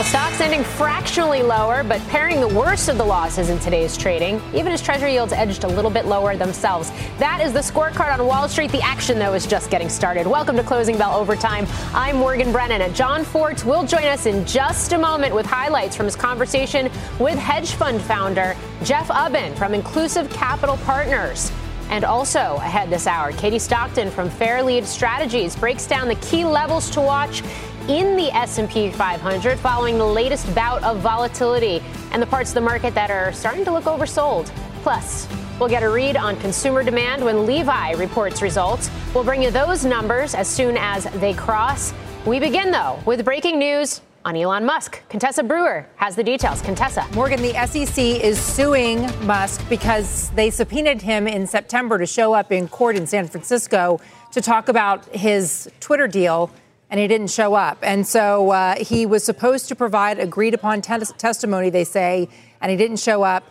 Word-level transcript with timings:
Well, 0.00 0.08
stocks 0.08 0.40
ending 0.40 0.64
fractionally 0.64 1.42
lower, 1.42 1.84
but 1.84 2.00
paring 2.08 2.40
the 2.40 2.48
worst 2.48 2.88
of 2.88 2.96
the 2.96 3.04
losses 3.04 3.50
in 3.50 3.58
today's 3.58 3.98
trading, 3.98 4.40
even 4.54 4.72
as 4.72 4.80
Treasury 4.80 5.12
yields 5.12 5.34
edged 5.34 5.62
a 5.64 5.68
little 5.68 5.90
bit 5.90 6.06
lower 6.06 6.34
themselves. 6.36 6.90
That 7.18 7.42
is 7.42 7.52
the 7.52 7.58
scorecard 7.58 8.18
on 8.18 8.26
Wall 8.26 8.48
Street. 8.48 8.72
The 8.72 8.80
action, 8.80 9.18
though, 9.18 9.34
is 9.34 9.46
just 9.46 9.68
getting 9.68 9.90
started. 9.90 10.26
Welcome 10.26 10.56
to 10.56 10.62
Closing 10.62 10.96
Bell 10.96 11.14
Overtime. 11.14 11.66
I'm 11.92 12.16
Morgan 12.16 12.50
Brennan. 12.50 12.80
And 12.80 12.96
Jon 12.96 13.24
Fortt 13.24 13.62
will 13.66 13.84
join 13.84 14.04
us 14.04 14.24
in 14.24 14.46
just 14.46 14.94
a 14.94 14.98
moment 14.98 15.34
with 15.34 15.44
highlights 15.44 15.96
from 15.96 16.06
his 16.06 16.16
conversation 16.16 16.90
with 17.18 17.38
hedge 17.38 17.72
fund 17.72 18.00
founder 18.00 18.56
Jeff 18.82 19.08
Ubben 19.08 19.54
from 19.54 19.74
Inclusive 19.74 20.30
Capital 20.30 20.78
Partners. 20.78 21.52
And 21.90 22.04
also 22.04 22.54
ahead 22.58 22.88
this 22.88 23.08
hour, 23.08 23.32
Katie 23.32 23.58
Stockton 23.58 24.12
from 24.12 24.30
Fairlead 24.30 24.84
Strategies 24.84 25.56
breaks 25.56 25.86
down 25.86 26.06
the 26.06 26.14
key 26.14 26.44
levels 26.44 26.88
to 26.90 27.00
watch 27.00 27.42
in 27.88 28.16
the 28.16 28.30
S&P 28.34 28.90
500 28.90 29.58
following 29.58 29.98
the 29.98 30.04
latest 30.04 30.52
bout 30.54 30.82
of 30.82 30.98
volatility 30.98 31.82
and 32.12 32.22
the 32.22 32.26
parts 32.26 32.50
of 32.50 32.54
the 32.54 32.60
market 32.60 32.94
that 32.94 33.10
are 33.10 33.32
starting 33.32 33.64
to 33.64 33.72
look 33.72 33.84
oversold. 33.84 34.46
Plus, 34.82 35.28
we'll 35.58 35.68
get 35.68 35.82
a 35.82 35.88
read 35.88 36.16
on 36.16 36.36
consumer 36.40 36.82
demand 36.82 37.24
when 37.24 37.46
Levi 37.46 37.92
reports 37.92 38.42
results. 38.42 38.90
We'll 39.14 39.24
bring 39.24 39.42
you 39.42 39.50
those 39.50 39.84
numbers 39.84 40.34
as 40.34 40.48
soon 40.48 40.76
as 40.76 41.04
they 41.20 41.34
cross. 41.34 41.92
We 42.26 42.38
begin 42.38 42.70
though 42.70 42.98
with 43.06 43.24
breaking 43.24 43.58
news 43.58 44.00
on 44.24 44.36
Elon 44.36 44.64
Musk. 44.64 45.00
Contessa 45.08 45.42
Brewer 45.42 45.86
has 45.96 46.14
the 46.14 46.22
details. 46.22 46.60
Contessa. 46.60 47.06
Morgan, 47.14 47.40
the 47.40 47.54
SEC 47.66 47.98
is 47.98 48.38
suing 48.38 49.02
Musk 49.26 49.66
because 49.68 50.30
they 50.30 50.50
subpoenaed 50.50 51.02
him 51.02 51.26
in 51.26 51.46
September 51.46 51.98
to 51.98 52.06
show 52.06 52.34
up 52.34 52.52
in 52.52 52.68
court 52.68 52.96
in 52.96 53.06
San 53.06 53.26
Francisco 53.26 54.00
to 54.32 54.40
talk 54.40 54.68
about 54.68 55.06
his 55.14 55.70
Twitter 55.80 56.06
deal, 56.06 56.50
and 56.90 56.98
he 56.98 57.06
didn't 57.06 57.30
show 57.30 57.54
up. 57.54 57.78
And 57.82 58.06
so 58.06 58.50
uh, 58.50 58.76
he 58.76 59.06
was 59.06 59.24
supposed 59.24 59.68
to 59.68 59.76
provide 59.76 60.18
agreed 60.18 60.54
upon 60.54 60.82
te- 60.82 60.98
testimony, 61.16 61.70
they 61.70 61.84
say, 61.84 62.28
and 62.60 62.70
he 62.70 62.76
didn't 62.76 62.98
show 62.98 63.22
up. 63.22 63.44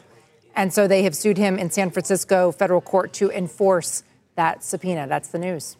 And 0.56 0.74
so 0.74 0.88
they 0.88 1.04
have 1.04 1.16
sued 1.16 1.38
him 1.38 1.58
in 1.58 1.72
San 1.72 1.90
Francisco 1.90 2.52
federal 2.52 2.82
court 2.82 3.14
to 3.14 3.32
enforce 3.32 4.04
that 4.36 4.64
subpoena. 4.64 5.08
That's 5.08 5.30
the 5.30 5.40
news. 5.40 5.78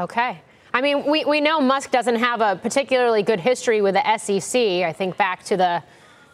Okay. 0.00 0.40
I 0.74 0.80
mean, 0.82 1.06
we, 1.10 1.24
we 1.24 1.40
know 1.40 1.60
Musk 1.60 1.90
doesn't 1.90 2.16
have 2.16 2.40
a 2.40 2.56
particularly 2.56 3.22
good 3.22 3.40
history 3.40 3.80
with 3.80 3.94
the 3.94 4.18
SEC. 4.18 4.60
I 4.60 4.92
think 4.92 5.16
back 5.16 5.44
to 5.44 5.56
the 5.56 5.82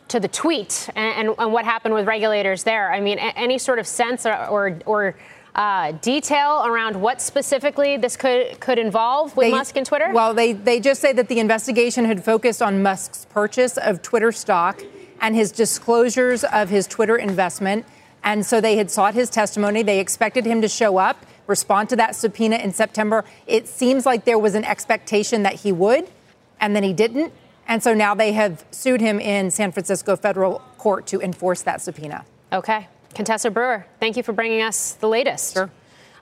to 0.08 0.20
the 0.20 0.28
tweet 0.28 0.90
and, 0.94 1.28
and, 1.28 1.34
and 1.38 1.52
what 1.52 1.64
happened 1.64 1.94
with 1.94 2.06
regulators 2.06 2.64
there. 2.64 2.92
I 2.92 3.00
mean, 3.00 3.18
a, 3.18 3.32
any 3.36 3.56
sort 3.56 3.78
of 3.78 3.86
sense 3.86 4.26
or 4.26 4.34
or, 4.46 4.78
or 4.84 5.16
uh, 5.54 5.92
detail 6.00 6.64
around 6.64 7.00
what 7.00 7.20
specifically 7.20 7.96
this 7.96 8.16
could 8.16 8.58
could 8.60 8.78
involve 8.78 9.36
with 9.36 9.46
They- 9.46 9.50
Musk 9.50 9.76
and 9.76 9.84
Twitter? 9.86 10.10
Well, 10.12 10.34
they, 10.34 10.52
they 10.52 10.80
just 10.80 11.00
say 11.00 11.12
that 11.12 11.28
the 11.28 11.40
investigation 11.40 12.04
had 12.04 12.24
focused 12.24 12.62
on 12.62 12.82
Musk's 12.82 13.26
purchase 13.26 13.76
of 13.76 14.02
Twitter 14.02 14.32
stock 14.32 14.82
and 15.20 15.34
his 15.34 15.52
disclosures 15.52 16.44
of 16.44 16.70
his 16.70 16.86
Twitter 16.86 17.16
investment. 17.16 17.84
And 18.24 18.46
so 18.46 18.60
they 18.60 18.76
had 18.76 18.90
sought 18.90 19.14
his 19.14 19.30
testimony. 19.30 19.82
They 19.82 20.00
expected 20.00 20.44
him 20.44 20.62
to 20.62 20.68
show 20.68 20.96
up, 20.96 21.26
respond 21.46 21.88
to 21.90 21.96
that 21.96 22.14
subpoena 22.14 22.56
in 22.56 22.72
September. 22.72 23.24
It 23.46 23.66
seems 23.66 24.06
like 24.06 24.24
there 24.24 24.38
was 24.38 24.54
an 24.54 24.64
expectation 24.64 25.42
that 25.42 25.54
he 25.54 25.72
would, 25.72 26.08
and 26.60 26.74
then 26.74 26.82
he 26.82 26.92
didn't. 26.92 27.32
And 27.66 27.82
so 27.82 27.94
now 27.94 28.14
they 28.14 28.32
have 28.32 28.64
sued 28.70 29.00
him 29.00 29.20
in 29.20 29.50
San 29.50 29.72
Francisco 29.72 30.16
federal 30.16 30.60
court 30.78 31.06
to 31.08 31.20
enforce 31.20 31.62
that 31.62 31.80
subpoena. 31.80 32.24
Okay. 32.52 32.88
Contessa 33.14 33.50
Brewer, 33.50 33.86
thank 34.00 34.16
you 34.16 34.22
for 34.22 34.32
bringing 34.32 34.62
us 34.62 34.94
the 34.94 35.08
latest. 35.08 35.54
Sure. 35.54 35.70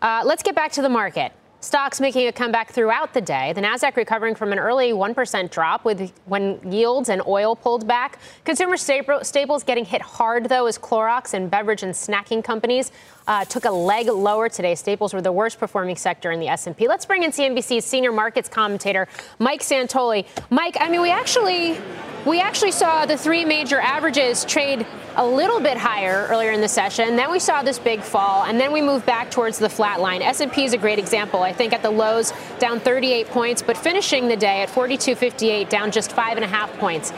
Uh, 0.03 0.23
let's 0.25 0.43
get 0.43 0.55
back 0.55 0.73
to 0.73 0.83
the 0.83 0.89
market. 0.89 1.33
Stocks 1.63 2.01
making 2.01 2.27
a 2.27 2.33
comeback 2.33 2.71
throughout 2.71 3.13
the 3.13 3.21
day. 3.21 3.53
The 3.53 3.61
Nasdaq 3.61 3.95
recovering 3.97 4.35
from 4.35 4.51
an 4.51 4.59
early 4.59 4.93
1% 4.93 5.51
drop 5.51 5.85
with 5.85 6.11
when 6.25 6.59
yields 6.73 7.11
and 7.11 7.21
oil 7.27 7.55
pulled 7.55 7.87
back. 7.87 8.19
Consumer 8.47 8.79
staples 8.79 9.63
getting 9.63 9.85
hit 9.85 10.01
hard 10.01 10.49
though 10.49 10.65
as 10.65 10.79
Clorox 10.79 11.35
and 11.35 11.51
beverage 11.51 11.83
and 11.83 11.93
snacking 11.93 12.43
companies 12.43 12.93
uh, 13.31 13.45
took 13.45 13.65
a 13.65 13.71
leg 13.71 14.09
lower 14.09 14.49
today. 14.49 14.75
Staples 14.75 15.15
were 15.15 15.23
the 15.23 15.31
worst 15.31 15.61
performing 15.61 15.95
sector 15.95 16.33
in 16.33 16.41
the 16.41 16.49
S&P. 16.49 16.89
Let's 16.89 17.07
bring 17.07 17.23
in 17.23 17.31
CNBC's 17.31 17.85
senior 17.85 18.11
markets 18.11 18.49
commentator 18.49 19.07
Mike 19.39 19.63
Santoli. 19.63 20.27
Mike, 20.51 20.77
I 20.81 20.89
mean 20.89 21.01
we 21.01 21.13
actually 21.13 21.79
we 22.27 22.41
actually 22.41 22.73
saw 22.73 23.07
the 23.07 23.17
three 23.17 23.45
major 23.45 23.81
averages 23.81 24.45
trade 24.45 24.85
a 25.15 25.25
little 25.25 25.61
bit 25.61 25.79
higher 25.79 26.27
earlier 26.29 26.51
in 26.51 26.61
the 26.61 26.69
session. 26.69 27.15
Then 27.15 27.31
we 27.31 27.39
saw 27.39 27.63
this 27.63 27.79
big 27.79 28.01
fall, 28.01 28.45
and 28.45 28.61
then 28.61 28.73
we 28.73 28.83
moved 28.83 29.07
back 29.07 29.31
towards 29.31 29.59
the 29.59 29.71
flat 29.71 30.01
line. 30.01 30.21
S&P 30.21 30.65
is 30.65 30.75
a 30.75 30.77
great 30.77 30.99
example. 30.99 31.43
I 31.43 31.53
think 31.53 31.73
at 31.73 31.83
the 31.83 31.91
lows 31.91 32.35
down 32.59 32.79
38 32.81 33.29
points, 33.29 33.63
but 33.63 33.77
finishing 33.77 34.29
the 34.29 34.37
day 34.37 34.61
at 34.61 34.69
42.58, 34.69 35.71
down 35.71 35.91
just 35.91 36.13
five 36.13 36.37
and 36.37 36.45
a 36.45 36.49
half 36.49 36.71
points. 36.79 37.11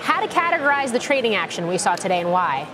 How 0.00 0.24
to 0.24 0.28
categorize 0.28 0.92
the 0.92 0.98
trading 0.98 1.34
action 1.34 1.66
we 1.66 1.76
saw 1.76 1.94
today 1.94 2.20
and 2.20 2.32
why? 2.32 2.66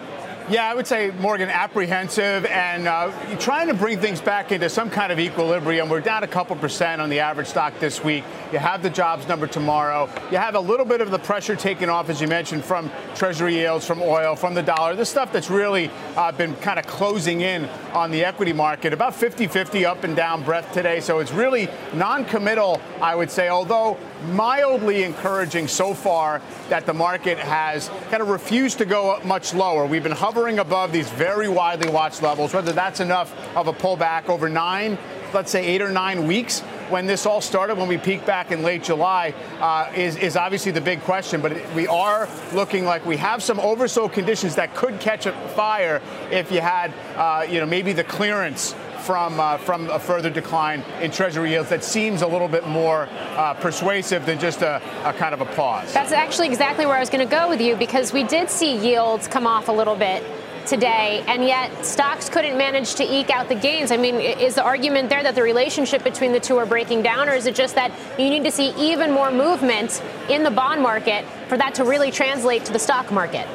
Yeah, 0.51 0.69
I 0.69 0.75
would 0.75 0.89
say, 0.89 1.13
Morgan, 1.21 1.49
apprehensive 1.49 2.47
and 2.47 2.89
uh, 2.89 3.13
trying 3.39 3.69
to 3.69 3.75
bring 3.75 4.01
things 4.01 4.21
back 4.21 4.51
into 4.51 4.69
some 4.69 4.91
kind 4.91 5.13
of 5.13 5.21
equilibrium. 5.21 5.89
We're 5.89 6.01
down 6.01 6.25
a 6.25 6.27
couple 6.27 6.57
percent 6.57 7.01
on 7.01 7.11
the 7.11 7.21
average 7.21 7.47
stock 7.47 7.79
this 7.79 8.03
week. 8.03 8.25
You 8.53 8.59
have 8.59 8.83
the 8.83 8.91
jobs 8.91 9.29
number 9.29 9.47
tomorrow. 9.47 10.11
You 10.33 10.39
have 10.39 10.57
a 10.57 10.61
little 10.61 10.85
bit 10.85 11.01
of 11.01 11.13
the 11.13 11.19
pressure 11.19 11.55
taken 11.55 11.89
off, 11.89 12.11
as 12.11 12.21
you 12.21 12.27
mentioned, 12.27 12.65
from 12.65 12.91
Treasury 13.15 13.55
yields, 13.55 13.87
from 13.87 14.03
oil, 14.03 14.35
from 14.35 14.55
the 14.55 14.63
dollar. 14.63 14.97
The 14.97 15.05
stuff 15.05 15.33
that's 15.33 15.49
really 15.49 15.91
uh, 16.17 16.33
been 16.33 16.57
kind 16.57 16.79
of 16.79 16.87
closing 16.89 17.43
in 17.43 17.67
on 17.95 18.11
the 18.11 18.25
equity 18.25 18.53
market. 18.53 18.93
About 18.93 19.15
50 19.15 19.47
50 19.47 19.85
up 19.85 20.03
and 20.03 20.17
down 20.17 20.43
breath 20.43 20.73
today. 20.73 20.99
So 20.99 21.21
it's 21.21 21.33
really 21.33 21.69
non 21.95 22.25
committal, 22.25 22.81
I 23.01 23.15
would 23.15 23.31
say, 23.31 23.49
although 23.49 23.97
mildly 24.31 25.03
encouraging 25.05 25.69
so 25.69 25.95
far 25.95 26.41
that 26.69 26.87
the 26.87 26.95
market 26.95 27.39
has 27.39 27.89
kind 28.11 28.23
of 28.23 28.29
refused 28.29 28.79
to 28.79 28.85
go 28.85 29.21
much 29.25 29.55
lower. 29.55 29.87
We've 29.87 30.03
been 30.03 30.13
hovering 30.33 30.61
above 30.61 30.93
these 30.93 31.11
very 31.11 31.47
widely 31.47 31.91
watched 31.91 32.23
levels. 32.23 32.55
Whether 32.55 32.73
that's 32.73 33.01
enough 33.01 33.31
of 33.55 33.69
a 33.69 33.73
pullback 33.73 34.31
over 34.31 34.49
nine, 34.49 34.97
let's 35.35 35.51
say 35.51 35.63
eight 35.63 35.83
or 35.83 35.91
nine 35.91 36.27
weeks 36.27 36.61
when 36.89 37.07
this 37.07 37.27
all 37.27 37.43
started, 37.43 37.77
when 37.77 37.87
we 37.87 37.99
peaked 37.99 38.25
back 38.25 38.51
in 38.51 38.63
late 38.63 38.83
July, 38.83 39.35
uh, 39.61 39.93
is, 39.95 40.17
is 40.17 40.35
obviously 40.35 40.73
the 40.73 40.81
big 40.81 41.03
question. 41.03 41.43
But 41.43 41.53
we 41.75 41.87
are 41.87 42.31
looking 42.55 42.87
like 42.87 43.05
we 43.05 43.19
have 43.19 43.43
some 43.43 43.59
oversold 43.59 44.15
conditions 44.15 44.55
that 44.55 44.75
could 44.75 45.01
catch 45.01 45.27
a 45.27 45.33
fire 45.49 46.01
if 46.31 46.51
you 46.51 46.63
had, 46.63 46.95
uh, 47.15 47.45
you 47.47 47.61
know, 47.61 47.67
maybe 47.67 47.93
the 47.93 48.05
clearance 48.05 48.75
from 49.03 49.41
uh, 49.41 49.59
from 49.59 49.91
a 49.91 49.99
further 49.99 50.31
decline 50.31 50.83
in 51.01 51.11
Treasury 51.11 51.51
yields 51.51 51.69
that 51.71 51.85
seems 51.85 52.23
a 52.23 52.27
little 52.27 52.49
bit 52.49 52.67
more 52.67 53.09
uh, 53.37 53.55
persuasive 53.55 54.25
than 54.27 54.39
just 54.39 54.63
a, 54.63 54.81
a 55.05 55.13
kind 55.13 55.35
of 55.35 55.41
a 55.41 55.47
pause. 55.47 55.93
That's 55.93 56.13
actually 56.13 56.49
exactly 56.49 56.87
where 56.87 56.97
I 56.97 57.01
was 57.01 57.11
going 57.11 57.27
to 57.27 57.31
go 57.31 57.49
with 57.49 57.61
you 57.61 57.77
because 57.77 58.13
we 58.13 58.25
did 58.25 58.49
see 58.49 58.77
yields 58.77 59.29
come 59.29 59.47
off 59.47 59.69
a 59.69 59.73
little 59.73 59.97
bit 59.97 60.23
today, 60.67 61.25
and 61.27 61.45
yet 61.45 61.85
stocks 61.85 62.29
couldn't 62.29 62.57
manage 62.57 62.95
to 62.95 63.05
eke 63.05 63.31
out 63.31 63.49
the 63.49 63.55
gains. 63.55 63.91
I 63.91 63.97
mean, 63.97 64.17
is 64.17 64.55
the 64.55 64.63
argument 64.63 65.09
there 65.09 65.23
that 65.23 65.35
the 65.35 65.43
relationship 65.43 66.05
between 66.05 66.33
the 66.33 66.41
two 66.41 66.57
are 66.57 66.67
breaking 66.67 67.03
down, 67.03 67.29
or 67.29 67.35
is 67.35 67.47
it 67.47 67.55
just 67.55 67.75
that 67.75 67.93
you 68.19 68.31
need 68.31 68.45
to 68.45 68.51
see 68.51 68.71
even 68.77 69.11
more 69.11 69.31
movement 69.31 70.03
in 70.29 70.45
the 70.45 70.51
bond 70.51 70.81
market 70.81 71.25
for 71.49 71.57
that 71.57 71.75
to 71.77 71.85
really 71.85 72.11
translate 72.11 72.65
to 72.67 72.73
the 72.73 72.79
stock 72.79 73.11
market? 73.11 73.47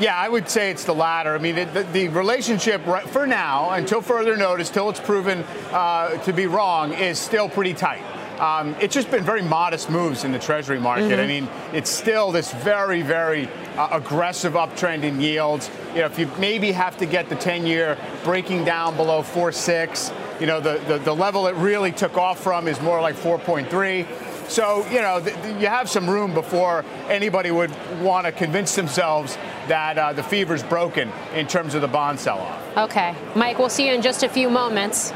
Yeah, 0.00 0.16
I 0.16 0.28
would 0.28 0.48
say 0.48 0.70
it's 0.70 0.84
the 0.84 0.94
latter. 0.94 1.34
I 1.34 1.38
mean, 1.38 1.56
the, 1.56 1.86
the 1.92 2.08
relationship 2.08 2.86
right, 2.86 3.08
for 3.08 3.26
now, 3.26 3.70
until 3.70 4.00
further 4.00 4.36
notice, 4.36 4.70
till 4.70 4.88
it's 4.90 5.00
proven 5.00 5.42
uh, 5.72 6.16
to 6.22 6.32
be 6.32 6.46
wrong, 6.46 6.92
is 6.92 7.18
still 7.18 7.48
pretty 7.48 7.74
tight. 7.74 8.02
Um, 8.40 8.76
it's 8.80 8.94
just 8.94 9.10
been 9.10 9.24
very 9.24 9.42
modest 9.42 9.90
moves 9.90 10.22
in 10.22 10.30
the 10.30 10.38
Treasury 10.38 10.78
market. 10.78 11.18
I 11.18 11.26
mean, 11.26 11.48
it's 11.72 11.90
still 11.90 12.30
this 12.30 12.52
very, 12.52 13.02
very 13.02 13.48
uh, 13.76 13.88
aggressive 13.90 14.52
uptrend 14.52 15.02
in 15.02 15.20
yields. 15.20 15.68
You 15.92 16.00
know, 16.00 16.06
if 16.06 16.18
you 16.20 16.30
maybe 16.38 16.70
have 16.70 16.96
to 16.98 17.06
get 17.06 17.28
the 17.28 17.34
10-year 17.34 17.98
breaking 18.22 18.64
down 18.64 18.96
below 18.96 19.22
4.6, 19.22 20.40
you 20.40 20.46
know, 20.46 20.60
the, 20.60 20.78
the, 20.86 20.98
the 20.98 21.14
level 21.14 21.48
it 21.48 21.56
really 21.56 21.90
took 21.90 22.16
off 22.16 22.40
from 22.40 22.68
is 22.68 22.80
more 22.80 23.00
like 23.00 23.16
4.3. 23.16 24.06
So, 24.48 24.86
you 24.88 25.00
know, 25.00 25.20
th- 25.20 25.36
you 25.60 25.66
have 25.66 25.88
some 25.88 26.08
room 26.08 26.32
before 26.32 26.84
anybody 27.08 27.50
would 27.50 27.70
want 28.00 28.26
to 28.26 28.32
convince 28.32 28.74
themselves 28.74 29.36
that 29.68 29.98
uh, 29.98 30.12
the 30.14 30.22
fever's 30.22 30.62
broken 30.62 31.12
in 31.34 31.46
terms 31.46 31.74
of 31.74 31.82
the 31.82 31.88
bond 31.88 32.18
sell 32.18 32.38
off. 32.38 32.76
Okay. 32.90 33.14
Mike, 33.36 33.58
we'll 33.58 33.68
see 33.68 33.86
you 33.86 33.94
in 33.94 34.02
just 34.02 34.22
a 34.22 34.28
few 34.28 34.48
moments. 34.48 35.12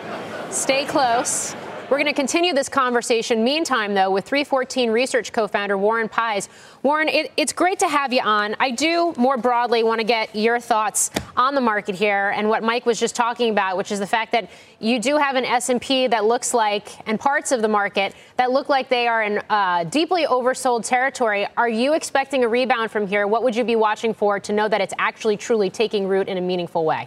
Stay 0.51 0.85
close. 0.85 1.55
We're 1.93 1.99
going 1.99 2.07
to 2.07 2.15
continue 2.15 2.55
this 2.55 2.71
conversation. 2.71 3.45
Meantime, 3.45 3.93
though, 3.93 4.11
with 4.11 4.25
3Fourteen 4.25 4.91
Research 4.91 5.31
co-founder 5.31 5.77
Warren 5.77 6.09
Pies. 6.09 6.49
Warren, 6.83 7.07
it, 7.07 7.31
it's 7.37 7.53
great 7.53 7.81
to 7.81 7.87
have 7.87 8.15
you 8.15 8.23
on. 8.23 8.57
I 8.59 8.71
do 8.71 9.13
more 9.19 9.37
broadly 9.37 9.83
want 9.83 10.01
to 10.01 10.05
get 10.07 10.35
your 10.35 10.59
thoughts 10.59 11.11
on 11.37 11.55
the 11.55 11.61
market 11.61 11.95
here 11.95 12.33
and 12.35 12.49
what 12.49 12.63
Mike 12.63 12.87
was 12.87 12.99
just 12.99 13.15
talking 13.15 13.51
about, 13.51 13.77
which 13.77 13.93
is 13.93 13.99
the 13.99 14.07
fact 14.07 14.33
that 14.33 14.49
you 14.81 14.99
do 15.01 15.19
have 15.19 15.37
an 15.37 15.45
S&P 15.45 16.07
that 16.07 16.25
looks 16.25 16.55
like, 16.55 16.89
and 17.07 17.21
parts 17.21 17.53
of 17.53 17.61
the 17.61 17.69
market 17.69 18.15
that 18.39 18.51
look 18.51 18.71
like 18.71 18.89
they 18.89 19.07
are 19.07 19.23
in 19.23 19.43
uh, 19.51 19.85
deeply 19.85 20.25
oversold 20.25 20.87
territory. 20.87 21.47
Are 21.59 21.69
you 21.69 21.93
expecting 21.93 22.43
a 22.43 22.49
rebound 22.49 22.91
from 22.91 23.07
here? 23.07 23.27
What 23.27 23.43
would 23.43 23.55
you 23.55 23.65
be 23.65 23.77
watching 23.77 24.15
for 24.15 24.41
to 24.41 24.53
know 24.55 24.67
that 24.67 24.81
it's 24.81 24.95
actually 24.99 25.37
truly 25.37 25.69
taking 25.69 26.09
root 26.09 26.27
in 26.27 26.39
a 26.39 26.41
meaningful 26.41 26.87
way? 26.87 27.05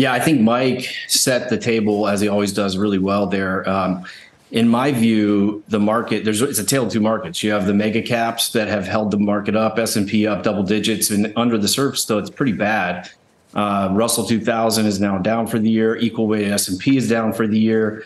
Yeah, 0.00 0.14
I 0.14 0.18
think 0.18 0.40
Mike 0.40 0.96
set 1.08 1.50
the 1.50 1.58
table 1.58 2.08
as 2.08 2.22
he 2.22 2.28
always 2.28 2.54
does 2.54 2.78
really 2.78 2.98
well 2.98 3.26
there. 3.26 3.68
Um, 3.68 4.06
in 4.50 4.66
my 4.66 4.92
view, 4.92 5.62
the 5.68 5.78
market 5.78 6.24
there's 6.24 6.40
it's 6.40 6.58
a 6.58 6.64
tale 6.64 6.86
of 6.86 6.90
two 6.90 7.00
markets. 7.00 7.42
You 7.42 7.52
have 7.52 7.66
the 7.66 7.74
mega 7.74 8.00
caps 8.00 8.48
that 8.52 8.66
have 8.66 8.86
held 8.86 9.10
the 9.10 9.18
market 9.18 9.54
up, 9.54 9.78
S 9.78 9.96
and 9.96 10.08
P 10.08 10.26
up 10.26 10.42
double 10.42 10.62
digits, 10.62 11.10
and 11.10 11.30
under 11.36 11.58
the 11.58 11.68
surface, 11.68 12.06
though, 12.06 12.16
it's 12.16 12.30
pretty 12.30 12.52
bad. 12.52 13.10
Uh, 13.52 13.90
Russell 13.92 14.24
2000 14.24 14.86
is 14.86 15.02
now 15.02 15.18
down 15.18 15.46
for 15.46 15.58
the 15.58 15.68
year. 15.68 15.96
Equal 15.96 16.26
weight 16.26 16.48
S 16.48 16.68
and 16.68 16.78
P 16.78 16.96
is 16.96 17.06
down 17.06 17.34
for 17.34 17.46
the 17.46 17.58
year. 17.58 18.02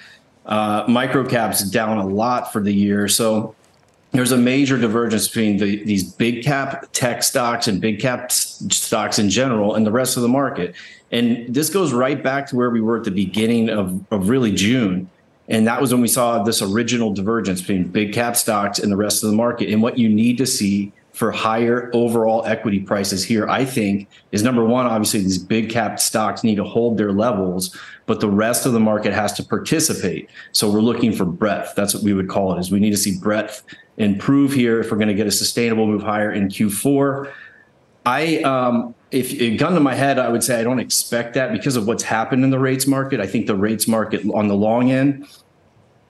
Uh, 0.47 0.85
micro 0.89 1.25
caps 1.25 1.63
down 1.63 1.99
a 1.99 2.07
lot 2.07 2.53
for 2.53 2.61
the 2.61 2.75
year. 2.75 3.07
So 3.07 3.55
there's 4.15 4.31
a 4.31 4.37
major 4.37 4.79
divergence 4.79 5.27
between 5.27 5.57
the, 5.57 5.85
these 5.85 6.05
big 6.05 6.45
cap 6.45 6.87
tech 6.93 7.23
stocks 7.25 7.67
and 7.67 7.81
big 7.81 7.99
cap 7.99 8.31
stocks 8.31 9.19
in 9.19 9.29
general 9.29 9.75
and 9.75 9.85
the 9.85 9.91
rest 9.91 10.17
of 10.17 10.23
the 10.23 10.29
market. 10.29 10.75
And 11.11 11.53
this 11.53 11.69
goes 11.69 11.93
right 11.93 12.23
back 12.23 12.47
to 12.49 12.57
where 12.57 12.71
we 12.71 12.81
were 12.81 12.97
at 12.97 13.05
the 13.05 13.11
beginning 13.11 13.69
of, 13.71 14.01
of 14.13 14.29
really 14.29 14.53
June. 14.53 15.11
And 15.49 15.67
that 15.67 15.81
was 15.81 15.93
when 15.93 16.01
we 16.01 16.09
saw 16.09 16.45
this 16.45 16.63
original 16.63 17.13
divergence 17.13 17.61
between 17.61 17.89
big 17.89 18.13
cap 18.13 18.37
stocks 18.37 18.79
and 18.79 18.91
the 18.91 18.97
rest 18.97 19.25
of 19.25 19.31
the 19.31 19.37
market. 19.37 19.69
And 19.69 19.83
what 19.83 19.99
you 19.99 20.09
need 20.09 20.39
to 20.39 20.47
see 20.47 20.93
for 21.13 21.31
higher 21.31 21.91
overall 21.93 22.45
equity 22.45 22.81
prices 22.81 23.25
here, 23.25 23.49
I 23.49 23.65
think, 23.65 24.09
is 24.33 24.43
number 24.43 24.65
one, 24.65 24.87
obviously, 24.87 25.21
these 25.21 25.39
big 25.39 25.71
cap 25.71 26.01
stocks 26.01 26.43
need 26.43 26.57
to 26.57 26.65
hold 26.65 26.99
their 26.99 27.13
levels, 27.13 27.77
but 28.07 28.19
the 28.19 28.29
rest 28.29 28.67
of 28.67 28.73
the 28.73 28.81
market 28.81 29.13
has 29.13 29.33
to 29.35 29.45
participate. 29.45 30.29
So 30.51 30.69
we're 30.69 30.81
looking 30.81 31.13
for 31.13 31.25
breadth. 31.25 31.75
That's 31.77 31.95
what 31.95 32.03
we 32.03 32.15
would 32.15 32.29
call 32.29 32.57
it, 32.57 32.61
is 32.61 32.73
we 32.73 32.81
need 32.81 32.91
to 32.91 32.97
see 32.97 33.17
breadth 33.21 33.63
improve 33.97 34.53
here 34.53 34.81
if 34.81 34.91
we're 34.91 34.97
going 34.97 35.09
to 35.09 35.15
get 35.15 35.27
a 35.27 35.31
sustainable 35.31 35.87
move 35.87 36.03
higher 36.03 36.33
in 36.33 36.49
Q4. 36.49 37.33
I, 38.07 38.39
um, 38.39 38.95
if 39.11 39.33
it 39.33 39.57
gun 39.57 39.75
to 39.75 39.81
my 39.81 39.95
head, 39.95 40.19
I 40.19 40.29
would 40.29 40.43
say 40.43 40.61
I 40.61 40.65
don't 40.65 40.81
expect 40.81 41.35
that 41.35 41.53
because 41.53 41.77
of 41.77 41.87
what's 41.87 42.03
happened 42.03 42.45
in 42.45 42.51
the 42.51 42.59
rates 42.59 42.87
market. 42.87 43.21
I 43.21 43.27
think 43.27 43.47
the 43.47 43.57
rates 43.57 43.89
market 43.89 44.23
on 44.35 44.49
the 44.49 44.57
long 44.57 44.91
end 44.91 45.27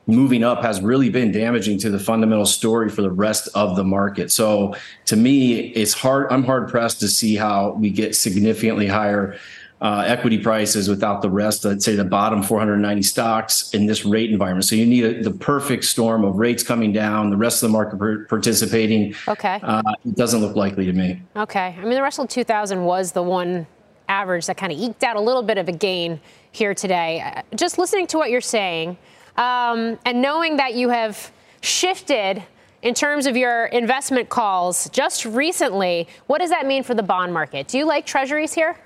moving 0.07 0.45
up 0.45 0.63
has 0.63 0.81
really 0.83 1.09
been 1.09 1.33
damaging 1.33 1.79
to 1.79 1.91
the 1.91 1.99
fundamental 1.99 2.45
story 2.47 2.91
for 2.91 3.03
the 3.03 3.11
rest 3.11 3.49
of 3.55 3.77
the 3.77 3.85
market. 3.85 4.31
So 4.31 4.75
to 5.07 5.17
me, 5.17 5.69
it's 5.73 5.95
hard. 5.95 6.31
I'm 6.31 6.45
hard 6.45 6.69
pressed 6.69 7.01
to 7.01 7.09
see 7.09 7.37
how 7.37 7.73
we 7.73 7.91
get 7.91 8.15
significantly 8.15 8.87
higher 8.87 9.39
uh, 9.81 10.05
equity 10.07 10.39
prices 10.39 10.89
without 10.89 11.21
the 11.21 11.29
rest. 11.29 11.67
I'd 11.67 11.83
say 11.83 11.95
the 11.95 12.05
bottom 12.05 12.43
490 12.43 13.03
stocks 13.03 13.71
in 13.75 13.87
this 13.87 14.05
rate 14.05 14.31
environment. 14.31 14.65
So 14.65 14.77
you 14.77 14.87
need 14.87 15.05
a, 15.05 15.23
the 15.23 15.31
perfect 15.31 15.85
storm 15.85 16.25
of 16.25 16.37
rates 16.37 16.63
coming 16.63 16.93
down, 16.93 17.31
the 17.31 17.37
rest 17.37 17.63
of 17.63 17.69
the 17.69 17.73
market 17.73 17.99
per- 17.99 18.25
participating. 18.27 19.15
Okay. 19.29 19.61
Uh, 19.63 19.83
it 20.07 20.15
doesn't 20.17 20.41
look 20.41 20.57
likely 20.57 20.87
to 20.87 20.93
me. 20.93 21.23
Okay. 21.37 21.77
I 21.79 21.83
mean, 21.83 21.95
the 21.95 22.03
Russell 22.03 22.27
2000 22.27 22.85
was 22.85 23.13
the 23.13 23.23
one 23.23 23.67
average 24.09 24.47
that 24.47 24.57
kind 24.57 24.73
of 24.73 24.79
eked 24.79 25.03
out 25.03 25.17
a 25.17 25.21
little 25.21 25.43
bit 25.43 25.59
of 25.59 25.69
a 25.69 25.73
gain 25.73 26.21
here 26.53 26.75
today. 26.75 27.21
Uh, 27.21 27.43
just 27.57 27.79
listening 27.79 28.07
to 28.07 28.17
what 28.17 28.31
you're 28.31 28.41
saying 28.41 28.97
um, 29.37 29.99
and 30.05 30.23
knowing 30.23 30.57
that 30.57 30.75
you 30.75 30.89
have 30.91 31.33
shifted 31.61 32.43
in 32.83 32.95
terms 32.95 33.27
of 33.27 33.37
your 33.37 33.67
investment 33.67 34.29
calls 34.29 34.89
just 34.91 35.25
recently, 35.25 36.07
what 36.27 36.41
does 36.41 36.51
that 36.51 36.67
mean 36.67 36.83
for 36.83 36.95
the 36.95 37.03
bond 37.03 37.33
market? 37.33 37.67
Do 37.67 37.79
you 37.79 37.87
like 37.87 38.07
treasuries 38.07 38.53
here? 38.53 38.77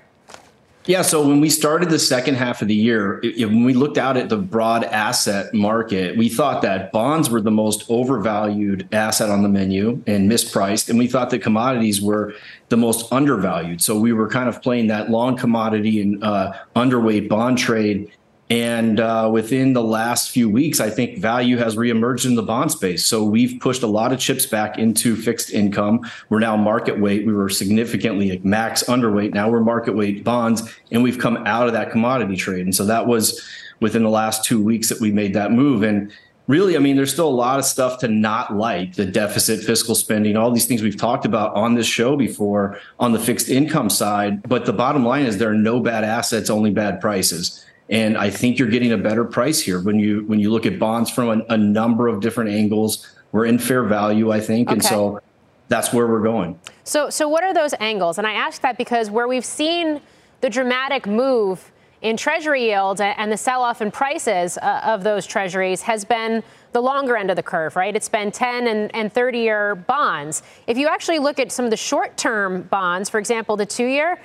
Yeah, 0.89 1.03
so 1.03 1.21
when 1.21 1.39
we 1.39 1.51
started 1.51 1.91
the 1.91 1.99
second 1.99 2.33
half 2.33 2.63
of 2.63 2.67
the 2.67 2.73
year, 2.73 3.19
it, 3.21 3.45
when 3.45 3.63
we 3.63 3.75
looked 3.75 3.99
out 3.99 4.17
at 4.17 4.27
the 4.27 4.37
broad 4.37 4.83
asset 4.83 5.53
market, 5.53 6.17
we 6.17 6.29
thought 6.29 6.63
that 6.63 6.91
bonds 6.91 7.29
were 7.29 7.41
the 7.41 7.51
most 7.51 7.85
overvalued 7.91 8.89
asset 8.91 9.29
on 9.29 9.43
the 9.43 9.49
menu 9.49 10.01
and 10.07 10.31
mispriced. 10.31 10.89
And 10.89 10.97
we 10.97 11.05
thought 11.05 11.29
that 11.29 11.43
commodities 11.43 12.01
were 12.01 12.33
the 12.69 12.77
most 12.77 13.13
undervalued. 13.13 13.83
So 13.83 13.99
we 13.99 14.13
were 14.13 14.27
kind 14.27 14.49
of 14.49 14.63
playing 14.63 14.87
that 14.87 15.11
long 15.11 15.37
commodity 15.37 16.01
and 16.01 16.23
uh, 16.23 16.53
underweight 16.75 17.29
bond 17.29 17.59
trade 17.59 18.11
and 18.49 18.99
uh, 18.99 19.29
within 19.31 19.73
the 19.73 19.83
last 19.83 20.31
few 20.31 20.49
weeks, 20.49 20.79
I 20.79 20.89
think 20.89 21.19
value 21.19 21.57
has 21.57 21.75
reemerged 21.75 22.25
in 22.25 22.33
the 22.33 22.41
bond 22.41 22.71
space. 22.71 23.05
So 23.05 23.23
we've 23.23 23.59
pushed 23.59 23.83
a 23.83 23.87
lot 23.87 24.11
of 24.11 24.19
chips 24.19 24.47
back 24.47 24.79
into 24.79 25.15
fixed 25.15 25.51
income. 25.51 26.09
We're 26.29 26.39
now 26.39 26.57
market 26.57 26.99
weight. 26.99 27.27
We 27.27 27.33
were 27.33 27.49
significantly 27.49 28.31
like 28.31 28.43
max 28.43 28.83
underweight. 28.83 29.35
Now 29.35 29.51
we're 29.51 29.59
market 29.59 29.95
weight 29.95 30.23
bonds, 30.23 30.63
and 30.91 31.03
we've 31.03 31.19
come 31.19 31.37
out 31.45 31.67
of 31.67 31.73
that 31.73 31.91
commodity 31.91 32.37
trade. 32.37 32.65
And 32.65 32.73
so 32.73 32.85
that 32.85 33.05
was 33.05 33.47
within 33.81 34.01
the 34.01 34.09
last 34.09 34.43
two 34.43 34.61
weeks 34.61 34.89
that 34.89 34.99
we 34.99 35.11
made 35.11 35.35
that 35.35 35.51
move. 35.51 35.83
And 35.83 36.11
really, 36.47 36.75
I 36.75 36.79
mean, 36.79 36.95
there's 36.95 37.13
still 37.13 37.29
a 37.29 37.29
lot 37.29 37.59
of 37.59 37.65
stuff 37.65 37.99
to 37.99 38.07
not 38.07 38.55
like 38.55 38.95
the 38.95 39.05
deficit, 39.05 39.63
fiscal 39.63 39.93
spending, 39.93 40.35
all 40.35 40.49
these 40.49 40.65
things 40.65 40.81
we've 40.81 40.97
talked 40.97 41.23
about 41.23 41.55
on 41.55 41.75
this 41.75 41.85
show 41.85 42.17
before 42.17 42.79
on 42.99 43.11
the 43.11 43.19
fixed 43.19 43.47
income 43.47 43.91
side. 43.91 44.41
But 44.49 44.65
the 44.65 44.73
bottom 44.73 45.05
line 45.05 45.27
is 45.27 45.37
there 45.37 45.51
are 45.51 45.53
no 45.53 45.79
bad 45.79 46.03
assets, 46.03 46.49
only 46.49 46.71
bad 46.71 46.99
prices. 46.99 47.63
And 47.89 48.17
I 48.17 48.29
think 48.29 48.59
you're 48.59 48.69
getting 48.69 48.91
a 48.91 48.97
better 48.97 49.25
price 49.25 49.59
here 49.61 49.81
when 49.81 49.99
you 49.99 50.23
when 50.25 50.39
you 50.39 50.51
look 50.51 50.65
at 50.65 50.77
bonds 50.77 51.09
from 51.09 51.41
a, 51.41 51.53
a 51.53 51.57
number 51.57 52.07
of 52.07 52.21
different 52.21 52.51
angles. 52.51 53.07
We're 53.31 53.45
in 53.45 53.59
fair 53.59 53.83
value, 53.83 54.31
I 54.31 54.39
think, 54.39 54.69
okay. 54.69 54.73
and 54.73 54.83
so 54.83 55.21
that's 55.67 55.93
where 55.93 56.07
we're 56.07 56.23
going. 56.23 56.59
So, 56.83 57.09
so 57.09 57.29
what 57.29 57.43
are 57.43 57.53
those 57.53 57.73
angles? 57.79 58.17
And 58.17 58.25
I 58.25 58.33
ask 58.33 58.61
that 58.63 58.77
because 58.77 59.09
where 59.11 59.27
we've 59.27 59.45
seen 59.45 60.01
the 60.41 60.49
dramatic 60.49 61.05
move 61.05 61.71
in 62.01 62.17
treasury 62.17 62.69
yields 62.69 63.01
and 63.01 63.31
the 63.31 63.37
sell-off 63.37 63.81
in 63.81 63.91
prices 63.91 64.57
uh, 64.57 64.81
of 64.83 65.03
those 65.03 65.25
treasuries 65.25 65.81
has 65.81 66.05
been 66.05 66.41
the 66.71 66.81
longer 66.81 67.17
end 67.17 67.29
of 67.29 67.35
the 67.35 67.43
curve, 67.43 67.75
right? 67.75 67.95
It's 67.95 68.09
been 68.09 68.31
10 68.31 68.67
and, 68.67 68.93
and 68.95 69.11
30 69.11 69.39
year 69.39 69.75
bonds. 69.75 70.43
If 70.65 70.77
you 70.77 70.87
actually 70.87 71.19
look 71.19 71.39
at 71.39 71.51
some 71.51 71.65
of 71.65 71.71
the 71.71 71.77
short 71.77 72.17
term 72.17 72.63
bonds, 72.63 73.09
for 73.09 73.19
example, 73.19 73.57
the 73.57 73.65
two 73.65 73.85
year, 73.85 74.19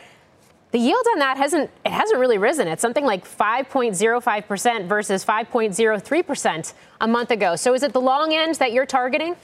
the 0.75 0.81
yield 0.81 1.07
on 1.13 1.21
that 1.21 1.37
hasn't 1.37 1.71
it 1.87 1.93
hasn't 1.93 2.19
really 2.19 2.37
risen. 2.37 2.67
It's 2.67 2.83
something 2.83 3.05
like 3.05 3.25
5.05% 3.25 4.89
versus 4.89 5.25
5.03% 5.25 6.73
a 7.01 7.07
month 7.07 7.31
ago. 7.31 7.55
So 7.55 7.75
is 7.75 7.85
it 7.85 7.93
the 7.93 8.01
long 8.01 8.35
end 8.35 8.57
that 8.57 8.73
you're 8.73 8.85
targeting? 8.85 9.37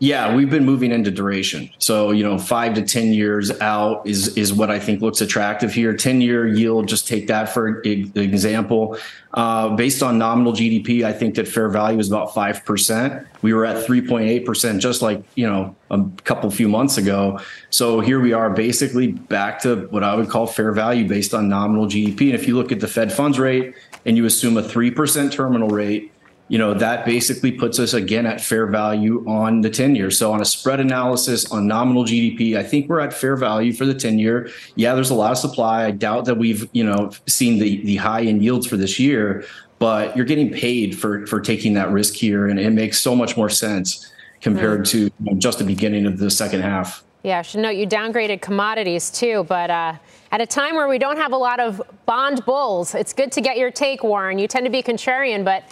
Yeah, 0.00 0.36
we've 0.36 0.50
been 0.50 0.64
moving 0.64 0.92
into 0.92 1.10
duration. 1.10 1.70
So, 1.78 2.12
you 2.12 2.22
know, 2.22 2.38
five 2.38 2.74
to 2.74 2.82
10 2.82 3.12
years 3.12 3.50
out 3.60 4.06
is, 4.06 4.36
is 4.36 4.52
what 4.52 4.70
I 4.70 4.78
think 4.78 5.02
looks 5.02 5.20
attractive 5.20 5.72
here. 5.72 5.92
10 5.92 6.20
year 6.20 6.46
yield, 6.46 6.86
just 6.86 7.08
take 7.08 7.26
that 7.26 7.48
for 7.48 7.80
example. 7.82 8.96
Uh, 9.34 9.70
based 9.70 10.02
on 10.02 10.16
nominal 10.16 10.52
GDP, 10.52 11.02
I 11.02 11.12
think 11.12 11.34
that 11.34 11.48
fair 11.48 11.68
value 11.68 11.98
is 11.98 12.08
about 12.08 12.30
5%. 12.30 13.26
We 13.42 13.52
were 13.52 13.66
at 13.66 13.84
3.8%, 13.86 14.78
just 14.78 15.02
like, 15.02 15.22
you 15.34 15.46
know, 15.48 15.74
a 15.90 16.04
couple 16.24 16.48
few 16.50 16.68
months 16.68 16.96
ago. 16.96 17.40
So 17.70 17.98
here 18.00 18.20
we 18.20 18.32
are 18.32 18.50
basically 18.50 19.08
back 19.08 19.58
to 19.60 19.88
what 19.90 20.04
I 20.04 20.14
would 20.14 20.28
call 20.28 20.46
fair 20.46 20.70
value 20.72 21.08
based 21.08 21.34
on 21.34 21.48
nominal 21.48 21.86
GDP. 21.86 22.20
And 22.20 22.34
if 22.34 22.46
you 22.46 22.56
look 22.56 22.70
at 22.70 22.80
the 22.80 22.88
Fed 22.88 23.12
funds 23.12 23.38
rate 23.38 23.74
and 24.06 24.16
you 24.16 24.26
assume 24.26 24.56
a 24.56 24.62
3% 24.62 25.32
terminal 25.32 25.68
rate, 25.68 26.12
you 26.48 26.56
know, 26.56 26.72
that 26.74 27.04
basically 27.04 27.52
puts 27.52 27.78
us 27.78 27.92
again 27.92 28.26
at 28.26 28.40
fair 28.40 28.66
value 28.66 29.24
on 29.28 29.60
the 29.60 29.68
10 29.68 29.94
year. 29.94 30.10
So 30.10 30.32
on 30.32 30.40
a 30.40 30.44
spread 30.44 30.80
analysis 30.80 31.50
on 31.52 31.66
nominal 31.66 32.04
GDP, 32.04 32.56
I 32.56 32.62
think 32.62 32.88
we're 32.88 33.00
at 33.00 33.12
fair 33.12 33.36
value 33.36 33.72
for 33.72 33.84
the 33.84 33.94
10 33.94 34.18
year. 34.18 34.50
Yeah, 34.74 34.94
there's 34.94 35.10
a 35.10 35.14
lot 35.14 35.30
of 35.30 35.38
supply. 35.38 35.84
I 35.84 35.90
doubt 35.90 36.24
that 36.24 36.36
we've, 36.36 36.68
you 36.72 36.84
know, 36.84 37.10
seen 37.26 37.58
the 37.58 37.84
the 37.84 37.96
high 37.96 38.22
end 38.22 38.42
yields 38.42 38.66
for 38.66 38.76
this 38.76 38.98
year, 38.98 39.44
but 39.78 40.16
you're 40.16 40.26
getting 40.26 40.50
paid 40.50 40.98
for 40.98 41.26
for 41.26 41.40
taking 41.40 41.74
that 41.74 41.90
risk 41.90 42.14
here 42.14 42.48
and 42.48 42.58
it 42.58 42.70
makes 42.70 42.98
so 43.00 43.14
much 43.14 43.36
more 43.36 43.50
sense 43.50 44.10
compared 44.40 44.82
mm. 44.82 44.90
to 44.90 44.98
you 45.00 45.12
know, 45.20 45.34
just 45.34 45.58
the 45.58 45.64
beginning 45.64 46.06
of 46.06 46.18
the 46.18 46.30
second 46.30 46.62
half. 46.62 47.04
Yeah, 47.24 47.40
I 47.40 47.42
should 47.42 47.60
note 47.60 47.70
you 47.70 47.86
downgraded 47.86 48.40
commodities 48.40 49.10
too, 49.10 49.44
but 49.48 49.70
uh, 49.70 49.94
at 50.30 50.40
a 50.40 50.46
time 50.46 50.76
where 50.76 50.88
we 50.88 50.98
don't 50.98 51.16
have 51.16 51.32
a 51.32 51.36
lot 51.36 51.58
of 51.60 51.82
bond 52.06 52.44
bulls, 52.46 52.94
it's 52.94 53.12
good 53.12 53.32
to 53.32 53.40
get 53.40 53.58
your 53.58 53.70
take, 53.70 54.02
Warren. 54.04 54.38
You 54.38 54.46
tend 54.46 54.64
to 54.66 54.70
be 54.70 54.82
contrarian, 54.82 55.44
but 55.44 55.64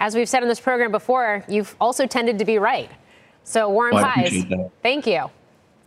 as 0.00 0.16
we've 0.16 0.28
said 0.28 0.42
on 0.42 0.48
this 0.48 0.58
program 0.58 0.90
before, 0.90 1.44
you've 1.46 1.76
also 1.80 2.06
tended 2.06 2.38
to 2.38 2.44
be 2.44 2.58
right. 2.58 2.90
So, 3.44 3.68
Warren 3.68 3.94
well, 3.94 4.04
Pies, 4.04 4.44
thank 4.82 5.06
you. 5.06 5.30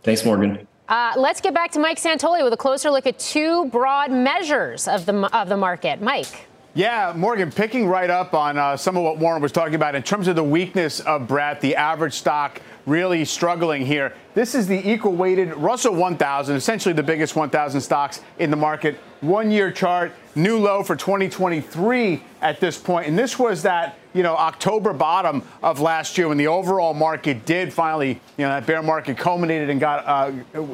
Thanks, 0.02 0.24
Morgan. 0.24 0.66
Uh, 0.88 1.12
let's 1.16 1.40
get 1.40 1.54
back 1.54 1.72
to 1.72 1.78
Mike 1.78 1.98
Santoli 1.98 2.44
with 2.44 2.52
a 2.52 2.56
closer 2.56 2.90
look 2.90 3.06
at 3.06 3.18
two 3.18 3.66
broad 3.66 4.10
measures 4.10 4.86
of 4.86 5.06
the 5.06 5.14
of 5.36 5.48
the 5.48 5.56
market. 5.56 6.00
Mike. 6.00 6.46
Yeah, 6.76 7.12
Morgan, 7.14 7.52
picking 7.52 7.86
right 7.86 8.10
up 8.10 8.34
on 8.34 8.58
uh, 8.58 8.76
some 8.76 8.96
of 8.96 9.04
what 9.04 9.18
Warren 9.18 9.40
was 9.40 9.52
talking 9.52 9.76
about 9.76 9.94
in 9.94 10.02
terms 10.02 10.26
of 10.26 10.34
the 10.34 10.42
weakness 10.42 10.98
of 11.00 11.28
Brett, 11.28 11.60
the 11.60 11.76
average 11.76 12.14
stock 12.14 12.60
really 12.84 13.24
struggling 13.24 13.86
here. 13.86 14.12
This 14.34 14.56
is 14.56 14.66
the 14.66 14.90
equal 14.90 15.12
weighted 15.12 15.54
Russell 15.54 15.94
1000, 15.94 16.56
essentially 16.56 16.92
the 16.92 17.02
biggest 17.02 17.36
1000 17.36 17.80
stocks 17.80 18.22
in 18.40 18.50
the 18.50 18.56
market 18.56 18.98
one 19.20 19.50
year 19.50 19.70
chart, 19.70 20.12
new 20.34 20.58
low 20.58 20.82
for 20.82 20.96
2023 20.96 22.22
at 22.42 22.60
this 22.60 22.76
point. 22.76 23.06
And 23.06 23.18
this 23.18 23.38
was 23.38 23.62
that, 23.62 23.96
you 24.14 24.22
know, 24.22 24.36
October 24.36 24.92
bottom 24.92 25.42
of 25.62 25.80
last 25.80 26.16
year 26.16 26.28
when 26.28 26.38
the 26.38 26.46
overall 26.46 26.94
market 26.94 27.44
did 27.44 27.72
finally, 27.72 28.20
you 28.38 28.44
know, 28.44 28.48
that 28.48 28.64
bear 28.64 28.82
market 28.82 29.18
culminated 29.18 29.68
and 29.68 29.80
got, 29.80 30.06
uh, 30.06 30.30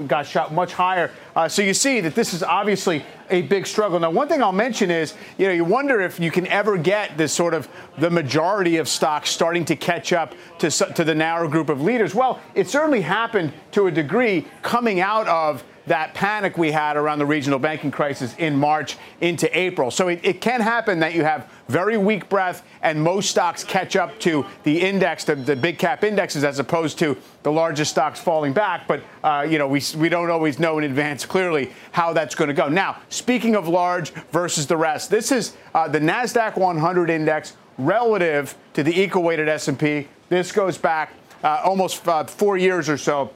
got 0.07 0.27
shot 0.27 0.53
much 0.53 0.75
higher. 0.75 1.11
Uh, 1.35 1.49
so 1.49 1.63
you 1.63 1.75
see 1.75 2.01
that 2.01 2.15
this 2.15 2.35
is 2.35 2.43
obviously 2.43 3.05
a 3.31 3.43
big 3.43 3.67
struggle. 3.67 3.99
Now, 3.99 4.11
one 4.11 4.29
thing 4.29 4.43
I'll 4.43 4.53
mention 4.53 4.91
is, 4.91 5.15
you 5.39 5.47
know, 5.47 5.53
you 5.53 5.65
wonder 5.65 6.01
if 6.01 6.21
you 6.21 6.31
can 6.31 6.47
ever 6.49 6.77
get 6.77 7.17
this 7.17 7.33
sort 7.33 7.55
of 7.55 7.69
the 7.99 8.11
majority 8.11 8.77
of 8.77 8.89
stocks 8.89 9.31
starting 9.31 9.65
to 9.67 9.77
catch 9.77 10.13
up 10.13 10.35
to, 10.59 10.71
to 10.71 11.05
the 11.05 11.15
narrow 11.15 11.49
group 11.49 11.71
of 11.71 11.81
leaders. 11.81 12.15
Well, 12.15 12.41
it 12.55 12.69
certainly 12.69 13.01
happened 13.01 13.53
to 13.73 13.87
a 13.87 13.91
degree 13.91 14.47
coming 14.63 15.01
out 15.01 15.27
of 15.29 15.65
that 15.91 16.15
panic 16.15 16.57
we 16.57 16.71
had 16.71 16.97
around 16.97 17.19
the 17.19 17.27
regional 17.27 17.59
banking 17.59 17.91
crisis 17.91 18.33
in 18.39 18.55
March 18.55 18.97
into 19.21 19.59
April. 19.59 19.91
So 19.91 20.07
it, 20.07 20.21
it 20.23 20.41
can 20.41 20.61
happen 20.61 21.01
that 21.01 21.15
you 21.15 21.25
have 21.25 21.51
very 21.67 21.99
weak 21.99 22.29
breath 22.29 22.65
and 22.81 23.03
most 23.03 23.31
stocks 23.31 23.65
catch 23.65 23.97
up 23.97 24.17
to 24.21 24.47
the 24.63 24.81
index, 24.81 25.25
the, 25.25 25.35
the 25.35 25.57
big 25.57 25.79
cap 25.79 26.05
indexes, 26.05 26.45
as 26.45 26.61
opposed 26.61 26.97
to 27.01 27.17
the 27.43 27.51
largest 27.51 27.91
stocks 27.91 28.21
falling 28.21 28.53
back. 28.53 28.87
But, 28.87 29.03
uh, 29.25 29.45
you 29.51 29.59
know, 29.59 29.67
we, 29.67 29.83
we 29.97 30.09
don't 30.09 30.31
always 30.31 30.61
know 30.61 30.79
in 30.79 30.85
advance 30.85 31.27
clearly 31.27 31.73
how 31.91 32.13
that's 32.13 32.37
going 32.37 32.49
to 32.49 32.55
go. 32.55 32.69
Now, 32.69 32.99
speaking 33.09 33.57
of 33.57 33.67
large 33.67 34.13
versus 34.31 34.69
the 34.69 34.77
rest, 34.77 35.11
this 35.11 35.33
is 35.33 35.57
uh, 35.75 35.89
the 35.89 35.99
NASDAQ 35.99 36.57
100 36.57 37.11
index 37.11 37.57
relative 37.79 38.57
to 38.75 38.85
the 38.85 38.97
equal 38.97 39.25
weighted 39.25 39.49
S&P. 39.49 40.07
This 40.29 40.53
goes 40.53 40.79
back 40.79 41.15
uh, 41.43 41.63
almost 41.65 42.07
uh, 42.07 42.23
four 42.23 42.57
years 42.57 42.89
or 42.89 42.97
so. 42.97 43.33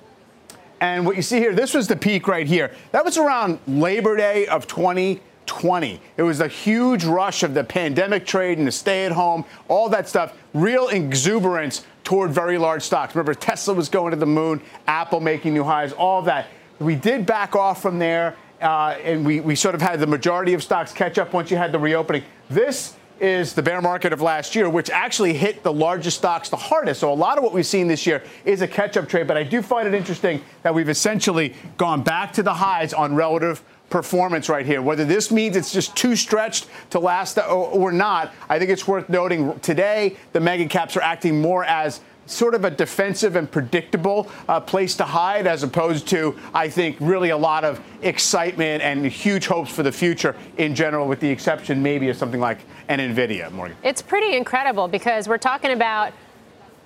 And 0.81 1.07
what 1.07 1.17
you 1.17 1.23
see 1.23 1.39
here, 1.39 1.55
this 1.55 1.75
was 1.75 1.89
the 1.89 1.97
peak 1.97 2.29
right 2.29 2.47
here. 2.47 2.73
That 2.93 3.05
was 3.05 3.17
around 3.17 3.59
Labor 3.67 4.17
Day 4.17 4.47
of 4.47 4.67
2020. 4.67 6.01
It 6.17 6.23
was 6.23 6.41
a 6.41 6.49
huge 6.49 7.05
rush 7.05 7.43
of 7.43 7.55
the 7.55 7.65
pandemic 7.65 8.27
trade 8.27 8.59
and 8.59 8.67
the 8.67 8.73
stay 8.73 9.07
at 9.07 9.13
home, 9.13 9.45
all 9.69 9.89
that 9.91 10.09
stuff, 10.09 10.37
real 10.53 10.89
exuberance 10.89 11.87
toward 12.03 12.31
very 12.31 12.59
large 12.59 12.83
stocks. 12.83 13.15
Remember, 13.15 13.35
Tesla 13.35 13.75
was 13.75 13.89
going 13.89 14.11
to 14.11 14.17
the 14.17 14.27
moon, 14.27 14.61
Apple 14.87 15.21
making 15.21 15.55
new 15.55 15.65
highs, 15.65 15.93
all 15.93 16.23
that. 16.23 16.49
We 16.79 16.95
did 16.95 17.25
back 17.25 17.57
off 17.57 17.81
from 17.81 17.99
there, 17.99 18.37
uh, 18.61 18.97
and 19.03 19.25
we, 19.25 19.41
we 19.41 19.55
sort 19.55 19.75
of 19.75 19.81
had 19.81 20.01
the 20.01 20.07
majority 20.07 20.55
of 20.55 20.63
stocks 20.63 20.93
catch 20.93 21.19
up 21.19 21.33
once 21.33 21.51
you 21.51 21.57
had 21.57 21.73
the 21.73 21.79
reopening. 21.79 22.25
This 22.51 22.97
is 23.21 23.55
the 23.55 23.63
bear 23.63 23.81
market 23.81 24.13
of 24.13 24.21
last 24.21 24.55
year, 24.55 24.69
which 24.69 24.91
actually 24.91 25.35
hit 25.35 25.63
the 25.63 25.73
largest 25.73 26.19
stocks 26.19 26.49
the 26.49 26.57
hardest. 26.57 27.01
So 27.01 27.13
a 27.13 27.15
lot 27.15 27.39
of 27.39 27.45
what 27.45 27.53
we've 27.53 27.67
seen 27.67 27.89
this 27.89 28.07
year 28.07 28.23
is 28.45 28.63
a 28.63 28.69
catch-up 28.69 29.09
trade. 29.09 29.27
But 29.27 29.37
I 29.37 29.43
do 29.43 29.63
find 29.63 29.87
it 29.87 29.95
interesting 29.95 30.43
that 30.63 30.75
we've 30.75 30.89
essentially 30.89 31.55
gone 31.77 32.03
back 32.03 32.33
to 32.35 32.43
the 32.43 32.55
highs 32.55 32.93
on 32.93 33.15
relative 33.15 33.63
performance 33.91 34.49
right 34.49 34.67
here. 34.67 34.83
Whether 34.83 35.05
this 35.05 35.31
means 35.31 35.57
it's 35.57 35.73
just 35.73 35.95
too 35.97 36.17
stretched 36.17 36.67
to 36.91 36.99
last 36.99 37.39
or 37.39 37.93
not, 37.93 38.33
I 38.49 38.59
think 38.59 38.71
it's 38.71 38.89
worth 38.89 39.09
noting 39.09 39.59
today 39.61 40.17
the 40.33 40.41
mega 40.41 40.67
caps 40.67 40.97
are 40.97 41.03
acting 41.03 41.41
more 41.41 41.65
as 41.65 42.01
sort 42.27 42.55
of 42.55 42.65
a 42.65 42.71
defensive 42.71 43.37
and 43.37 43.51
predictable 43.51 44.29
uh, 44.49 44.61
place 44.61 44.97
to 44.97 45.05
hide, 45.05 45.47
as 45.47 45.63
opposed 45.63 46.09
to, 46.09 46.37
I 46.53 46.69
think, 46.69 46.97
really 47.01 47.31
a 47.31 47.37
lot 47.37 47.65
of 47.65 47.81
excitement 48.03 48.83
and 48.83 49.05
huge 49.07 49.47
hopes 49.47 49.71
for 49.71 49.83
the 49.83 49.93
future 49.93 50.37
in 50.57 50.75
general, 50.75 51.07
with 51.07 51.21
the 51.21 51.29
exception 51.29 51.83
maybe 51.83 52.09
of 52.09 52.17
something 52.17 52.41
like 52.41 52.59
an 52.89 52.99
NVIDIA, 52.99 53.51
Morgan. 53.51 53.77
It's 53.83 54.03
pretty 54.03 54.37
incredible 54.37 54.89
because 54.89 55.29
we're 55.29 55.39
talking 55.39 55.73
about 55.73 56.13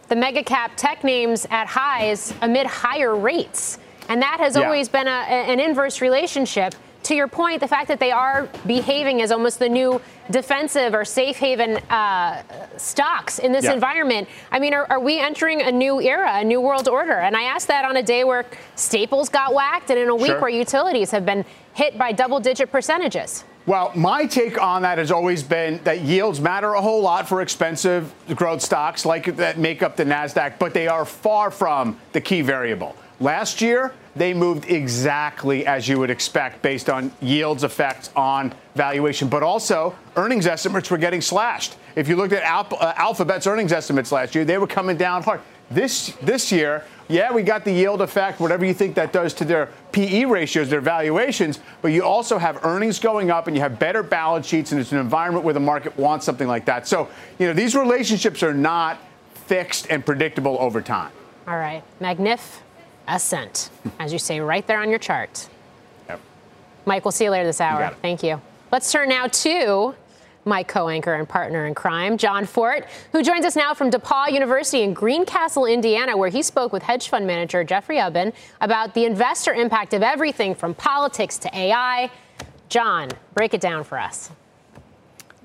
the 0.08 0.16
mega 0.16 0.42
cap 0.42 0.72
tech 0.76 1.04
names 1.04 1.46
at 1.50 1.66
highs 1.66 2.32
amid 2.40 2.66
higher 2.66 3.14
rates. 3.14 3.78
And 4.08 4.22
that 4.22 4.40
has 4.40 4.56
yeah. 4.56 4.64
always 4.64 4.88
been 4.88 5.06
a, 5.06 5.10
an 5.10 5.60
inverse 5.60 6.00
relationship 6.00 6.74
to 7.04 7.14
your 7.14 7.28
point, 7.28 7.60
the 7.60 7.68
fact 7.68 7.88
that 7.88 8.00
they 8.00 8.10
are 8.10 8.48
behaving 8.66 9.22
as 9.22 9.30
almost 9.30 9.58
the 9.58 9.68
new 9.68 10.00
defensive 10.30 10.94
or 10.94 11.04
safe 11.04 11.36
haven 11.36 11.76
uh, 11.90 12.42
stocks 12.76 13.38
in 13.38 13.52
this 13.52 13.64
yeah. 13.64 13.72
environment, 13.72 14.28
I 14.50 14.58
mean, 14.58 14.74
are, 14.74 14.86
are, 14.90 15.00
we 15.00 15.18
entering 15.18 15.62
a 15.62 15.72
new 15.72 16.00
era, 16.00 16.40
a 16.40 16.44
new 16.44 16.60
world 16.60 16.88
order? 16.88 17.14
And 17.14 17.36
I 17.36 17.44
asked 17.44 17.68
that 17.68 17.84
on 17.84 17.96
a 17.96 18.02
day 18.02 18.24
where 18.24 18.44
staples 18.74 19.28
got 19.28 19.54
whacked 19.54 19.90
and 19.90 19.98
in 19.98 20.08
a 20.08 20.14
week 20.14 20.26
sure. 20.26 20.40
where 20.40 20.50
utilities 20.50 21.10
have 21.10 21.24
been 21.24 21.44
hit 21.74 21.96
by 21.96 22.12
double 22.12 22.40
digit 22.40 22.70
percentages. 22.70 23.44
Well, 23.64 23.92
my 23.94 24.24
take 24.24 24.60
on 24.60 24.82
that 24.82 24.96
has 24.98 25.10
always 25.10 25.42
been 25.42 25.78
that 25.84 26.00
yields 26.00 26.40
matter 26.40 26.72
a 26.72 26.80
whole 26.80 27.02
lot 27.02 27.28
for 27.28 27.42
expensive 27.42 28.14
growth 28.34 28.62
stocks 28.62 29.04
like 29.04 29.36
that 29.36 29.58
make 29.58 29.82
up 29.82 29.94
the 29.94 30.04
NASDAQ, 30.04 30.58
but 30.58 30.72
they 30.72 30.88
are 30.88 31.04
far 31.04 31.50
from 31.50 31.98
the 32.12 32.20
key 32.20 32.40
variable. 32.40 32.96
Last 33.20 33.60
year, 33.60 33.92
they 34.14 34.32
moved 34.32 34.70
exactly 34.70 35.66
as 35.66 35.88
you 35.88 35.98
would 35.98 36.10
expect 36.10 36.62
based 36.62 36.88
on 36.88 37.10
yields 37.20 37.64
effects 37.64 38.10
on 38.14 38.52
valuation, 38.74 39.28
but 39.28 39.42
also 39.42 39.94
earnings 40.16 40.46
estimates 40.46 40.90
were 40.90 40.98
getting 40.98 41.20
slashed. 41.20 41.76
If 41.96 42.08
you 42.08 42.16
looked 42.16 42.32
at 42.32 42.44
uh, 42.44 42.92
Alphabet's 42.96 43.46
earnings 43.46 43.72
estimates 43.72 44.12
last 44.12 44.34
year, 44.34 44.44
they 44.44 44.58
were 44.58 44.66
coming 44.66 44.96
down 44.96 45.22
hard. 45.22 45.40
This 45.70 46.14
this 46.22 46.50
year, 46.50 46.84
yeah, 47.08 47.32
we 47.32 47.42
got 47.42 47.64
the 47.64 47.72
yield 47.72 48.00
effect, 48.00 48.40
whatever 48.40 48.64
you 48.64 48.72
think 48.72 48.94
that 48.94 49.12
does 49.12 49.34
to 49.34 49.44
their 49.44 49.68
PE 49.92 50.24
ratios, 50.24 50.70
their 50.70 50.80
valuations, 50.80 51.58
but 51.82 51.88
you 51.88 52.04
also 52.04 52.38
have 52.38 52.64
earnings 52.64 52.98
going 52.98 53.30
up 53.30 53.48
and 53.48 53.56
you 53.56 53.62
have 53.62 53.78
better 53.78 54.02
balance 54.02 54.46
sheets, 54.46 54.72
and 54.72 54.80
it's 54.80 54.92
an 54.92 54.98
environment 54.98 55.44
where 55.44 55.54
the 55.54 55.60
market 55.60 55.96
wants 55.96 56.24
something 56.24 56.48
like 56.48 56.64
that. 56.66 56.86
So, 56.86 57.08
you 57.38 57.46
know, 57.46 57.52
these 57.52 57.74
relationships 57.74 58.42
are 58.42 58.54
not 58.54 58.98
fixed 59.34 59.88
and 59.90 60.04
predictable 60.04 60.56
over 60.60 60.80
time. 60.80 61.10
All 61.46 61.56
right. 61.56 61.82
Magnif 62.00 62.60
ascent, 63.08 63.70
as 63.98 64.12
you 64.12 64.18
say 64.18 64.40
right 64.40 64.66
there 64.66 64.80
on 64.80 64.90
your 64.90 64.98
chart. 64.98 65.48
Yep. 66.08 66.20
Mike, 66.86 67.04
we'll 67.04 67.12
see 67.12 67.24
you 67.24 67.30
later 67.30 67.46
this 67.46 67.60
hour. 67.60 67.84
You 67.84 67.96
Thank 68.02 68.22
you. 68.22 68.40
Let's 68.70 68.92
turn 68.92 69.08
now 69.08 69.26
to 69.26 69.94
my 70.44 70.62
co-anchor 70.62 71.14
and 71.14 71.28
partner 71.28 71.66
in 71.66 71.74
crime, 71.74 72.16
Jon 72.16 72.46
Fortt, 72.46 72.86
who 73.12 73.22
joins 73.22 73.44
us 73.44 73.54
now 73.54 73.74
from 73.74 73.90
DePauw 73.90 74.32
University 74.32 74.82
in 74.82 74.94
Greencastle, 74.94 75.66
Indiana, 75.66 76.16
where 76.16 76.30
he 76.30 76.42
spoke 76.42 76.72
with 76.72 76.82
hedge 76.82 77.08
fund 77.08 77.26
manager 77.26 77.62
Jeffrey 77.64 77.96
Ubben 77.96 78.32
about 78.60 78.94
the 78.94 79.04
investor 79.04 79.52
impact 79.52 79.92
of 79.94 80.02
everything 80.02 80.54
from 80.54 80.74
politics 80.74 81.38
to 81.38 81.56
AI. 81.56 82.10
Jon, 82.68 83.10
break 83.34 83.54
it 83.54 83.60
down 83.60 83.84
for 83.84 83.98
us. 83.98 84.30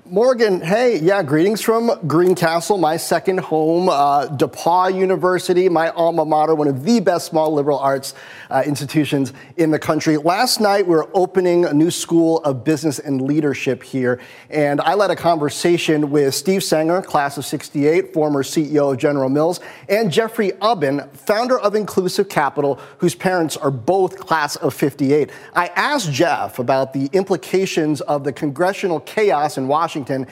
Morgan, 0.05 0.59
hey, 0.59 0.99
yeah, 0.99 1.23
greetings 1.23 1.61
from 1.61 1.89
Greencastle, 2.07 2.77
my 2.77 2.97
second 2.97 3.39
home, 3.39 3.87
uh, 3.87 4.27
DePauw 4.27 4.93
University, 4.93 5.69
my 5.69 5.91
alma 5.91 6.25
mater, 6.25 6.53
one 6.53 6.67
of 6.67 6.83
the 6.83 6.99
best 6.99 7.27
small 7.27 7.53
liberal 7.53 7.79
arts 7.79 8.13
uh, 8.49 8.61
institutions 8.65 9.31
in 9.55 9.71
the 9.71 9.79
country. 9.79 10.17
Last 10.17 10.59
night, 10.59 10.85
we 10.85 10.93
were 10.93 11.09
opening 11.13 11.63
a 11.63 11.73
new 11.73 11.89
school 11.89 12.39
of 12.39 12.65
business 12.65 12.99
and 12.99 13.21
leadership 13.21 13.81
here, 13.81 14.19
and 14.49 14.81
I 14.81 14.93
led 14.95 15.09
a 15.09 15.15
conversation 15.15 16.11
with 16.11 16.35
Steve 16.35 16.65
Sanger, 16.65 17.01
class 17.01 17.37
of 17.37 17.45
68, 17.45 18.13
former 18.13 18.43
CEO 18.43 18.91
of 18.91 18.97
General 18.97 19.29
Mills, 19.29 19.61
and 19.87 20.11
Jeffrey 20.11 20.51
Ubben, 20.61 21.09
founder 21.15 21.57
of 21.57 21.75
Inclusive 21.75 22.27
Capital, 22.27 22.77
whose 22.97 23.15
parents 23.15 23.55
are 23.55 23.71
both 23.71 24.19
class 24.19 24.57
of 24.57 24.73
58. 24.73 25.29
I 25.55 25.67
asked 25.67 26.11
Jeff 26.11 26.59
about 26.59 26.91
the 26.91 27.09
implications 27.13 28.01
of 28.01 28.25
the 28.25 28.33
congressional 28.33 28.99
chaos 28.99 29.57
in 29.57 29.69
Washington 29.69 29.92
Washington 29.93 30.25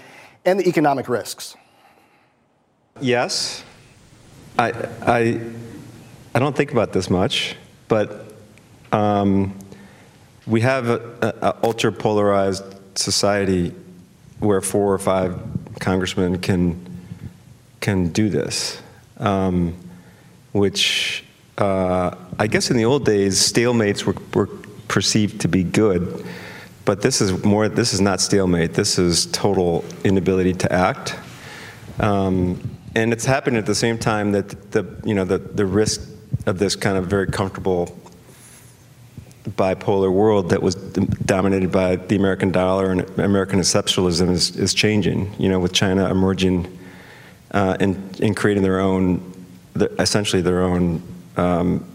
and 0.44 0.60
the 0.60 0.68
economic 0.68 1.08
risks? 1.08 1.56
Yes. 3.00 3.63
I, 4.58 4.72
I, 5.03 5.39
I 6.34 6.39
don't 6.39 6.56
think 6.56 6.72
about 6.72 6.94
this 6.94 7.12
much, 7.12 7.56
but 7.88 8.34
um, 8.91 9.56
we 10.48 10.62
have 10.62 10.89
an 10.89 11.53
ultra 11.62 11.91
polarized 11.91 12.63
society 12.96 13.75
where 14.39 14.62
four 14.62 14.91
or 14.91 14.98
five 14.98 15.39
congressmen 15.80 16.39
can, 16.39 16.84
can 17.82 18.08
do 18.10 18.30
this, 18.30 18.82
um, 19.18 19.75
which 20.53 21.24
uh, 21.60 22.15
I 22.39 22.48
guess 22.48 22.72
in 22.72 22.77
the 22.77 22.86
old 22.86 23.06
days, 23.06 23.38
stalemates 23.38 24.06
were, 24.06 24.15
were 24.34 24.48
perceived 24.88 25.41
to 25.41 25.48
be 25.48 25.63
good. 25.63 26.25
But 26.86 27.02
this 27.02 27.22
is 27.22 27.44
more, 27.44 27.70
this 27.70 27.94
is 27.94 28.02
not 28.02 28.20
stalemate. 28.22 28.74
This 28.74 28.98
is 28.98 29.28
total 29.28 29.86
inability 30.04 30.54
to 30.54 30.72
act. 30.72 31.16
Um, 32.00 32.78
and 32.96 33.14
it's 33.14 33.26
happened 33.26 33.58
at 33.58 33.66
the 33.66 33.76
same 33.76 33.98
time 33.98 34.32
that 34.32 34.72
the, 34.72 34.86
you 35.06 35.14
know, 35.14 35.24
the, 35.24 35.38
the 35.38 35.66
risk 35.66 36.02
of 36.46 36.60
this 36.60 36.76
kind 36.76 36.98
of 36.98 37.08
very 37.08 37.28
comfortable 37.28 37.98
bipolar 39.50 40.12
world 40.12 40.50
that 40.50 40.62
was 40.62 40.76
dominated 40.76 41.72
by 41.72 41.96
the 41.96 42.16
American 42.16 42.52
dollar 42.52 42.92
and 42.92 43.02
American 43.20 43.60
exceptionalism 43.60 44.30
is, 44.30 44.56
is 44.56 44.74
changing, 44.74 45.34
you 45.40 45.50
know, 45.50 45.60
with 45.60 45.74
China 45.74 46.10
emerging 46.10 46.78
uh, 47.52 47.78
and, 47.80 48.20
and 48.22 48.36
creating 48.36 48.64
their 48.64 48.80
own, 48.80 49.34
essentially 50.00 50.42
their 50.42 50.62
own 50.62 51.02
um, 51.38 51.86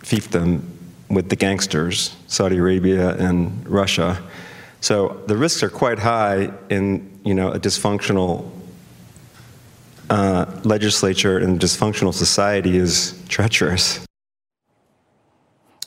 fiefdom 0.00 0.62
with 1.10 1.28
the 1.28 1.36
gangsters, 1.36 2.16
Saudi 2.26 2.56
Arabia 2.56 3.16
and 3.16 3.66
Russia. 3.68 4.22
So 4.80 5.20
the 5.26 5.36
risks 5.36 5.62
are 5.62 5.70
quite 5.70 5.98
high 5.98 6.50
in 6.68 7.18
you 7.24 7.34
know 7.34 7.50
a 7.50 7.58
dysfunctional 7.58 8.50
uh, 10.10 10.46
legislature 10.64 11.38
and 11.38 11.60
dysfunctional 11.60 12.14
society 12.14 12.76
is 12.76 13.20
treacherous. 13.28 14.06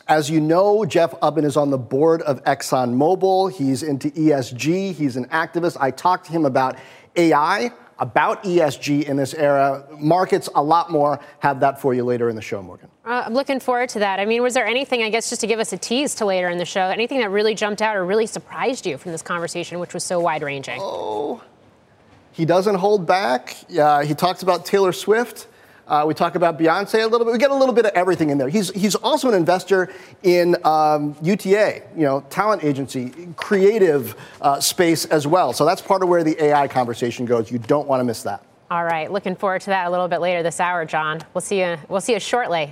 As 0.07 0.29
you 0.29 0.41
know, 0.41 0.83
Jeff 0.83 1.11
Ubben 1.21 1.45
is 1.45 1.55
on 1.55 1.69
the 1.69 1.77
board 1.77 2.21
of 2.23 2.43
ExxonMobil. 2.43 3.53
He's 3.53 3.81
into 3.81 4.09
ESG, 4.11 4.93
he's 4.93 5.15
an 5.15 5.25
activist. 5.27 5.77
I 5.79 5.91
talked 5.91 6.25
to 6.25 6.31
him 6.33 6.45
about 6.45 6.77
AI, 7.15 7.71
about 8.01 8.43
ESG 8.43 9.03
in 9.03 9.15
this 9.15 9.34
era. 9.36 9.86
Markets, 9.98 10.50
a 10.55 10.62
lot 10.62 10.91
more. 10.91 11.20
Have 11.39 11.60
that 11.60 11.79
for 11.79 11.93
you 11.93 12.03
later 12.03 12.29
in 12.29 12.36
the 12.36 12.41
show, 12.41 12.62
Morgan. 12.62 12.89
Uh, 13.05 13.24
I'm 13.25 13.34
looking 13.34 13.60
forward 13.60 13.89
to 13.89 14.00
that. 14.00 14.20
I 14.20 14.25
mean, 14.25 14.41
was 14.41 14.55
there 14.55 14.65
anything, 14.65 15.03
I 15.03 15.10
guess, 15.10 15.29
just 15.29 15.39
to 15.41 15.48
give 15.48 15.60
us 15.60 15.72
a 15.72 15.77
tease 15.77 16.15
to 16.15 16.25
later 16.25 16.50
in 16.50 16.58
the 16.58 16.65
show, 16.65 16.81
anything 16.81 17.20
that 17.20 17.29
really 17.29 17.53
jumped 17.53 17.81
out 17.81 17.96
or 17.96 18.03
really 18.03 18.25
surprised 18.25 18.86
you 18.88 18.98
from 18.98 19.12
this 19.12 19.22
conversation, 19.22 19.79
which 19.79 19.93
was 19.93 20.03
so 20.03 20.20
wide 20.20 20.41
ranging? 20.41 20.79
Oh, 20.81 21.43
he 22.31 22.43
doesn't 22.43 22.75
hold 22.75 23.05
back. 23.05 23.55
Uh, 23.77 24.01
he 24.01 24.15
talks 24.15 24.41
about 24.41 24.65
Taylor 24.65 24.93
Swift. 24.93 25.48
Uh, 25.91 26.05
we 26.05 26.13
talk 26.13 26.36
about 26.36 26.57
Beyonce 26.57 27.03
a 27.03 27.07
little 27.07 27.25
bit. 27.25 27.33
We 27.33 27.38
get 27.38 27.51
a 27.51 27.55
little 27.55 27.75
bit 27.75 27.86
of 27.86 27.91
everything 27.91 28.29
in 28.29 28.38
there. 28.38 28.48
He's, 28.48 28.69
he's 28.69 28.95
also 28.95 29.27
an 29.27 29.36
investor 29.36 29.93
in 30.24 30.55
um, 30.63 31.17
UTA, 31.21 31.83
you 31.98 32.03
know, 32.03 32.21
talent 32.29 32.63
agency, 32.63 33.12
creative 33.36 34.15
uh, 34.39 34.62
space 34.62 35.03
as 35.03 35.27
well. 35.27 35.51
So 35.51 35.65
that's 35.65 35.81
part 35.81 36.01
of 36.01 36.07
where 36.07 36.24
the 36.24 36.41
AI 36.41 36.69
conversation 36.69 37.25
goes. 37.25 37.51
You 37.51 37.60
don't 37.60 37.89
want 37.89 38.00
to 38.00 38.05
miss 38.05 38.24
that. 38.24 38.41
All 38.71 38.86
right, 38.86 39.12
looking 39.12 39.36
forward 39.36 39.60
to 39.63 39.71
that 39.71 39.88
a 39.88 39.89
little 39.89 40.07
bit 40.07 40.21
later 40.21 40.41
this 40.41 40.62
hour, 40.62 40.86
Jon. 40.86 41.19
We'll 41.33 41.41
see 41.41 41.60
you. 41.60 41.75
We'll 41.89 42.00
see 42.00 42.13
you 42.13 42.21
shortly. 42.21 42.71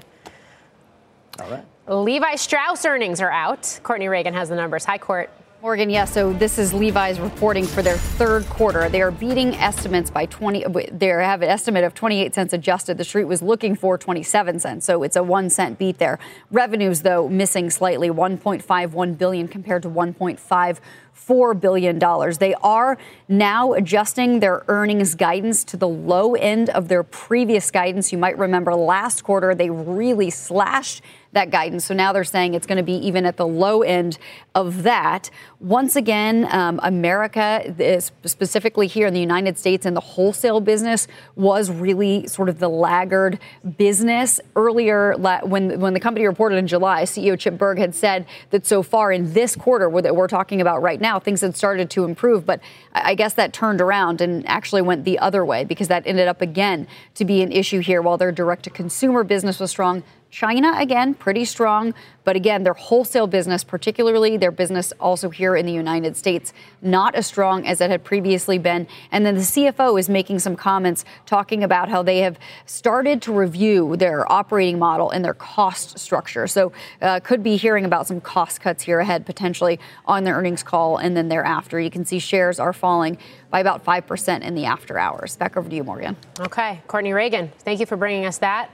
All 1.41 1.51
right. 1.51 1.65
Levi 1.89 2.35
Strauss 2.35 2.85
earnings 2.85 3.19
are 3.19 3.31
out. 3.31 3.81
Courtney 3.83 4.07
Reagan 4.07 4.33
has 4.33 4.47
the 4.47 4.55
numbers. 4.55 4.85
Hi, 4.85 4.97
Court. 4.97 5.29
Morgan, 5.61 5.89
yes. 5.89 6.11
Yeah, 6.11 6.13
so 6.13 6.31
this 6.31 6.57
is 6.57 6.73
Levi's 6.73 7.19
reporting 7.19 7.65
for 7.65 7.81
their 7.81 7.97
third 7.97 8.45
quarter. 8.45 8.87
They 8.87 9.01
are 9.01 9.11
beating 9.11 9.55
estimates 9.55 10.09
by 10.09 10.25
20. 10.27 10.63
They 10.93 11.07
have 11.07 11.41
an 11.41 11.49
estimate 11.49 11.83
of 11.83 11.93
28 11.93 12.33
cents 12.33 12.53
adjusted. 12.53 12.97
The 12.97 13.03
street 13.03 13.25
was 13.25 13.41
looking 13.41 13.75
for 13.75 13.97
27 13.97 14.61
cents, 14.61 14.85
so 14.85 15.03
it's 15.03 15.17
a 15.17 15.23
one 15.23 15.49
cent 15.49 15.77
beat 15.77 15.97
there. 15.97 16.17
Revenues, 16.49 17.01
though, 17.01 17.27
missing 17.27 17.69
slightly, 17.69 18.09
1.51 18.09 19.17
billion 19.17 19.49
compared 19.49 19.81
to 19.83 19.89
1.54 19.89 21.59
billion 21.59 21.99
dollars. 21.99 22.37
They 22.37 22.53
are 22.63 22.97
now 23.27 23.73
adjusting 23.73 24.39
their 24.39 24.63
earnings 24.69 25.13
guidance 25.13 25.65
to 25.65 25.75
the 25.75 25.89
low 25.89 26.35
end 26.35 26.69
of 26.69 26.87
their 26.87 27.03
previous 27.03 27.69
guidance. 27.69 28.13
You 28.13 28.17
might 28.17 28.37
remember 28.37 28.73
last 28.75 29.25
quarter 29.25 29.53
they 29.53 29.69
really 29.69 30.29
slashed 30.29 31.01
that 31.31 31.51
guidance. 31.51 31.85
So 31.85 31.93
now 31.93 32.11
they're 32.11 32.23
saying 32.23 32.53
it's 32.53 32.65
going 32.65 32.77
to 32.77 32.83
be 32.83 32.95
even 33.05 33.25
at 33.25 33.37
the 33.37 33.45
low 33.45 33.83
end 33.83 34.17
of 34.55 34.83
that. 34.83 35.29
Once 35.59 35.95
again, 35.95 36.47
um, 36.51 36.79
America, 36.83 38.03
specifically 38.25 38.87
here 38.87 39.07
in 39.07 39.13
the 39.13 39.19
United 39.19 39.57
States, 39.57 39.85
and 39.85 39.95
the 39.95 40.01
wholesale 40.01 40.59
business 40.59 41.07
was 41.35 41.69
really 41.69 42.25
sort 42.27 42.49
of 42.49 42.59
the 42.59 42.69
laggard 42.69 43.39
business. 43.77 44.39
Earlier, 44.55 45.15
when 45.43 45.79
when 45.79 45.93
the 45.93 45.99
company 45.99 46.25
reported 46.25 46.55
in 46.55 46.67
July, 46.67 47.03
CEO 47.03 47.37
Chip 47.37 47.55
Bergh 47.55 47.77
had 47.77 47.93
said 47.93 48.25
that 48.49 48.65
so 48.65 48.81
far 48.81 49.11
in 49.11 49.33
this 49.33 49.55
quarter 49.55 49.89
that 50.01 50.15
we're 50.15 50.27
talking 50.27 50.61
about 50.61 50.81
right 50.81 50.99
now, 50.99 51.19
things 51.19 51.41
had 51.41 51.55
started 51.55 51.89
to 51.91 52.05
improve. 52.05 52.45
But 52.45 52.59
I 52.93 53.13
guess 53.15 53.35
that 53.35 53.53
turned 53.53 53.81
around 53.81 54.21
and 54.21 54.47
actually 54.47 54.81
went 54.81 55.05
the 55.05 55.19
other 55.19 55.45
way 55.45 55.63
because 55.63 55.89
that 55.89 56.03
ended 56.07 56.27
up 56.27 56.41
again 56.41 56.87
to 57.15 57.25
be 57.25 57.41
an 57.41 57.51
issue 57.51 57.79
here. 57.79 58.01
While 58.01 58.17
their 58.17 58.31
direct 58.31 58.63
to 58.63 58.69
consumer 58.69 59.23
business 59.23 59.59
was 59.59 59.71
strong, 59.71 60.03
China, 60.31 60.73
again, 60.77 61.15
pretty 61.15 61.43
strong. 61.45 61.93
But 62.23 62.35
again, 62.35 62.63
their 62.63 62.73
wholesale 62.73 63.25
business, 63.25 63.63
particularly 63.63 64.37
their 64.37 64.51
business 64.51 64.93
also 64.99 65.31
here 65.31 65.55
in 65.55 65.65
the 65.65 65.71
United 65.71 66.15
States, 66.15 66.53
not 66.79 67.15
as 67.15 67.25
strong 67.25 67.65
as 67.65 67.81
it 67.81 67.89
had 67.89 68.03
previously 68.03 68.59
been. 68.59 68.87
And 69.11 69.25
then 69.25 69.33
the 69.33 69.41
CFO 69.41 69.99
is 69.99 70.09
making 70.09 70.37
some 70.37 70.55
comments 70.55 71.05
talking 71.25 71.63
about 71.63 71.89
how 71.89 72.03
they 72.03 72.19
have 72.19 72.37
started 72.67 73.23
to 73.23 73.33
review 73.33 73.95
their 73.95 74.31
operating 74.31 74.77
model 74.77 75.09
and 75.09 75.25
their 75.25 75.33
cost 75.33 75.97
structure. 75.97 76.45
So, 76.45 76.71
uh, 77.01 77.19
could 77.21 77.41
be 77.41 77.55
hearing 77.57 77.83
about 77.83 78.05
some 78.05 78.21
cost 78.21 78.61
cuts 78.61 78.83
here 78.83 78.99
ahead 78.99 79.25
potentially 79.25 79.79
on 80.05 80.23
their 80.23 80.35
earnings 80.35 80.61
call 80.61 80.97
and 80.97 81.17
then 81.17 81.29
thereafter. 81.29 81.79
You 81.79 81.89
can 81.89 82.05
see 82.05 82.19
shares 82.19 82.59
are 82.59 82.73
falling 82.73 83.17
by 83.49 83.59
about 83.59 83.83
5% 83.83 84.43
in 84.43 84.53
the 84.53 84.65
after 84.65 84.99
hours. 84.99 85.35
Back 85.35 85.57
over 85.57 85.67
to 85.67 85.75
you, 85.75 85.83
Morgan. 85.83 86.15
Okay. 86.39 86.79
Courtney 86.87 87.13
Reagan, 87.13 87.51
thank 87.59 87.79
you 87.79 87.87
for 87.87 87.97
bringing 87.97 88.27
us 88.27 88.37
that. 88.37 88.69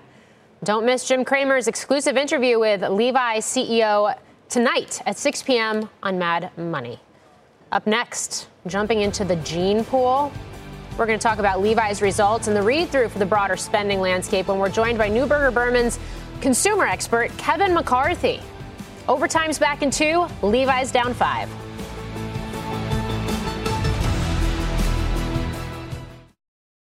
Don't 0.66 0.84
miss 0.84 1.08
Jim 1.08 1.24
Cramer's 1.24 1.68
exclusive 1.68 2.18
interview 2.18 2.60
with 2.60 2.82
Levi 2.82 3.38
CEO 3.38 4.18
tonight 4.50 5.00
at 5.06 5.16
6 5.16 5.44
p.m. 5.44 5.88
on 6.02 6.18
Mad 6.18 6.50
Money. 6.58 7.00
Up 7.72 7.86
next, 7.86 8.48
jumping 8.66 9.02
into 9.02 9.24
the 9.24 9.36
gene 9.36 9.86
pool. 9.86 10.32
We're 10.98 11.06
going 11.06 11.20
to 11.20 11.24
talk 11.24 11.38
about 11.38 11.62
Levi's 11.62 12.02
results 12.02 12.48
and 12.48 12.58
the 12.58 12.64
read 12.64 12.90
through 12.90 13.10
for 13.10 13.20
the 13.20 13.28
broader 13.28 13.56
spending 13.56 14.02
landscape 14.02 14.48
when 14.48 14.58
we're 14.58 14.70
joined 14.70 14.98
by 14.98 15.08
Neuberger 15.08 15.54
Berman's 15.54 16.00
consumer 16.42 16.88
expert, 16.88 17.30
Kevin 17.38 17.72
McCarthy. 17.72 18.42
Overtime's 19.08 19.60
back 19.60 19.84
in 19.84 19.92
two, 19.92 20.26
Levi's 20.42 20.92
down 20.92 21.14
five. 21.14 21.48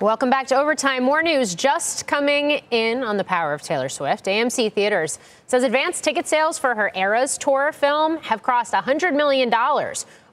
Welcome 0.00 0.28
back 0.28 0.48
to 0.48 0.56
Overtime. 0.56 1.04
More 1.04 1.22
news 1.22 1.54
just 1.54 2.08
coming 2.08 2.62
in 2.72 3.04
on 3.04 3.16
the 3.16 3.22
power 3.22 3.54
of 3.54 3.62
Taylor 3.62 3.88
Swift. 3.88 4.24
AMC 4.24 4.72
Theaters 4.72 5.20
says 5.46 5.62
advanced 5.62 6.02
ticket 6.02 6.26
sales 6.26 6.58
for 6.58 6.74
her 6.74 6.90
Eras 6.96 7.38
tour 7.38 7.70
film 7.70 8.16
have 8.16 8.42
crossed 8.42 8.72
$100 8.72 9.14
million, 9.14 9.48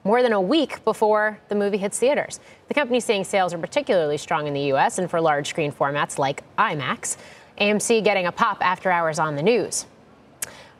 more 0.02 0.20
than 0.20 0.32
a 0.32 0.40
week 0.40 0.84
before 0.84 1.38
the 1.48 1.54
movie 1.54 1.76
hits 1.76 1.96
theaters. 1.96 2.40
The 2.66 2.74
company's 2.74 3.04
saying 3.04 3.22
sales 3.22 3.54
are 3.54 3.58
particularly 3.58 4.18
strong 4.18 4.48
in 4.48 4.52
the 4.52 4.62
U.S. 4.62 4.98
and 4.98 5.08
for 5.08 5.20
large 5.20 5.50
screen 5.50 5.70
formats 5.70 6.18
like 6.18 6.42
IMAX. 6.58 7.16
AMC 7.60 8.02
getting 8.02 8.26
a 8.26 8.32
pop 8.32 8.58
after 8.62 8.90
hours 8.90 9.20
on 9.20 9.36
the 9.36 9.42
news. 9.44 9.86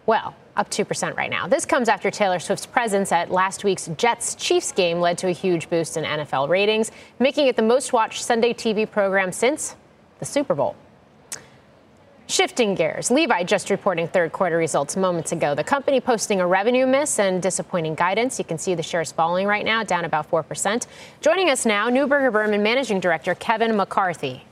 Well, 0.07 0.35
up 0.57 0.71
2% 0.71 1.17
right 1.17 1.31
now. 1.31 1.47
This 1.47 1.65
comes 1.65 1.88
after 1.88 2.11
Taylor 2.11 2.38
Swift's 2.38 2.67
presence 2.67 3.12
at 3.12 3.31
last 3.31 3.65
week's 3.65 3.88
Jets 3.97 4.35
Chiefs 4.35 4.73
game 4.73 5.01
led 5.01 5.19
to 5.19 5.29
a 5.29 5.33
huge 5.33 5.71
boost 5.71 5.97
in 5.97 6.05
NFL 6.05 6.49
ratings, 6.49 6.91
making 7.19 7.47
it 7.47 7.57
the 7.57 7.62
most 7.62 7.93
watched 7.93 8.23
Sunday 8.23 8.53
TV 8.53 8.91
program 8.91 9.33
since 9.33 9.77
the 10.19 10.25
Super 10.25 10.55
Bowl. 10.55 10.77
Shifting 12.29 12.75
gears, 12.75 13.11
Levi 13.11 13.43
just 13.45 13.69
reporting 13.69 14.09
third 14.09 14.33
quarter 14.33 14.57
results 14.57 14.97
moments 14.97 15.33
ago. 15.33 15.55
The 15.55 15.65
company 15.65 16.01
posting 16.01 16.41
a 16.41 16.47
revenue 16.47 16.87
miss 16.87 17.19
and 17.19 17.43
disappointing 17.43 17.95
guidance. 17.95 18.38
You 18.38 18.45
can 18.45 18.57
see 18.57 18.75
the 18.75 18.83
shares 18.83 19.12
falling 19.12 19.47
right 19.47 19.65
now, 19.65 19.83
down 19.83 20.07
about 20.07 20.31
4%. 20.31 20.87
Joining 21.21 21.51
us 21.51 21.67
now, 21.67 21.91
Neuberger 21.91 22.33
Berman 22.33 22.62
Managing 22.62 23.01
Director 23.01 23.35
Kevin 23.35 23.77
McCarthy. 23.77 24.45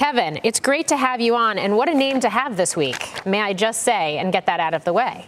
Kevin, 0.00 0.40
it's 0.44 0.60
great 0.60 0.88
to 0.88 0.96
have 0.96 1.20
you 1.20 1.36
on, 1.36 1.58
and 1.58 1.76
what 1.76 1.86
a 1.86 1.92
name 1.94 2.20
to 2.20 2.30
have 2.30 2.56
this 2.56 2.74
week, 2.74 3.26
may 3.26 3.42
I 3.42 3.52
just 3.52 3.82
say, 3.82 4.16
and 4.16 4.32
get 4.32 4.46
that 4.46 4.58
out 4.58 4.72
of 4.72 4.82
the 4.82 4.94
way. 4.94 5.26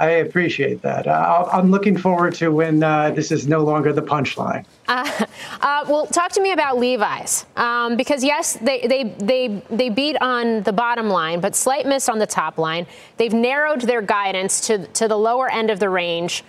I 0.00 0.08
appreciate 0.26 0.82
that. 0.82 1.06
Uh, 1.06 1.48
I'm 1.52 1.70
looking 1.70 1.96
forward 1.96 2.34
to 2.34 2.48
when 2.48 2.82
uh, 2.82 3.12
this 3.12 3.30
is 3.30 3.46
no 3.46 3.60
longer 3.60 3.92
the 3.92 4.02
punchline. 4.02 4.66
Uh, 4.88 5.26
uh, 5.60 5.84
well, 5.88 6.06
talk 6.06 6.32
to 6.32 6.42
me 6.42 6.50
about 6.50 6.76
Levi's 6.76 7.46
um, 7.54 7.96
because 7.96 8.24
yes, 8.24 8.54
they, 8.54 8.84
they 8.88 9.04
they 9.04 9.62
they 9.70 9.90
beat 9.90 10.16
on 10.20 10.64
the 10.64 10.72
bottom 10.72 11.08
line, 11.08 11.38
but 11.38 11.54
slight 11.54 11.86
miss 11.86 12.08
on 12.08 12.18
the 12.18 12.26
top 12.26 12.58
line. 12.58 12.88
They've 13.16 13.32
narrowed 13.32 13.82
their 13.82 14.02
guidance 14.02 14.66
to 14.66 14.88
to 14.88 15.06
the 15.06 15.16
lower 15.16 15.48
end 15.48 15.70
of 15.70 15.78
the 15.78 15.88
range, 15.88 16.42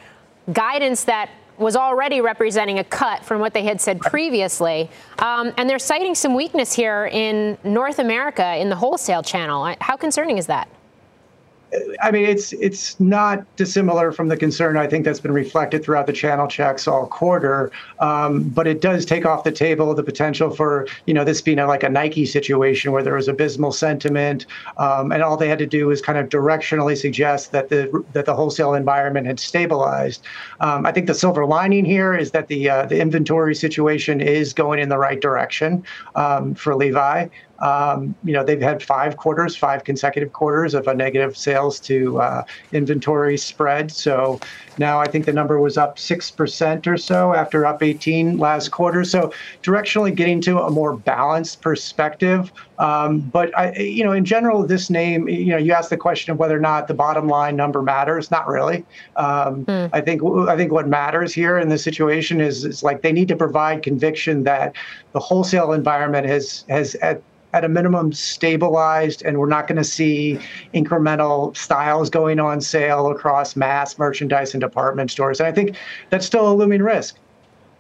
guidance 0.52 1.04
that 1.04 1.30
was 1.58 1.76
already 1.76 2.22
representing 2.22 2.80
a 2.80 2.84
cut 2.84 3.24
from 3.24 3.40
what 3.40 3.54
they 3.54 3.64
had 3.64 3.80
said 3.80 4.00
previously. 4.00 4.90
Um, 5.20 5.54
and 5.58 5.70
they're 5.70 5.80
citing 5.80 6.16
some 6.16 6.34
weakness 6.34 6.74
here 6.74 7.08
in 7.12 7.58
North 7.64 8.00
America 8.00 8.56
in 8.58 8.70
the 8.70 8.76
wholesale 8.76 9.22
channel. 9.22 9.74
How 9.80 9.96
concerning 9.96 10.38
is 10.38 10.48
that? 10.48 10.68
I 12.02 12.12
mean, 12.12 12.26
it's 12.26 12.52
it's 12.54 13.00
not 13.00 13.46
dissimilar 13.56 14.12
from 14.12 14.28
the 14.28 14.36
concern 14.36 14.76
I 14.76 14.88
think 14.88 15.06
that's 15.06 15.22
been 15.22 15.32
reflected 15.32 15.84
throughout 15.84 16.06
the 16.06 16.14
channel 16.14 16.48
checks 16.48 16.88
all 16.88 17.08
quarter. 17.08 17.72
Um, 18.00 18.44
but 18.50 18.68
it 18.68 18.82
does 18.82 19.06
take 19.06 19.26
off 19.26 19.44
the 19.44 19.52
table 19.52 19.94
the 19.94 20.04
potential 20.04 20.50
for 20.50 20.88
you 21.06 21.14
know 21.14 21.24
this 21.24 21.42
being 21.42 21.60
a, 21.60 21.68
like 21.68 21.84
a 21.84 21.90
Nike 21.90 22.26
situation 22.26 22.92
where 22.92 23.04
there 23.04 23.14
was 23.14 23.28
abysmal 23.28 23.72
sentiment, 23.72 24.46
um, 24.78 25.12
and 25.12 25.24
all 25.24 25.38
they 25.38 25.48
had 25.48 25.60
to 25.60 25.66
do 25.66 25.88
was 25.88 26.02
kind 26.02 26.18
of 26.18 26.28
directionally 26.28 26.98
suggest 26.98 27.52
that 27.54 27.70
the 27.70 28.04
that 28.14 28.26
the 28.26 28.36
wholesale 28.36 28.74
environment 28.74 29.28
had 29.28 29.40
stabilized. 29.40 30.24
Um, 30.60 30.86
I 30.86 30.92
think 30.92 31.08
the 31.08 31.16
silver 31.16 31.46
lining 31.46 31.86
here 31.86 32.14
is 32.14 32.32
that 32.32 32.48
the 32.50 32.70
uh, 32.70 32.86
the 32.86 33.00
inventory 33.00 33.56
situation 33.56 34.20
is 34.20 34.54
going 34.54 34.80
in 34.80 34.90
the 34.90 34.98
right 34.98 35.22
direction 35.22 35.84
um, 36.16 36.54
for 36.54 36.76
Levi. 36.76 37.28
Um, 37.62 38.16
you 38.24 38.34
know, 38.34 38.44
they've 38.44 38.62
had 38.62 38.82
five 38.82 39.18
quarters, 39.18 39.56
five 39.56 39.84
consecutive 39.84 40.34
quarters 40.34 40.74
of 40.74 40.88
a 40.88 40.94
negative 40.94 41.38
sales 41.38 41.80
to 41.82 42.20
uh, 42.20 42.44
inventory 42.72 43.38
spread. 43.38 43.92
So 43.92 44.40
now 44.78 45.00
I 45.00 45.08
think 45.08 45.26
the 45.26 45.34
number 45.34 45.60
was 45.60 45.78
up 45.78 45.98
6% 45.98 46.88
or 46.88 46.98
so 46.98 47.34
after 47.34 47.66
up 47.66 47.84
18 47.84 48.38
last 48.38 48.70
quarter. 48.70 49.04
So 49.04 49.32
directionally 49.62 50.14
getting 50.14 50.42
to 50.42 50.60
a 50.60 50.72
more 50.72 50.96
balanced 50.96 51.62
perspective. 51.62 52.52
Um, 52.80 53.20
but 53.20 53.56
I, 53.58 53.74
you 53.76 54.04
know, 54.04 54.12
in 54.12 54.26
general, 54.26 54.66
this 54.66 54.90
name, 54.90 55.30
you 55.30 55.48
know, 55.48 55.58
you 55.58 55.72
asked 55.72 55.92
the 55.92 55.98
question 55.98 56.32
of 56.32 56.40
whether 56.40 56.58
or 56.58 56.62
not 56.62 56.88
the 56.88 56.96
bottom 56.96 57.28
line 57.28 57.56
number 57.56 57.84
matters. 57.84 58.32
Not 58.32 58.48
really. 58.48 58.84
Um, 59.18 59.66
mm. 59.66 59.90
I 59.94 60.02
think 60.02 60.24
I 60.50 60.58
think 60.58 60.72
what 60.72 60.88
matters 60.88 61.32
here 61.32 61.60
in 61.60 61.70
this 61.70 61.84
situation 61.84 62.42
is, 62.42 62.66
is 62.66 62.82
like 62.82 63.04
they 63.04 63.12
need 63.12 63.28
to 63.28 63.36
provide 63.36 63.84
conviction 63.84 64.44
that 64.44 64.76
the 65.12 65.20
wholesale 65.20 65.74
environment 65.74 66.26
has 66.26 66.66
has 66.70 66.96
at 66.96 67.22
at 67.54 67.66
a 67.66 67.70
minimum 67.70 68.14
stabilized 68.14 69.24
and 69.24 69.38
we're 69.38 69.48
not 69.48 69.68
going 69.68 69.78
to 69.78 69.84
see 69.84 70.40
incremental 70.74 71.56
styles 71.56 72.10
going 72.10 72.40
on 72.40 72.62
sale 72.62 73.08
across 73.08 73.56
mass 73.56 73.98
merchandise 73.98 74.54
and 74.54 74.62
department 74.62 75.12
stores. 75.12 75.40
And 75.40 75.48
I 75.48 75.52
think 75.52 75.76
that's 76.10 76.26
still 76.26 76.52
a 76.52 76.54
looming 76.54 76.82
risk. 76.82 77.18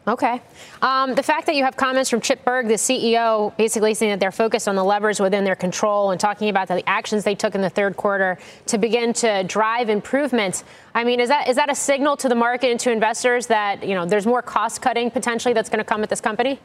Okay. 0.07 0.41
Um, 0.81 1.13
the 1.13 1.21
fact 1.21 1.45
that 1.45 1.55
you 1.55 1.63
have 1.63 1.77
comments 1.77 2.09
from 2.09 2.21
Chip 2.21 2.43
Bergh, 2.43 2.67
the 2.67 2.73
CEO, 2.73 3.55
basically 3.55 3.93
saying 3.93 4.13
that 4.13 4.19
they're 4.19 4.31
focused 4.31 4.67
on 4.67 4.75
the 4.75 4.83
levers 4.83 5.19
within 5.19 5.43
their 5.43 5.55
control 5.55 6.09
and 6.09 6.19
talking 6.19 6.49
about 6.49 6.67
the 6.67 6.87
actions 6.89 7.23
they 7.23 7.35
took 7.35 7.53
in 7.53 7.61
the 7.61 7.69
third 7.69 7.97
quarter 7.97 8.39
to 8.65 8.79
begin 8.79 9.13
to 9.13 9.43
drive 9.43 9.89
improvements. 9.89 10.63
I 10.95 11.03
mean, 11.03 11.19
is 11.19 11.29
that 11.29 11.47
is 11.47 11.55
that 11.55 11.69
a 11.69 11.75
signal 11.75 12.17
to 12.17 12.29
the 12.29 12.35
market 12.35 12.71
and 12.71 12.79
to 12.79 12.91
investors 12.91 13.45
that 13.47 13.85
you 13.85 13.93
know 13.93 14.07
there's 14.07 14.25
more 14.25 14.41
cost 14.41 14.81
cutting 14.81 15.11
potentially 15.11 15.53
that's 15.53 15.69
going 15.69 15.77
to 15.77 15.85
come 15.85 16.01
at 16.01 16.09
this 16.09 16.21
company? 16.21 16.59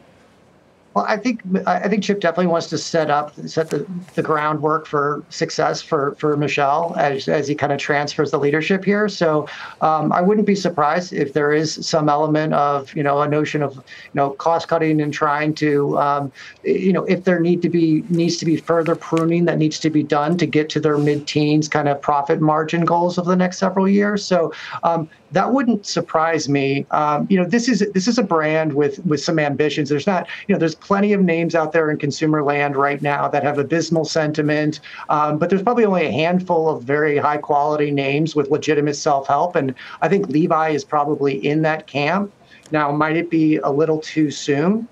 Well, 0.96 1.04
I 1.06 1.18
think 1.18 1.42
I 1.66 1.88
think 1.88 2.04
Chip 2.04 2.20
definitely 2.20 2.46
wants 2.46 2.68
to 2.68 2.78
set 2.78 3.10
up 3.10 3.34
set 3.46 3.68
the, 3.68 3.86
the 4.14 4.22
groundwork 4.22 4.86
for 4.86 5.22
success 5.28 5.82
for 5.82 6.14
for 6.14 6.38
Michelle 6.38 6.94
as 6.96 7.28
as 7.28 7.46
he 7.46 7.54
kind 7.54 7.70
of 7.70 7.78
transfers 7.78 8.30
the 8.30 8.38
leadership 8.38 8.82
here. 8.82 9.06
So 9.06 9.46
um, 9.82 10.10
I 10.10 10.22
wouldn't 10.22 10.46
be 10.46 10.54
surprised 10.54 11.12
if 11.12 11.34
there 11.34 11.52
is 11.52 11.86
some 11.86 12.08
element 12.08 12.54
of 12.54 12.96
you 12.96 13.02
know 13.02 13.20
a 13.20 13.28
notion 13.28 13.62
of 13.62 13.74
you 13.74 13.82
know 14.14 14.30
cost 14.30 14.68
cutting 14.68 15.02
and 15.02 15.12
trying 15.12 15.52
to 15.56 15.98
um, 15.98 16.32
you 16.64 16.94
know 16.94 17.04
if 17.04 17.24
there 17.24 17.40
need 17.40 17.60
to 17.60 17.68
be 17.68 18.02
needs 18.08 18.38
to 18.38 18.46
be 18.46 18.56
further 18.56 18.96
pruning 18.96 19.44
that 19.44 19.58
needs 19.58 19.78
to 19.80 19.90
be 19.90 20.02
done 20.02 20.38
to 20.38 20.46
get 20.46 20.70
to 20.70 20.80
their 20.80 20.96
mid 20.96 21.26
teens 21.26 21.68
kind 21.68 21.90
of 21.90 22.00
profit 22.00 22.40
margin 22.40 22.86
goals 22.86 23.18
over 23.18 23.28
the 23.28 23.36
next 23.36 23.58
several 23.58 23.86
years. 23.86 24.24
So 24.24 24.50
um, 24.82 25.10
that 25.32 25.52
wouldn't 25.52 25.86
surprise 25.86 26.48
me. 26.48 26.86
Um, 26.90 27.26
you 27.28 27.36
know, 27.36 27.44
this 27.46 27.68
is 27.68 27.84
this 27.92 28.08
is 28.08 28.16
a 28.18 28.22
brand 28.22 28.72
with 28.72 29.04
with 29.04 29.20
some 29.20 29.38
ambitions. 29.38 29.88
There's 29.88 30.06
not, 30.06 30.26
you 30.46 30.54
know, 30.54 30.58
there's 30.58 30.74
plenty 30.86 31.12
of 31.12 31.20
names 31.20 31.56
out 31.56 31.72
there 31.72 31.90
in 31.90 31.98
consumer 31.98 32.44
land 32.44 32.76
right 32.76 33.02
now 33.02 33.26
that 33.26 33.42
have 33.42 33.58
abysmal 33.58 34.04
sentiment, 34.04 34.80
um, 35.08 35.36
but 35.36 35.50
there's 35.50 35.62
probably 35.62 35.84
only 35.84 36.06
a 36.06 36.12
handful 36.12 36.68
of 36.68 36.84
very 36.84 37.16
high 37.16 37.38
quality 37.38 37.90
names 37.90 38.36
with 38.36 38.50
legitimate 38.50 38.94
self 38.94 39.26
help, 39.26 39.56
and 39.56 39.74
I 40.00 40.08
think 40.08 40.28
Levi 40.28 40.70
is 40.70 40.84
probably 40.84 41.44
in 41.44 41.62
that 41.62 41.88
camp. 41.88 42.32
Now, 42.70 42.92
might 42.92 43.16
it 43.16 43.30
be 43.30 43.56
a 43.56 43.70
little 43.70 44.00
too 44.00 44.30
soon? 44.30 44.86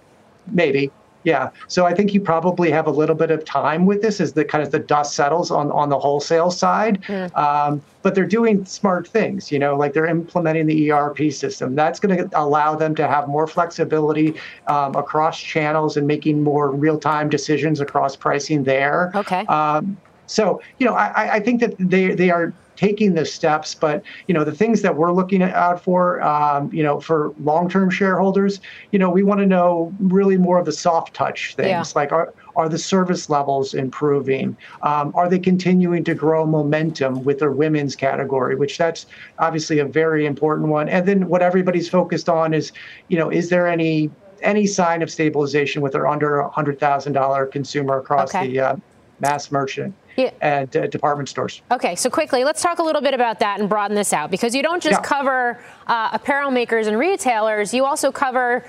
Maybe. 0.50 0.90
Yeah. 1.24 1.50
So 1.68 1.86
I 1.86 1.94
think 1.94 2.14
you 2.14 2.20
probably 2.20 2.70
have 2.70 2.86
a 2.86 2.90
little 2.90 3.14
bit 3.14 3.30
of 3.30 3.44
time 3.44 3.86
with 3.86 4.02
this 4.02 4.20
as 4.20 4.34
the 4.34 4.44
kind 4.44 4.62
of 4.62 4.70
the 4.70 4.78
dust 4.78 5.14
settles 5.14 5.50
on, 5.50 5.72
on 5.72 5.88
the 5.88 5.98
wholesale 5.98 6.50
side. 6.50 7.02
Mm. 7.04 7.36
Um, 7.36 7.82
but 8.02 8.14
they're 8.14 8.26
doing 8.26 8.64
smart 8.66 9.08
things, 9.08 9.50
you 9.50 9.58
know, 9.58 9.76
like 9.76 9.94
they're 9.94 10.06
implementing 10.06 10.66
the 10.66 10.92
ERP 10.92 11.32
system. 11.32 11.74
That's 11.74 11.98
going 11.98 12.16
to 12.16 12.28
allow 12.38 12.76
them 12.76 12.94
to 12.96 13.08
have 13.08 13.28
more 13.28 13.46
flexibility 13.46 14.34
um, 14.66 14.94
across 14.94 15.40
channels 15.40 15.96
and 15.96 16.06
making 16.06 16.42
more 16.42 16.70
real 16.70 16.98
time 16.98 17.30
decisions 17.30 17.80
across 17.80 18.14
pricing 18.14 18.64
there. 18.64 19.10
Okay. 19.14 19.46
Um, 19.46 19.96
so, 20.26 20.60
you 20.78 20.86
know, 20.86 20.94
I, 20.94 21.34
I 21.34 21.40
think 21.40 21.60
that 21.60 21.74
they, 21.78 22.14
they 22.14 22.30
are 22.30 22.52
taking 22.76 23.14
the 23.14 23.24
steps. 23.24 23.74
But 23.74 24.02
you 24.26 24.34
know, 24.34 24.44
the 24.44 24.52
things 24.52 24.82
that 24.82 24.96
we're 24.96 25.12
looking 25.12 25.42
out 25.42 25.82
for, 25.82 26.22
um, 26.22 26.72
you 26.72 26.82
know, 26.82 27.00
for 27.00 27.32
long-term 27.40 27.90
shareholders, 27.90 28.60
you 28.92 28.98
know, 28.98 29.10
we 29.10 29.22
want 29.22 29.40
to 29.40 29.46
know 29.46 29.92
really 29.98 30.36
more 30.36 30.58
of 30.58 30.66
the 30.66 30.72
soft 30.72 31.14
touch 31.14 31.54
things, 31.54 31.68
yeah. 31.68 32.00
like 32.00 32.12
are 32.12 32.32
are 32.56 32.68
the 32.68 32.78
service 32.78 33.28
levels 33.28 33.74
improving? 33.74 34.56
Um, 34.82 35.12
are 35.14 35.28
they 35.28 35.38
continuing 35.38 36.04
to 36.04 36.14
grow 36.14 36.46
momentum 36.46 37.24
with 37.24 37.40
their 37.40 37.50
women's 37.50 37.96
category, 37.96 38.54
which 38.54 38.78
that's 38.78 39.06
obviously 39.38 39.78
a 39.80 39.84
very 39.84 40.26
important 40.26 40.68
one. 40.68 40.88
And 40.88 41.06
then 41.06 41.28
what 41.28 41.42
everybody's 41.42 41.88
focused 41.88 42.28
on 42.28 42.54
is, 42.54 42.72
you 43.08 43.18
know, 43.18 43.30
is 43.30 43.48
there 43.48 43.66
any 43.66 44.10
any 44.42 44.66
sign 44.66 45.02
of 45.02 45.10
stabilization 45.10 45.80
with 45.80 45.92
their 45.92 46.06
under 46.06 46.46
$100,000 46.54 47.50
consumer 47.50 47.98
across 47.98 48.34
okay. 48.34 48.46
the 48.48 48.60
uh, 48.60 48.76
mass 49.20 49.50
merchant 49.50 49.94
yeah. 50.16 50.30
and 50.40 50.76
uh, 50.76 50.86
department 50.86 51.28
stores. 51.28 51.62
Okay, 51.70 51.94
so 51.94 52.10
quickly, 52.10 52.44
let's 52.44 52.62
talk 52.62 52.78
a 52.78 52.82
little 52.82 53.02
bit 53.02 53.14
about 53.14 53.38
that 53.40 53.60
and 53.60 53.68
broaden 53.68 53.94
this 53.94 54.12
out 54.12 54.30
because 54.30 54.54
you 54.54 54.62
don't 54.62 54.82
just 54.82 55.00
yeah. 55.00 55.08
cover 55.08 55.62
uh, 55.86 56.10
apparel 56.12 56.50
makers 56.50 56.86
and 56.86 56.98
retailers, 56.98 57.74
you 57.74 57.84
also 57.84 58.10
cover 58.10 58.64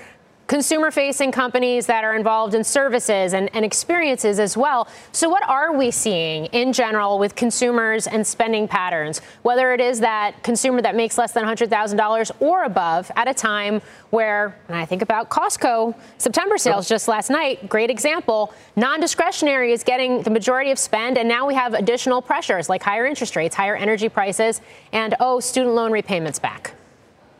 consumer 0.46 0.90
facing 0.90 1.32
companies 1.32 1.86
that 1.86 2.04
are 2.04 2.14
involved 2.14 2.54
in 2.54 2.62
services 2.62 3.32
and, 3.32 3.50
and, 3.54 3.64
experiences 3.64 4.38
as 4.38 4.56
well. 4.56 4.88
So, 5.12 5.28
what 5.28 5.42
are 5.48 5.76
we 5.76 5.90
seeing 5.90 6.46
in 6.46 6.72
general 6.72 7.18
with 7.18 7.34
consumers 7.34 8.06
and 8.06 8.26
spending 8.26 8.68
patterns? 8.68 9.20
Whether 9.42 9.72
it 9.72 9.80
is 9.80 10.00
that 10.00 10.42
consumer 10.42 10.80
that 10.82 10.94
makes 10.94 11.18
less 11.18 11.32
than 11.32 11.44
$100,000 11.44 12.30
or 12.40 12.64
above 12.64 13.10
at 13.16 13.28
a 13.28 13.34
time 13.34 13.80
where, 14.10 14.56
and 14.68 14.76
I 14.76 14.84
think 14.84 15.02
about 15.02 15.30
Costco, 15.30 15.94
September 16.18 16.58
sales 16.58 16.88
just 16.88 17.08
last 17.08 17.28
night, 17.28 17.68
great 17.68 17.90
example, 17.90 18.54
non 18.76 19.00
discretionary 19.00 19.72
is 19.72 19.82
getting 19.82 20.22
the 20.22 20.30
majority 20.30 20.70
of 20.70 20.78
spend, 20.78 21.18
and 21.18 21.28
now 21.28 21.46
we 21.46 21.54
have 21.54 21.74
additional 21.74 22.22
pressures 22.22 22.68
like 22.68 22.82
higher 22.82 23.06
interest 23.06 23.34
rates, 23.36 23.54
higher 23.54 23.76
energy 23.76 24.08
prices, 24.08 24.60
and 24.92 25.14
oh, 25.18 25.40
student 25.40 25.74
loan 25.74 25.90
repayments 25.90 26.38
back. 26.38 26.74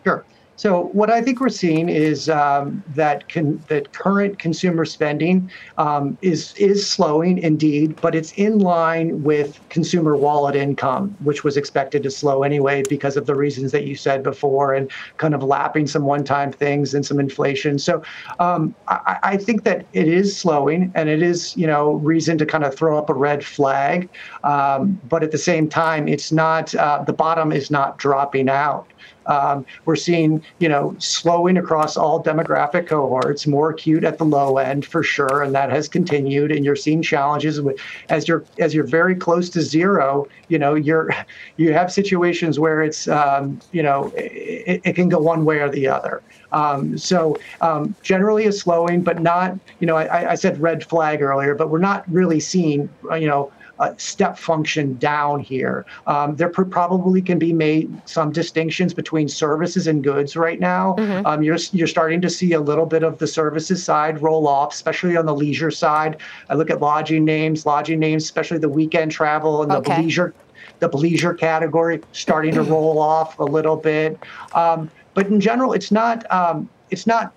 Sure. 0.05 0.25
So 0.57 0.85
what 0.93 1.11
I 1.11 1.21
think 1.21 1.41
we're 1.41 1.51
seeing 1.51 1.91
is 1.91 2.31
um, 2.31 2.83
that 2.95 3.29
con- 3.29 3.63
that 3.69 3.93
current 3.93 4.39
consumer 4.39 4.87
spending 4.87 5.51
um, 5.77 6.17
is 6.23 6.55
is 6.55 6.89
slowing 6.89 7.39
indeed, 7.39 8.01
but 8.01 8.15
it's 8.15 8.33
in 8.33 8.59
line 8.61 9.23
with 9.23 9.61
consumer 9.69 10.17
wallet 10.17 10.57
income, 10.57 11.15
which 11.23 11.45
was 11.45 11.59
expected 11.59 12.03
to 12.05 12.11
slow 12.11 12.43
anyway 12.43 12.83
because 12.89 13.19
of 13.19 13.27
the 13.27 13.35
reasons 13.35 13.71
that 13.73 13.85
you 13.85 13.95
said 13.95 14.23
before, 14.23 14.73
and 14.73 14.91
kind 15.19 15.35
of 15.35 15.43
lapping 15.43 15.87
some 15.87 16.05
one-time 16.05 16.53
things 16.53 16.95
and 16.95 17.05
some 17.05 17.21
inflation. 17.21 17.79
So 17.79 18.03
um, 18.41 18.75
I, 18.89 19.19
I, 19.23 19.37
think 19.37 19.65
that 19.65 19.85
it 19.93 20.09
is 20.09 20.37
slowing, 20.37 20.91
and 20.95 21.11
it 21.11 21.23
is 21.23 21.55
you 21.55 21.67
know 21.67 21.93
reason 21.95 22.39
to 22.39 22.47
kind 22.47 22.65
of 22.65 22.75
throw 22.75 22.97
up 22.97 23.11
a 23.11 23.15
red 23.15 23.45
flag, 23.45 24.09
um, 24.43 24.99
but 25.09 25.23
at 25.23 25.33
the 25.33 25.39
same 25.39 25.69
time, 25.69 26.09
it's 26.09 26.33
not 26.33 26.75
uh, 26.75 27.05
the 27.07 27.13
bottom 27.13 27.53
is 27.53 27.71
not 27.71 27.99
dropping 27.99 28.49
out. 28.49 28.91
Um, 29.27 29.67
we're 29.85 29.97
seeing, 29.97 30.43
you 30.59 30.69
know, 30.69 30.95
slowing 30.99 31.57
across 31.57 31.97
all 31.97 32.23
demographic 32.23 32.87
cohorts, 32.87 33.47
more 33.47 33.71
acute 33.71 34.05
at 34.05 34.19
the 34.19 34.25
low 34.25 34.59
end 34.59 34.87
for 34.87 35.03
sure, 35.03 35.43
and 35.43 35.55
that 35.55 35.71
has 35.71 35.89
continued. 35.89 36.53
And 36.53 36.65
you're 36.65 36.77
seeing 36.77 37.03
challenges 37.03 37.61
with, 37.61 37.79
as 38.09 38.29
you're 38.29 38.45
as 38.59 38.75
you're 38.75 38.87
very 38.87 39.17
close 39.17 39.51
to 39.51 39.63
zero. 39.63 40.29
You 40.49 40.59
know, 40.59 40.75
you're 40.75 41.11
you 41.57 41.73
have 41.73 41.93
situations 41.93 42.59
where 42.59 42.83
it's, 42.83 43.09
um, 43.09 43.61
you 43.73 43.83
know, 43.83 44.13
it, 44.17 44.81
it, 44.85 44.93
can 44.95 45.09
go 45.09 45.19
one 45.19 45.45
way 45.45 45.59
or 45.59 45.69
the 45.69 45.89
other. 45.89 46.23
Um, 46.53 46.97
so 46.97 47.37
um, 47.61 47.95
generally 48.03 48.47
a 48.47 48.53
slowing, 48.53 49.03
but 49.03 49.21
not, 49.21 49.59
you 49.81 49.87
know, 49.87 49.97
I, 49.97 50.33
I 50.33 50.35
said 50.37 50.59
red 50.59 50.85
flag 50.85 51.21
earlier, 51.21 51.55
but 51.55 51.71
we're 51.71 51.79
not 51.79 52.05
really 52.11 52.41
seeing, 52.41 52.89
you 53.19 53.27
know 53.27 53.53
uh, 53.79 53.93
step 53.97 54.39
function 54.39 54.97
down 54.99 55.41
here. 55.41 55.85
Um, 56.07 56.37
there 56.37 56.49
probably 56.49 57.23
can 57.23 57.39
be 57.39 57.53
made 57.53 57.91
some 58.09 58.33
distinctions 58.33 58.95
between 58.95 59.29
services 59.29 59.87
and 59.87 60.03
goods 60.03 60.37
right 60.37 60.61
now. 60.61 60.95
Mm-hmm. 60.99 61.27
Um, 61.27 61.43
you're 61.43 61.59
you're 61.73 61.87
starting 61.87 62.21
to 62.23 62.31
see 62.31 62.53
a 62.53 62.61
little 62.61 62.87
bit 62.87 63.03
of 63.03 63.19
the 63.19 63.27
services 63.27 63.85
side 63.85 64.23
roll 64.23 64.47
off, 64.47 64.73
especially 64.73 65.17
on 65.17 65.27
the 65.27 65.35
leisure 65.35 65.71
side. 65.71 66.19
I 66.49 66.55
look 66.55 66.71
at 66.71 66.81
lodging 66.81 67.25
names, 67.25 67.67
lodging 67.67 67.99
names, 67.99 68.25
especially 68.25 68.59
the 68.59 68.69
weekend 68.69 69.13
travel 69.13 69.63
and 69.63 69.73
okay. 69.73 69.97
the 69.97 70.03
leisure 70.03 70.35
the 70.79 70.89
leisure 70.89 71.33
category 71.33 72.03
starting 72.13 72.55
to 72.55 72.63
roll 72.75 72.99
off 72.99 73.39
a 73.39 73.45
little 73.45 73.77
bit. 73.77 74.19
Um, 74.55 74.91
but 75.15 75.27
in 75.29 75.41
general, 75.41 75.73
it's 75.73 75.91
not 75.91 76.31
um, 76.33 76.69
it's 76.91 77.07
not 77.07 77.33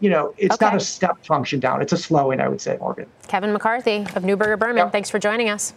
you 0.00 0.10
know, 0.10 0.34
it's 0.36 0.56
okay. 0.56 0.66
not 0.66 0.76
a 0.76 0.80
step 0.80 1.24
function 1.24 1.60
down. 1.60 1.80
It's 1.80 1.92
a 1.92 1.96
slowing, 1.96 2.38
I 2.38 2.46
would 2.46 2.60
say, 2.60 2.76
Morgan. 2.78 3.06
Kevin 3.26 3.54
McCarthy 3.54 4.00
of 4.14 4.22
Neuberger 4.22 4.58
Berman, 4.58 4.76
yep. 4.76 4.92
thanks 4.92 5.08
for 5.08 5.18
joining 5.18 5.48
us. 5.48 5.72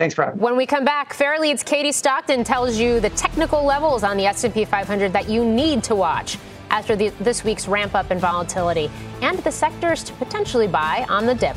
Thanks, 0.00 0.14
Brad. 0.14 0.40
When 0.40 0.56
we 0.56 0.64
come 0.64 0.86
back, 0.86 1.12
Fairlead's 1.12 1.62
Katie 1.62 1.92
Stockton 1.92 2.42
tells 2.42 2.78
you 2.78 3.00
the 3.00 3.10
technical 3.10 3.62
levels 3.62 4.02
on 4.02 4.16
the 4.16 4.24
S&P 4.24 4.64
500 4.64 5.12
that 5.12 5.28
you 5.28 5.44
need 5.44 5.84
to 5.84 5.94
watch 5.94 6.38
after 6.70 6.96
the, 6.96 7.10
this 7.20 7.44
week's 7.44 7.68
ramp 7.68 7.94
up 7.94 8.10
in 8.10 8.18
volatility 8.18 8.90
and 9.20 9.38
the 9.40 9.52
sectors 9.52 10.02
to 10.04 10.14
potentially 10.14 10.66
buy 10.66 11.04
on 11.10 11.26
the 11.26 11.34
dip. 11.34 11.54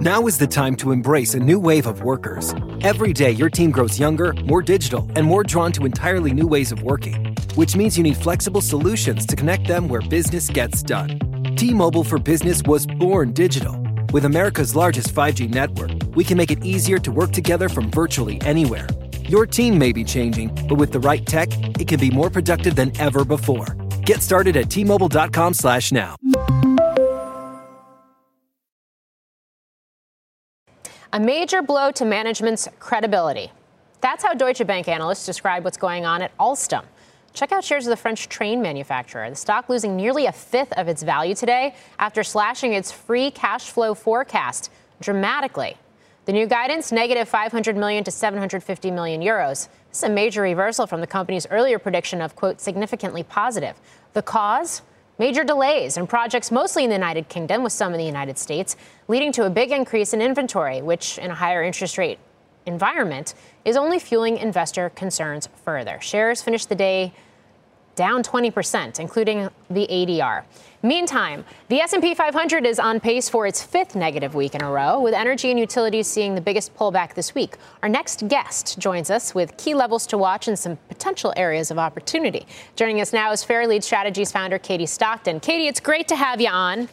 Now 0.00 0.26
is 0.26 0.38
the 0.38 0.46
time 0.46 0.74
to 0.76 0.90
embrace 0.92 1.34
a 1.34 1.40
new 1.40 1.60
wave 1.60 1.86
of 1.86 2.00
workers. 2.00 2.54
Every 2.80 3.12
day, 3.12 3.32
your 3.32 3.50
team 3.50 3.72
grows 3.72 4.00
younger, 4.00 4.32
more 4.46 4.62
digital, 4.62 5.06
and 5.16 5.26
more 5.26 5.42
drawn 5.42 5.70
to 5.72 5.84
entirely 5.84 6.32
new 6.32 6.46
ways 6.46 6.72
of 6.72 6.82
working, 6.82 7.36
which 7.56 7.76
means 7.76 7.98
you 7.98 8.04
need 8.04 8.16
flexible 8.16 8.62
solutions 8.62 9.26
to 9.26 9.36
connect 9.36 9.66
them 9.66 9.86
where 9.86 10.00
business 10.00 10.48
gets 10.48 10.82
done. 10.82 11.33
T 11.56 11.72
Mobile 11.72 12.04
for 12.04 12.18
Business 12.18 12.62
was 12.64 12.86
born 12.86 13.32
digital. 13.32 13.74
With 14.12 14.24
America's 14.24 14.74
largest 14.74 15.14
5G 15.14 15.52
network, 15.52 15.90
we 16.14 16.24
can 16.24 16.36
make 16.36 16.50
it 16.50 16.64
easier 16.64 16.98
to 16.98 17.12
work 17.12 17.32
together 17.32 17.68
from 17.68 17.90
virtually 17.90 18.40
anywhere. 18.42 18.86
Your 19.28 19.46
team 19.46 19.78
may 19.78 19.92
be 19.92 20.04
changing, 20.04 20.54
but 20.68 20.76
with 20.76 20.92
the 20.92 21.00
right 21.00 21.24
tech, 21.24 21.48
it 21.80 21.88
can 21.88 22.00
be 22.00 22.10
more 22.10 22.30
productive 22.30 22.76
than 22.76 22.92
ever 23.00 23.24
before. 23.24 23.66
Get 24.04 24.22
started 24.22 24.56
at 24.56 24.70
T-Mobile.com/slash 24.70 25.92
now. 25.92 26.16
A 31.12 31.20
major 31.20 31.62
blow 31.62 31.92
to 31.92 32.04
management's 32.04 32.68
credibility. 32.80 33.52
That's 34.00 34.24
how 34.24 34.34
Deutsche 34.34 34.66
Bank 34.66 34.88
analysts 34.88 35.24
describe 35.24 35.64
what's 35.64 35.76
going 35.78 36.04
on 36.04 36.20
at 36.20 36.36
Alstom. 36.38 36.84
Check 37.34 37.50
out 37.50 37.64
shares 37.64 37.84
of 37.84 37.90
the 37.90 37.96
French 37.96 38.28
train 38.28 38.62
manufacturer. 38.62 39.28
The 39.28 39.34
stock 39.34 39.68
losing 39.68 39.96
nearly 39.96 40.26
a 40.26 40.32
fifth 40.32 40.72
of 40.74 40.86
its 40.86 41.02
value 41.02 41.34
today 41.34 41.74
after 41.98 42.22
slashing 42.22 42.74
its 42.74 42.92
free 42.92 43.32
cash 43.32 43.70
flow 43.70 43.92
forecast 43.92 44.70
dramatically. 45.00 45.76
The 46.26 46.32
new 46.32 46.46
guidance, 46.46 46.92
negative 46.92 47.28
500 47.28 47.76
million 47.76 48.04
to 48.04 48.12
750 48.12 48.90
million 48.92 49.20
euros. 49.20 49.68
This 49.88 49.98
is 49.98 50.04
a 50.04 50.08
major 50.08 50.42
reversal 50.42 50.86
from 50.86 51.00
the 51.00 51.08
company's 51.08 51.44
earlier 51.50 51.80
prediction 51.80 52.22
of, 52.22 52.36
quote, 52.36 52.60
significantly 52.60 53.24
positive. 53.24 53.80
The 54.12 54.22
cause? 54.22 54.82
Major 55.18 55.42
delays 55.42 55.96
in 55.96 56.06
projects 56.06 56.52
mostly 56.52 56.84
in 56.84 56.90
the 56.90 56.96
United 56.96 57.28
Kingdom, 57.28 57.64
with 57.64 57.72
some 57.72 57.92
in 57.92 57.98
the 57.98 58.06
United 58.06 58.38
States, 58.38 58.76
leading 59.08 59.32
to 59.32 59.44
a 59.44 59.50
big 59.50 59.72
increase 59.72 60.14
in 60.14 60.22
inventory, 60.22 60.82
which, 60.82 61.18
in 61.18 61.32
a 61.32 61.34
higher 61.34 61.64
interest 61.64 61.98
rate 61.98 62.18
environment, 62.66 63.34
is 63.64 63.76
only 63.76 63.98
fueling 63.98 64.38
investor 64.38 64.90
concerns 64.90 65.48
further. 65.64 66.00
Shares 66.00 66.42
finished 66.42 66.68
the 66.68 66.74
day 66.74 67.12
down 67.94 68.22
20%, 68.22 68.98
including 69.00 69.48
the 69.70 69.86
ADR. 69.90 70.44
Meantime, 70.82 71.44
the 71.68 71.80
S&P 71.80 72.14
500 72.14 72.66
is 72.66 72.78
on 72.78 73.00
pace 73.00 73.28
for 73.28 73.46
its 73.46 73.62
fifth 73.62 73.94
negative 73.94 74.34
week 74.34 74.54
in 74.54 74.62
a 74.62 74.70
row, 74.70 75.00
with 75.00 75.14
energy 75.14 75.50
and 75.50 75.58
utilities 75.58 76.06
seeing 76.06 76.34
the 76.34 76.42
biggest 76.42 76.76
pullback 76.76 77.14
this 77.14 77.34
week. 77.34 77.56
Our 77.82 77.88
next 77.88 78.28
guest 78.28 78.78
joins 78.78 79.08
us 79.08 79.34
with 79.34 79.56
key 79.56 79.74
levels 79.74 80.06
to 80.08 80.18
watch 80.18 80.46
and 80.46 80.58
some 80.58 80.76
potential 80.88 81.32
areas 81.38 81.70
of 81.70 81.78
opportunity. 81.78 82.46
Joining 82.76 83.00
us 83.00 83.14
now 83.14 83.32
is 83.32 83.42
Fairlead 83.42 83.82
Strategies 83.82 84.30
founder 84.30 84.58
Katie 84.58 84.84
Stockton. 84.84 85.40
Katie, 85.40 85.68
it's 85.68 85.80
great 85.80 86.06
to 86.08 86.16
have 86.16 86.38
you 86.40 86.50
on. 86.50 86.88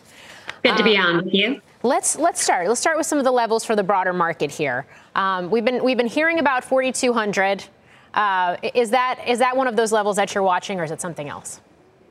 Good 0.63 0.77
to 0.77 0.83
be 0.83 0.95
um, 0.95 1.17
on 1.17 1.25
with 1.25 1.33
you. 1.33 1.61
Let's 1.83 2.15
let's 2.15 2.41
start. 2.41 2.67
Let's 2.67 2.79
start 2.79 2.95
with 2.97 3.07
some 3.07 3.17
of 3.17 3.25
the 3.25 3.31
levels 3.31 3.65
for 3.65 3.75
the 3.75 3.83
broader 3.83 4.13
market 4.13 4.51
here. 4.51 4.85
Um, 5.15 5.49
we've 5.49 5.65
been 5.65 5.83
we've 5.83 5.97
been 5.97 6.07
hearing 6.07 6.39
about 6.39 6.63
4,200. 6.63 7.65
Uh, 8.13 8.57
is 8.73 8.89
that 8.91 9.19
is 9.27 9.39
that 9.39 9.55
one 9.55 9.67
of 9.67 9.75
those 9.75 9.91
levels 9.91 10.15
that 10.17 10.33
you're 10.33 10.43
watching, 10.43 10.79
or 10.79 10.83
is 10.83 10.91
it 10.91 11.01
something 11.01 11.29
else? 11.29 11.61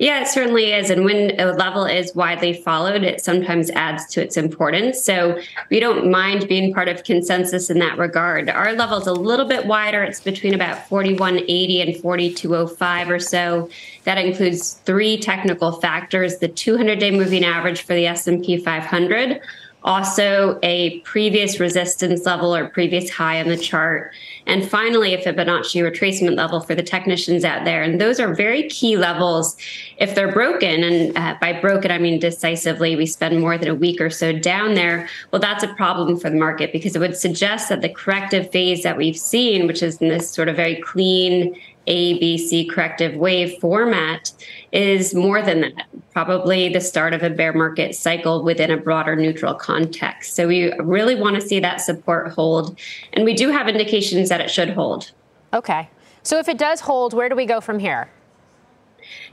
Yeah, 0.00 0.22
it 0.22 0.28
certainly 0.28 0.72
is. 0.72 0.88
And 0.88 1.04
when 1.04 1.38
a 1.38 1.52
level 1.52 1.84
is 1.84 2.14
widely 2.14 2.54
followed, 2.54 3.02
it 3.02 3.22
sometimes 3.22 3.68
adds 3.72 4.06
to 4.14 4.22
its 4.22 4.38
importance. 4.38 5.04
So 5.04 5.38
we 5.68 5.78
don't 5.78 6.10
mind 6.10 6.48
being 6.48 6.72
part 6.72 6.88
of 6.88 7.04
consensus 7.04 7.68
in 7.68 7.78
that 7.80 7.98
regard. 7.98 8.48
Our 8.48 8.72
level 8.72 8.96
is 8.96 9.06
a 9.06 9.12
little 9.12 9.44
bit 9.44 9.66
wider. 9.66 10.02
It's 10.02 10.22
between 10.22 10.54
about 10.54 10.88
4180 10.88 11.82
and 11.82 11.96
4205 11.98 13.10
or 13.10 13.18
so. 13.18 13.68
That 14.04 14.16
includes 14.16 14.72
three 14.86 15.18
technical 15.18 15.72
factors: 15.72 16.38
the 16.38 16.48
200-day 16.48 17.10
moving 17.10 17.44
average 17.44 17.82
for 17.82 17.92
the 17.92 18.06
S&P 18.06 18.56
500, 18.56 19.42
also 19.82 20.58
a 20.62 21.00
previous 21.00 21.58
resistance 21.58 22.26
level 22.26 22.54
or 22.54 22.68
previous 22.68 23.10
high 23.10 23.40
on 23.40 23.48
the 23.48 23.56
chart. 23.56 24.12
And 24.46 24.68
finally, 24.68 25.14
a 25.14 25.22
Fibonacci 25.22 25.82
retracement 25.82 26.36
level 26.36 26.60
for 26.60 26.74
the 26.74 26.82
technicians 26.82 27.44
out 27.44 27.64
there. 27.64 27.82
And 27.82 28.00
those 28.00 28.18
are 28.18 28.34
very 28.34 28.68
key 28.68 28.96
levels. 28.96 29.56
If 29.98 30.14
they're 30.14 30.32
broken, 30.32 30.82
and 30.82 31.16
uh, 31.16 31.36
by 31.40 31.60
broken, 31.60 31.90
I 31.90 31.98
mean 31.98 32.18
decisively, 32.18 32.96
we 32.96 33.06
spend 33.06 33.40
more 33.40 33.56
than 33.56 33.68
a 33.68 33.74
week 33.74 34.00
or 34.00 34.10
so 34.10 34.32
down 34.32 34.74
there, 34.74 35.08
well, 35.30 35.40
that's 35.40 35.64
a 35.64 35.74
problem 35.74 36.18
for 36.18 36.30
the 36.30 36.36
market 36.36 36.72
because 36.72 36.96
it 36.96 36.98
would 36.98 37.16
suggest 37.16 37.68
that 37.68 37.80
the 37.80 37.88
corrective 37.88 38.50
phase 38.50 38.82
that 38.82 38.96
we've 38.96 39.16
seen, 39.16 39.66
which 39.66 39.82
is 39.82 39.98
in 39.98 40.08
this 40.08 40.30
sort 40.30 40.48
of 40.48 40.56
very 40.56 40.76
clean 40.80 41.54
a, 41.90 42.18
B, 42.20 42.38
C 42.38 42.64
corrective 42.64 43.16
wave 43.16 43.58
format 43.60 44.32
is 44.70 45.12
more 45.12 45.42
than 45.42 45.60
that, 45.62 45.86
probably 46.12 46.68
the 46.68 46.80
start 46.80 47.12
of 47.12 47.22
a 47.24 47.30
bear 47.30 47.52
market 47.52 47.96
cycle 47.96 48.44
within 48.44 48.70
a 48.70 48.76
broader 48.76 49.16
neutral 49.16 49.54
context. 49.54 50.34
So 50.36 50.46
we 50.46 50.72
really 50.78 51.16
want 51.16 51.34
to 51.34 51.42
see 51.42 51.58
that 51.58 51.80
support 51.80 52.32
hold. 52.32 52.78
And 53.12 53.24
we 53.24 53.34
do 53.34 53.50
have 53.50 53.68
indications 53.68 54.28
that 54.28 54.40
it 54.40 54.50
should 54.50 54.70
hold. 54.70 55.10
Okay. 55.52 55.90
So 56.22 56.38
if 56.38 56.48
it 56.48 56.58
does 56.58 56.80
hold, 56.80 57.12
where 57.12 57.28
do 57.28 57.34
we 57.34 57.44
go 57.44 57.60
from 57.60 57.80
here? 57.80 58.08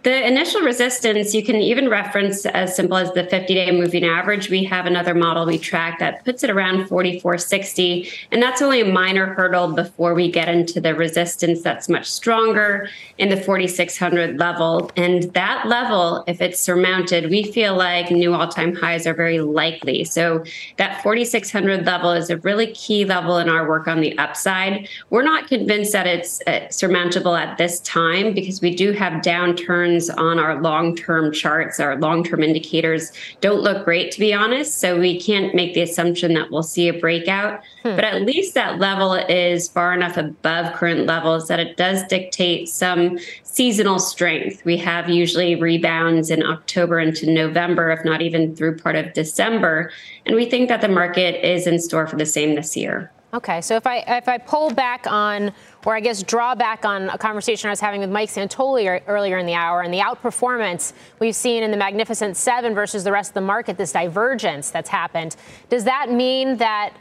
The 0.08 0.26
initial 0.26 0.62
resistance, 0.62 1.34
you 1.36 1.43
can 1.43 1.58
even 1.58 1.89
reference 1.89 2.46
as 2.46 2.74
simple 2.74 2.96
as 2.96 3.12
the 3.12 3.26
50 3.26 3.54
day 3.54 3.72
moving 3.72 4.06
average. 4.06 4.50
We 4.50 4.63
have 4.63 4.86
another 4.86 5.13
model 5.13 5.46
we 5.46 5.58
track 5.58 6.00
that 6.00 6.24
puts 6.24 6.46
it 6.46 6.50
around 6.50 6.88
4460. 6.88 8.10
And 8.32 8.41
that's 8.41 8.62
only 8.62 8.80
a 8.80 8.86
minor 8.86 9.34
hurdle 9.34 9.74
before 9.74 10.13
we 10.13 10.32
get 10.32 10.48
into 10.48 10.80
the 10.80 10.96
resistance 10.96 11.62
that's 11.62 11.89
much 11.89 12.10
stronger 12.10 12.88
in 13.17 13.28
the 13.28 13.36
4600 13.36 14.39
level. 14.39 14.89
And 14.96 15.24
that 15.34 15.67
level, 15.67 16.24
if 16.26 16.39
it's 16.39 16.58
surmounted, 16.58 17.30
we 17.30 17.43
feel 17.43 17.76
like 17.76 18.10
new 18.10 18.34
all 18.34 18.48
time 18.48 18.74
highs 18.74 19.06
are 19.06 19.13
very 19.13 19.41
likely. 19.41 20.06
So 20.06 20.41
that 20.78 21.04
4600 21.04 21.86
level 21.86 22.12
is 22.12 22.30
a 22.30 22.38
really 22.38 22.67
key 22.67 23.04
level 23.04 23.39
in 23.39 23.50
our 23.50 23.67
work 23.67 23.89
on 23.89 24.00
the 24.00 24.17
upside. 24.17 24.88
We're 25.10 25.24
not 25.24 25.50
convinced 25.50 25.91
that 25.91 26.08
it's 26.08 26.39
uh, 26.48 26.70
surmountable 26.70 27.36
at 27.36 27.58
this 27.58 27.82
time 27.82 28.34
because 28.34 28.62
we 28.62 28.74
do 28.74 28.93
have 28.93 29.22
downturns 29.22 29.97
returns 29.98 30.10
on 30.18 30.40
our 30.40 30.62
long 30.62 30.96
term 30.96 31.32
charts, 31.32 31.80
our 31.80 31.98
long 31.98 32.24
term 32.24 32.44
indicators 32.44 33.12
don't 33.42 33.62
look 33.62 33.86
great, 33.86 34.12
to 34.12 34.20
be 34.20 34.34
honest. 34.34 34.80
So 34.80 35.00
we 35.00 35.20
can't 35.20 35.56
make 35.56 35.74
the 35.74 35.82
assumption 35.82 36.34
that 36.34 36.52
we'll 36.52 36.64
see 36.64 36.88
a 36.88 36.94
breakout. 36.94 37.62
Hmm. 37.84 37.96
But 37.96 38.04
at 38.04 38.22
least 38.24 38.54
that 38.54 38.80
level 38.80 39.14
is 39.14 39.68
far 39.68 39.94
enough 39.94 40.18
above 40.18 40.74
current 40.74 41.06
levels 41.06 41.48
that 41.48 41.60
it 41.60 41.78
does 41.78 42.04
dictate 42.08 42.70
some 42.70 43.18
seasonal 43.44 44.00
strength. 44.00 44.64
We 44.66 44.78
have 44.78 45.10
usually 45.10 45.56
rebounds 45.56 46.30
in 46.30 46.44
October 46.44 47.00
into 47.00 47.32
November, 47.32 47.92
if 47.92 48.06
not 48.06 48.22
even 48.22 48.56
through 48.56 48.78
part 48.78 48.96
of 48.96 49.14
December. 49.14 49.92
And 50.26 50.36
we 50.36 50.46
think 50.46 50.70
that 50.70 50.82
the 50.82 50.90
market 50.90 51.46
is 51.46 51.68
in 51.68 51.80
store 51.80 52.08
for 52.08 52.18
the 52.18 52.26
same 52.26 52.56
this 52.56 52.78
year. 52.78 53.12
Okay, 53.34 53.60
so 53.60 53.76
if 53.76 53.86
I 53.86 53.98
if 54.08 54.30
I 54.30 54.38
pull 54.38 54.72
back 54.72 55.06
on, 55.06 55.52
or 55.88 55.95
I 55.95 56.02
guess 56.02 56.21
draw 56.21 56.54
back 56.54 56.84
on 56.84 57.08
a 57.12 57.17
conversation 57.17 57.69
I 57.69 57.71
was 57.71 57.80
having 57.80 58.02
with 58.02 58.10
Mike 58.10 58.30
Santoli 58.30 59.02
earlier 59.08 59.38
in 59.38 59.45
the 59.45 59.54
hour, 59.54 59.84
and 59.84 59.93
the 59.93 60.00
outperformance 60.00 60.91
we've 61.21 61.34
seen 61.34 61.63
in 61.63 61.71
the 61.71 61.78
Magnificent 61.78 62.36
Seven 62.36 62.76
versus 62.76 63.06
the 63.06 63.12
rest 63.13 63.30
of 63.30 63.36
the 63.36 63.41
market, 63.41 63.78
this 63.78 63.93
divergence 63.93 64.69
that's 64.69 64.89
happened, 64.89 65.38
does 65.69 65.86
that 65.86 66.12
mean 66.12 66.58
that 66.58 66.93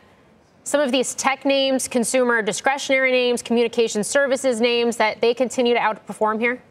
some 0.62 0.80
of 0.80 0.92
these 0.92 1.16
tech 1.16 1.44
names, 1.44 1.88
consumer 1.88 2.42
discretionary 2.42 3.10
names, 3.10 3.42
communication 3.42 4.04
services 4.04 4.60
names, 4.60 4.96
that 4.98 5.20
they 5.20 5.34
continue 5.34 5.74
to 5.74 5.80
outperform 5.80 6.38
here? 6.38 6.62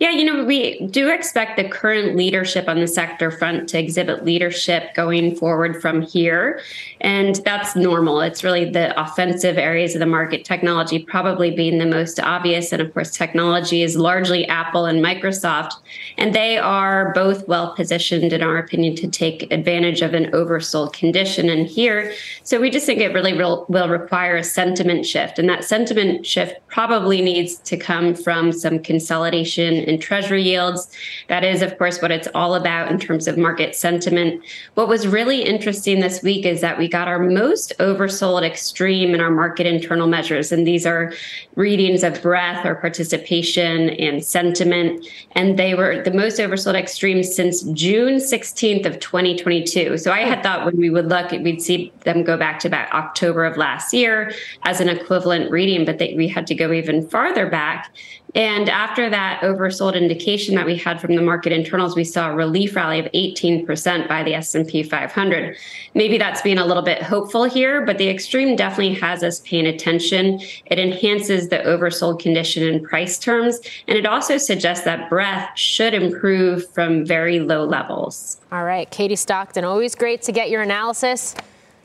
Yeah, 0.00 0.10
you 0.10 0.24
know, 0.24 0.44
we 0.44 0.86
do 0.86 1.08
expect 1.08 1.56
the 1.56 1.68
current 1.68 2.14
leadership 2.16 2.68
on 2.68 2.78
the 2.78 2.86
sector 2.86 3.32
front 3.32 3.68
to 3.70 3.78
exhibit 3.80 4.24
leadership 4.24 4.94
going 4.94 5.34
forward 5.34 5.82
from 5.82 6.02
here. 6.02 6.60
And 7.00 7.36
that's 7.44 7.74
normal. 7.74 8.20
It's 8.20 8.44
really 8.44 8.70
the 8.70 8.98
offensive 9.00 9.58
areas 9.58 9.96
of 9.96 9.98
the 9.98 10.06
market, 10.06 10.44
technology 10.44 11.00
probably 11.00 11.50
being 11.50 11.78
the 11.78 11.86
most 11.86 12.20
obvious. 12.20 12.72
And 12.72 12.80
of 12.80 12.94
course, 12.94 13.10
technology 13.10 13.82
is 13.82 13.96
largely 13.96 14.46
Apple 14.46 14.84
and 14.84 15.04
Microsoft. 15.04 15.72
And 16.16 16.32
they 16.32 16.58
are 16.58 17.12
both 17.12 17.48
well 17.48 17.74
positioned, 17.74 18.32
in 18.32 18.40
our 18.40 18.56
opinion, 18.56 18.94
to 18.96 19.08
take 19.08 19.50
advantage 19.52 20.00
of 20.00 20.14
an 20.14 20.30
oversold 20.30 20.92
condition. 20.92 21.48
in 21.48 21.66
here, 21.66 22.12
so 22.44 22.60
we 22.60 22.70
just 22.70 22.86
think 22.86 23.00
it 23.00 23.12
really 23.12 23.32
will, 23.32 23.66
will 23.68 23.88
require 23.88 24.36
a 24.36 24.44
sentiment 24.44 25.04
shift. 25.04 25.38
And 25.38 25.48
that 25.48 25.64
sentiment 25.64 26.24
shift 26.24 26.54
probably 26.68 27.20
needs 27.20 27.56
to 27.56 27.76
come 27.76 28.14
from 28.14 28.52
some 28.52 28.78
consolidation 28.78 29.87
in 29.88 29.98
treasury 29.98 30.42
yields. 30.42 30.88
That 31.28 31.44
is, 31.44 31.62
of 31.62 31.76
course, 31.78 32.00
what 32.00 32.10
it's 32.10 32.28
all 32.34 32.54
about 32.54 32.90
in 32.90 32.98
terms 32.98 33.26
of 33.26 33.36
market 33.38 33.74
sentiment. 33.74 34.42
What 34.74 34.88
was 34.88 35.06
really 35.06 35.42
interesting 35.42 36.00
this 36.00 36.22
week 36.22 36.46
is 36.46 36.60
that 36.60 36.78
we 36.78 36.88
got 36.88 37.08
our 37.08 37.18
most 37.18 37.72
oversold 37.78 38.42
extreme 38.42 39.14
in 39.14 39.20
our 39.20 39.30
market 39.30 39.66
internal 39.66 40.06
measures. 40.06 40.52
And 40.52 40.66
these 40.66 40.86
are 40.86 41.12
readings 41.56 42.02
of 42.02 42.20
breadth 42.22 42.64
or 42.64 42.74
participation 42.76 43.90
and 43.90 44.24
sentiment. 44.24 45.06
And 45.32 45.58
they 45.58 45.74
were 45.74 46.02
the 46.02 46.12
most 46.12 46.38
oversold 46.38 46.74
extreme 46.74 47.22
since 47.22 47.62
June 47.62 48.16
16th 48.16 48.86
of 48.86 49.00
2022. 49.00 49.98
So 49.98 50.12
I 50.12 50.20
had 50.20 50.42
thought 50.42 50.64
when 50.64 50.76
we 50.76 50.90
would 50.90 51.08
look, 51.08 51.30
we'd 51.30 51.62
see 51.62 51.92
them 52.04 52.22
go 52.22 52.36
back 52.36 52.60
to 52.60 52.68
about 52.68 52.92
October 52.92 53.44
of 53.44 53.56
last 53.56 53.92
year 53.92 54.32
as 54.62 54.80
an 54.80 54.88
equivalent 54.88 55.50
reading, 55.50 55.84
but 55.84 55.98
they, 55.98 56.14
we 56.14 56.28
had 56.28 56.46
to 56.46 56.54
go 56.54 56.72
even 56.72 57.06
farther 57.08 57.48
back. 57.48 57.94
And 58.34 58.68
after 58.68 59.08
that 59.08 59.40
oversold 59.42 59.94
indication 59.94 60.54
that 60.56 60.66
we 60.66 60.76
had 60.76 61.00
from 61.00 61.14
the 61.14 61.22
market 61.22 61.52
internals, 61.52 61.96
we 61.96 62.04
saw 62.04 62.30
a 62.30 62.34
relief 62.34 62.76
rally 62.76 62.98
of 62.98 63.06
18% 63.12 64.06
by 64.06 64.22
the 64.22 64.34
S&P 64.34 64.82
500. 64.82 65.56
Maybe 65.94 66.18
that's 66.18 66.42
being 66.42 66.58
a 66.58 66.66
little 66.66 66.82
bit 66.82 67.02
hopeful 67.02 67.44
here, 67.44 67.84
but 67.86 67.96
the 67.96 68.08
extreme 68.08 68.54
definitely 68.54 68.94
has 68.94 69.22
us 69.22 69.40
paying 69.40 69.66
attention. 69.66 70.40
It 70.66 70.78
enhances 70.78 71.48
the 71.48 71.58
oversold 71.58 72.20
condition 72.20 72.62
in 72.62 72.84
price 72.84 73.18
terms, 73.18 73.60
and 73.86 73.96
it 73.96 74.06
also 74.06 74.36
suggests 74.36 74.84
that 74.84 75.08
breadth 75.08 75.58
should 75.58 75.94
improve 75.94 76.68
from 76.72 77.06
very 77.06 77.40
low 77.40 77.64
levels. 77.64 78.40
All 78.52 78.64
right, 78.64 78.90
Katie 78.90 79.16
Stockton, 79.16 79.64
always 79.64 79.94
great 79.94 80.22
to 80.22 80.32
get 80.32 80.50
your 80.50 80.62
analysis 80.62 81.34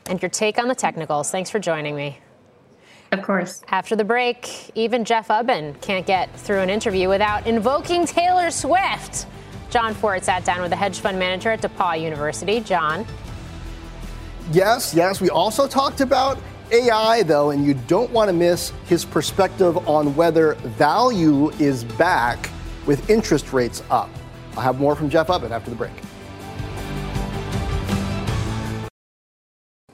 and 0.06 0.20
your 0.20 0.28
take 0.28 0.58
on 0.58 0.68
the 0.68 0.74
technicals. 0.74 1.30
Thanks 1.30 1.48
for 1.48 1.58
joining 1.58 1.96
me. 1.96 2.18
Of 3.18 3.24
course. 3.24 3.62
After 3.68 3.94
the 3.96 4.04
break, 4.04 4.70
even 4.74 5.04
Jeff 5.04 5.28
Ubben 5.28 5.80
can't 5.80 6.04
get 6.04 6.34
through 6.38 6.60
an 6.60 6.70
interview 6.70 7.08
without 7.08 7.46
invoking 7.46 8.06
Taylor 8.06 8.50
Swift. 8.50 9.26
Jon 9.70 9.94
Fortt 9.94 10.24
sat 10.24 10.44
down 10.44 10.62
with 10.62 10.72
a 10.72 10.76
hedge 10.76 10.98
fund 10.98 11.18
manager 11.18 11.50
at 11.50 11.62
DePauw 11.62 12.00
University. 12.00 12.60
Jon. 12.60 13.06
Yes, 14.52 14.94
yes. 14.94 15.20
We 15.20 15.30
also 15.30 15.66
talked 15.66 16.00
about 16.00 16.38
AI, 16.70 17.22
though, 17.22 17.50
and 17.50 17.64
you 17.64 17.74
don't 17.74 18.10
want 18.10 18.28
to 18.28 18.32
miss 18.32 18.72
his 18.86 19.04
perspective 19.04 19.76
on 19.88 20.14
whether 20.16 20.54
value 20.54 21.50
is 21.52 21.84
back 21.84 22.50
with 22.86 23.08
interest 23.08 23.52
rates 23.52 23.82
up. 23.90 24.10
I'll 24.56 24.62
have 24.62 24.78
more 24.78 24.94
from 24.94 25.08
Jeff 25.08 25.28
Ubben 25.28 25.50
after 25.50 25.70
the 25.70 25.76
break. 25.76 25.92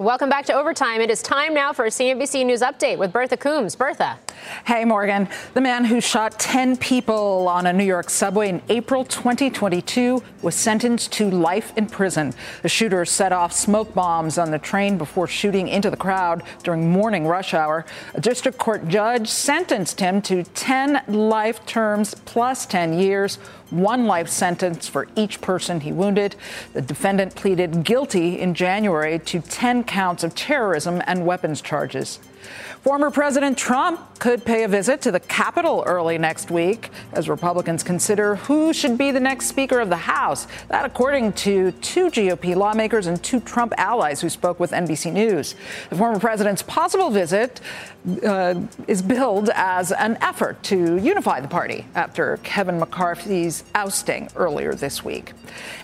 Welcome 0.00 0.30
back 0.30 0.46
to 0.46 0.54
Overtime. 0.54 1.02
It 1.02 1.10
is 1.10 1.20
time 1.20 1.52
now 1.52 1.74
for 1.74 1.84
a 1.84 1.90
CNBC 1.90 2.46
News 2.46 2.62
update 2.62 2.96
with 2.96 3.12
Bertha 3.12 3.36
Coombs. 3.36 3.76
Bertha. 3.76 4.18
Hey, 4.64 4.86
Morgan. 4.86 5.28
The 5.52 5.60
man 5.60 5.84
who 5.84 6.00
shot 6.00 6.40
10 6.40 6.78
people 6.78 7.46
on 7.46 7.66
a 7.66 7.72
New 7.74 7.84
York 7.84 8.08
subway 8.08 8.48
in 8.48 8.62
April 8.70 9.04
2022 9.04 10.22
was 10.40 10.54
sentenced 10.54 11.12
to 11.12 11.30
life 11.30 11.76
in 11.76 11.84
prison. 11.84 12.32
The 12.62 12.68
shooter 12.70 13.04
set 13.04 13.30
off 13.30 13.52
smoke 13.52 13.92
bombs 13.92 14.38
on 14.38 14.50
the 14.50 14.58
train 14.58 14.96
before 14.96 15.26
shooting 15.26 15.68
into 15.68 15.90
the 15.90 15.98
crowd 15.98 16.44
during 16.62 16.90
morning 16.90 17.26
rush 17.26 17.52
hour. 17.52 17.84
A 18.14 18.22
district 18.22 18.56
court 18.56 18.88
judge 18.88 19.28
sentenced 19.28 20.00
him 20.00 20.22
to 20.22 20.44
10 20.44 21.02
life 21.08 21.66
terms 21.66 22.14
plus 22.24 22.64
10 22.64 22.94
years 22.98 23.38
one 23.70 24.06
life 24.06 24.28
sentence 24.28 24.88
for 24.88 25.08
each 25.16 25.40
person 25.40 25.80
he 25.80 25.92
wounded. 25.92 26.36
The 26.72 26.82
defendant 26.82 27.34
pleaded 27.34 27.84
guilty 27.84 28.40
in 28.40 28.54
January 28.54 29.18
to 29.18 29.40
10 29.40 29.84
counts 29.84 30.24
of 30.24 30.34
terrorism 30.34 31.02
and 31.06 31.24
weapons 31.24 31.60
charges. 31.60 32.18
Former 32.82 33.10
President 33.10 33.58
Trump 33.58 34.18
could 34.18 34.44
pay 34.44 34.64
a 34.64 34.68
visit 34.68 35.02
to 35.02 35.10
the 35.10 35.20
Capitol 35.20 35.82
early 35.86 36.16
next 36.16 36.50
week 36.50 36.90
as 37.12 37.28
Republicans 37.28 37.82
consider 37.82 38.36
who 38.36 38.72
should 38.72 38.96
be 38.96 39.10
the 39.10 39.20
next 39.20 39.46
Speaker 39.46 39.80
of 39.80 39.90
the 39.90 39.96
House. 39.96 40.46
That, 40.68 40.86
according 40.86 41.34
to 41.34 41.72
two 41.72 42.06
GOP 42.06 42.56
lawmakers 42.56 43.06
and 43.06 43.22
two 43.22 43.40
Trump 43.40 43.74
allies 43.76 44.20
who 44.20 44.30
spoke 44.30 44.58
with 44.58 44.70
NBC 44.70 45.12
News. 45.12 45.54
The 45.90 45.96
former 45.96 46.18
president's 46.18 46.62
possible 46.62 47.10
visit 47.10 47.60
uh, 48.26 48.62
is 48.88 49.02
billed 49.02 49.50
as 49.54 49.92
an 49.92 50.16
effort 50.22 50.62
to 50.64 50.96
unify 50.96 51.40
the 51.40 51.48
party 51.48 51.86
after 51.94 52.38
Kevin 52.42 52.78
McCarthy's 52.78 53.64
ousting 53.74 54.30
earlier 54.36 54.74
this 54.74 55.04
week. 55.04 55.32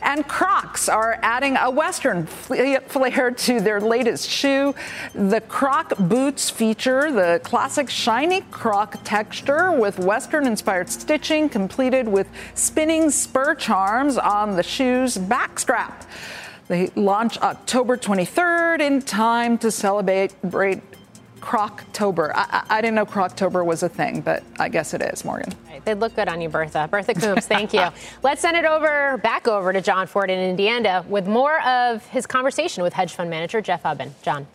And 0.00 0.26
Crocs 0.26 0.88
are 0.88 1.18
adding 1.22 1.56
a 1.56 1.70
Western 1.70 2.26
flair 2.26 3.30
to 3.30 3.60
their 3.60 3.80
latest 3.80 4.30
shoe. 4.30 4.74
The 5.14 5.42
Croc 5.42 5.96
boots 5.98 6.45
feature 6.50 7.10
the 7.10 7.40
classic 7.44 7.90
shiny 7.90 8.40
Croc 8.50 8.98
texture 9.04 9.72
with 9.72 9.98
Western 9.98 10.46
inspired 10.46 10.88
stitching 10.88 11.48
completed 11.48 12.08
with 12.08 12.28
spinning 12.54 13.10
spur 13.10 13.54
charms 13.54 14.18
on 14.18 14.56
the 14.56 14.62
shoe's 14.62 15.16
backstrap. 15.16 16.06
They 16.68 16.88
launch 16.96 17.38
October 17.38 17.96
23rd 17.96 18.80
in 18.80 19.02
time 19.02 19.56
to 19.58 19.70
celebrate 19.70 20.32
Croctober. 21.40 22.32
I, 22.34 22.64
I, 22.68 22.80
didn't 22.80 22.96
know 22.96 23.06
Croctober 23.06 23.64
was 23.64 23.84
a 23.84 23.88
thing, 23.88 24.20
but 24.20 24.42
I 24.58 24.68
guess 24.68 24.94
it 24.94 25.02
is, 25.02 25.24
Morgan. 25.24 25.52
Right, 25.68 25.84
they 25.84 25.94
look 25.94 26.16
good 26.16 26.28
on 26.28 26.40
you, 26.40 26.48
Bertha. 26.48 26.88
Bertha 26.90 27.14
Coombs, 27.14 27.46
thank 27.46 27.72
you. 27.72 27.86
Let's 28.24 28.40
send 28.40 28.56
it 28.56 28.64
over, 28.64 29.18
back 29.18 29.46
over 29.46 29.72
to 29.72 29.80
Jon 29.80 30.08
Fortt 30.08 30.28
in 30.28 30.40
Indiana 30.40 31.04
with 31.08 31.28
more 31.28 31.60
of 31.64 32.04
his 32.06 32.26
conversation 32.26 32.82
with 32.82 32.92
hedge 32.92 33.14
fund 33.14 33.30
manager 33.30 33.60
Jeff 33.60 33.84
Ubben. 33.84 34.10
Jon. 34.22 34.46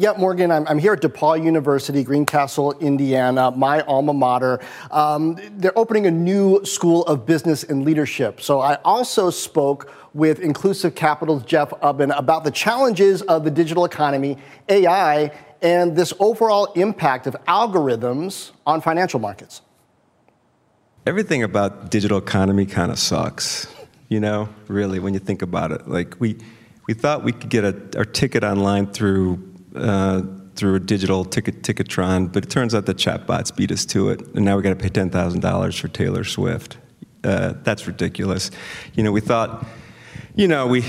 Yeah, 0.00 0.12
Morgan, 0.16 0.52
I'm, 0.52 0.64
I'm, 0.68 0.78
here 0.78 0.92
at 0.92 1.02
DePauw 1.02 1.42
University, 1.42 2.04
Greencastle, 2.04 2.78
Indiana, 2.78 3.50
my 3.50 3.80
alma 3.80 4.12
mater. 4.12 4.60
Um, 4.92 5.36
they're 5.56 5.76
opening 5.76 6.06
a 6.06 6.10
new 6.12 6.64
school 6.64 7.04
of 7.06 7.26
business 7.26 7.64
and 7.64 7.84
leadership. 7.84 8.40
So 8.40 8.60
I 8.60 8.76
also 8.84 9.28
spoke 9.28 9.92
with 10.14 10.38
Inclusive 10.38 10.94
Capital's 10.94 11.42
Jeff 11.42 11.70
Ubben 11.70 12.16
about 12.16 12.44
the 12.44 12.52
challenges 12.52 13.22
of 13.22 13.42
the 13.42 13.50
digital 13.50 13.84
economy, 13.84 14.38
AI, 14.68 15.32
and 15.62 15.96
this 15.96 16.12
overall 16.20 16.66
impact 16.74 17.26
of 17.26 17.34
algorithms 17.48 18.52
on 18.64 18.80
financial 18.80 19.18
markets. 19.18 19.62
Everything 21.06 21.42
about 21.42 21.90
digital 21.90 22.18
economy 22.18 22.66
kind 22.66 22.92
of 22.92 23.00
sucks, 23.00 23.66
you 24.08 24.20
know, 24.20 24.48
really, 24.68 25.00
when 25.00 25.12
you 25.12 25.18
think 25.18 25.42
about 25.42 25.72
it. 25.72 25.88
Like, 25.88 26.20
we, 26.20 26.38
we 26.86 26.94
thought 26.94 27.24
we 27.24 27.32
could 27.32 27.50
get 27.50 27.64
a, 27.64 27.98
our 27.98 28.04
ticket 28.04 28.44
online 28.44 28.86
through 28.86 29.47
uh, 29.74 30.22
through 30.54 30.74
a 30.74 30.80
digital 30.80 31.24
ticket 31.24 31.62
ticketron, 31.62 32.32
but 32.32 32.44
it 32.44 32.50
turns 32.50 32.74
out 32.74 32.86
the 32.86 32.94
chatbots 32.94 33.54
beat 33.54 33.70
us 33.70 33.84
to 33.86 34.10
it, 34.10 34.20
and 34.34 34.44
now 34.44 34.56
we 34.56 34.62
got 34.62 34.70
to 34.70 34.76
pay 34.76 34.88
ten 34.88 35.10
thousand 35.10 35.40
dollars 35.40 35.76
for 35.78 35.88
Taylor 35.88 36.24
Swift. 36.24 36.78
Uh, 37.24 37.54
that's 37.62 37.86
ridiculous. 37.86 38.50
You 38.94 39.02
know, 39.02 39.12
we 39.12 39.20
thought, 39.20 39.66
you 40.34 40.48
know, 40.48 40.66
we. 40.66 40.84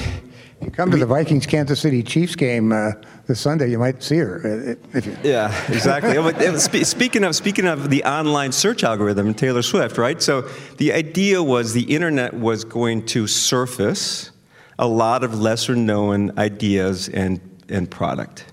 You 0.62 0.72
come 0.72 0.92
to 0.92 0.98
the 0.98 1.06
Vikings 1.06 1.46
Kansas 1.46 1.80
City 1.80 2.04
Chiefs 2.04 2.36
game 2.36 2.74
uh, 2.74 2.92
this 3.30 3.40
Sunday, 3.40 3.70
you 3.70 3.78
might 3.78 4.02
see 4.02 4.18
her. 4.18 4.42
Uh, 4.44 4.98
if 4.98 5.06
you... 5.06 5.16
Yeah, 5.24 5.54
exactly. 5.70 6.84
speaking 6.84 7.24
of 7.24 7.36
speaking 7.36 7.66
of 7.66 7.92
the 7.92 8.04
online 8.04 8.52
search 8.52 8.84
algorithm, 8.84 9.36
Taylor 9.36 9.62
Swift, 9.62 10.00
right? 10.00 10.20
So 10.22 10.42
the 10.78 10.92
idea 10.92 11.42
was 11.42 11.74
the 11.74 11.84
internet 11.84 12.34
was 12.34 12.64
going 12.64 13.06
to 13.06 13.28
surface 13.28 14.32
a 14.80 14.88
lot 14.88 15.24
of 15.24 15.40
lesser 15.40 15.76
known 15.76 16.38
ideas 16.40 17.08
and 17.08 17.40
and 17.70 17.90
product. 17.90 18.49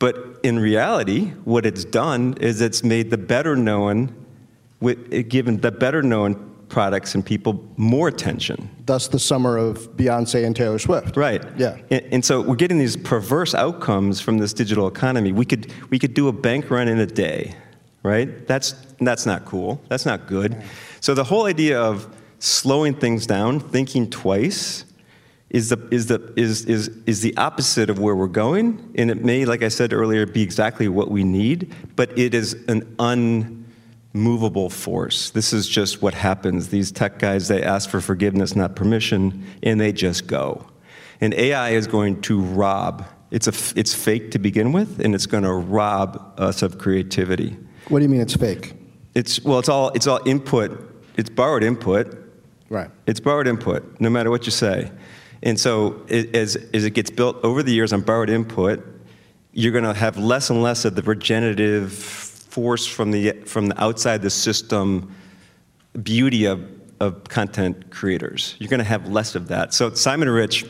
But 0.00 0.40
in 0.42 0.58
reality, 0.58 1.26
what 1.44 1.64
it's 1.64 1.84
done 1.84 2.34
is 2.40 2.60
it's 2.60 2.82
made 2.82 3.10
the 3.10 3.18
better 3.18 3.54
known, 3.54 4.12
given 5.28 5.60
the 5.60 5.70
better 5.70 6.02
known 6.02 6.50
products 6.70 7.14
and 7.14 7.24
people 7.24 7.62
more 7.76 8.08
attention. 8.08 8.70
Thus, 8.86 9.08
the 9.08 9.18
summer 9.18 9.58
of 9.58 9.96
Beyonce 9.96 10.46
and 10.46 10.56
Taylor 10.56 10.78
Swift. 10.78 11.16
Right. 11.16 11.44
Yeah. 11.58 11.76
And, 11.90 12.02
and, 12.12 12.24
so 12.24 12.40
we're 12.40 12.54
getting 12.54 12.78
these 12.78 12.96
perverse 12.96 13.54
outcomes 13.54 14.20
from 14.20 14.38
this 14.38 14.54
digital 14.54 14.88
economy. 14.88 15.32
We 15.32 15.44
could 15.44 15.72
we 15.90 15.98
could 15.98 16.14
do 16.14 16.28
a 16.28 16.32
bank 16.32 16.70
run 16.70 16.88
in 16.88 16.98
a 16.98 17.06
day, 17.06 17.54
right? 18.02 18.46
That's 18.46 18.72
that's 19.00 19.26
not 19.26 19.44
cool. 19.44 19.82
That's 19.88 20.06
not 20.06 20.26
good. 20.26 20.62
So 21.00 21.12
the 21.12 21.24
whole 21.24 21.44
idea 21.44 21.78
of 21.78 22.08
slowing 22.38 22.94
things 22.94 23.26
down, 23.26 23.60
thinking 23.60 24.08
twice, 24.08 24.86
is 25.50 25.70
the, 25.70 25.88
is, 25.90 26.06
the, 26.06 26.32
is, 26.36 26.64
is, 26.66 26.88
is 27.06 27.20
the 27.22 27.36
opposite 27.36 27.90
of 27.90 27.98
where 27.98 28.14
we're 28.14 28.28
going. 28.28 28.92
And 28.94 29.10
it 29.10 29.24
may, 29.24 29.44
like 29.44 29.62
I 29.62 29.68
said 29.68 29.92
earlier, 29.92 30.24
be 30.24 30.42
exactly 30.42 30.88
what 30.88 31.10
we 31.10 31.24
need, 31.24 31.74
but 31.96 32.16
it 32.16 32.34
is 32.34 32.56
an 32.68 32.94
unmovable 34.14 34.70
force. 34.70 35.30
This 35.30 35.52
is 35.52 35.68
just 35.68 36.00
what 36.02 36.14
happens. 36.14 36.68
These 36.68 36.92
tech 36.92 37.18
guys, 37.18 37.48
they 37.48 37.62
ask 37.62 37.90
for 37.90 38.00
forgiveness, 38.00 38.54
not 38.54 38.76
permission, 38.76 39.44
and 39.62 39.80
they 39.80 39.92
just 39.92 40.28
go. 40.28 40.66
And 41.20 41.34
AI 41.34 41.70
is 41.70 41.88
going 41.88 42.22
to 42.22 42.40
rob. 42.40 43.04
It's, 43.32 43.48
a, 43.48 43.78
it's 43.78 43.92
fake 43.92 44.30
to 44.32 44.38
begin 44.38 44.72
with, 44.72 45.00
and 45.00 45.14
it's 45.14 45.26
going 45.26 45.44
to 45.44 45.52
rob 45.52 46.32
us 46.38 46.62
of 46.62 46.78
creativity. 46.78 47.56
What 47.88 47.98
do 47.98 48.04
you 48.04 48.08
mean 48.08 48.20
it's 48.20 48.36
fake? 48.36 48.74
It's, 49.14 49.42
well, 49.42 49.58
it's 49.58 49.68
all, 49.68 49.90
it's 49.90 50.06
all 50.06 50.20
input. 50.26 50.86
It's 51.16 51.28
borrowed 51.28 51.64
input. 51.64 52.16
Right. 52.68 52.90
It's 53.06 53.18
borrowed 53.18 53.48
input, 53.48 54.00
no 54.00 54.08
matter 54.08 54.30
what 54.30 54.46
you 54.46 54.52
say. 54.52 54.92
And 55.42 55.58
so 55.58 56.02
it, 56.08 56.34
as, 56.36 56.56
as 56.74 56.84
it 56.84 56.90
gets 56.90 57.10
built 57.10 57.42
over 57.42 57.62
the 57.62 57.72
years 57.72 57.92
on 57.92 58.02
borrowed 58.02 58.30
input, 58.30 58.84
you're 59.52 59.72
going 59.72 59.84
to 59.84 59.94
have 59.94 60.16
less 60.16 60.50
and 60.50 60.62
less 60.62 60.84
of 60.84 60.94
the 60.94 61.02
regenerative 61.02 61.92
force 61.92 62.86
from 62.86 63.10
the, 63.10 63.32
from 63.46 63.68
the 63.68 63.82
outside 63.82 64.22
the 64.22 64.30
system 64.30 65.14
beauty 66.02 66.44
of, 66.44 66.64
of 67.00 67.24
content 67.24 67.90
creators. 67.90 68.56
You're 68.58 68.68
going 68.68 68.78
to 68.78 68.84
have 68.84 69.08
less 69.08 69.34
of 69.34 69.48
that. 69.48 69.72
So 69.74 69.92
Simon 69.94 70.28
Rich 70.28 70.66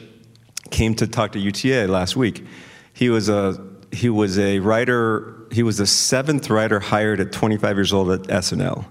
came 0.71 0.95
to 0.97 1.07
talk 1.07 1.33
to 1.33 1.39
UTA 1.39 1.89
last 1.89 2.17
week. 2.17 2.47
He 2.93 3.11
was 3.11 3.29
a, 3.29 3.67
he 3.93 4.09
was 4.09 4.39
a 4.39 4.61
writer, 4.61 5.47
he 5.51 5.63
was 5.63 5.79
the 5.79 5.87
seventh 5.87 6.49
writer 6.49 6.81
hired 6.81 7.21
at 7.21 7.33
25 7.33 7.77
years 7.77 7.93
old 7.93 8.11
at 8.11 8.23
SNL. 8.23 8.85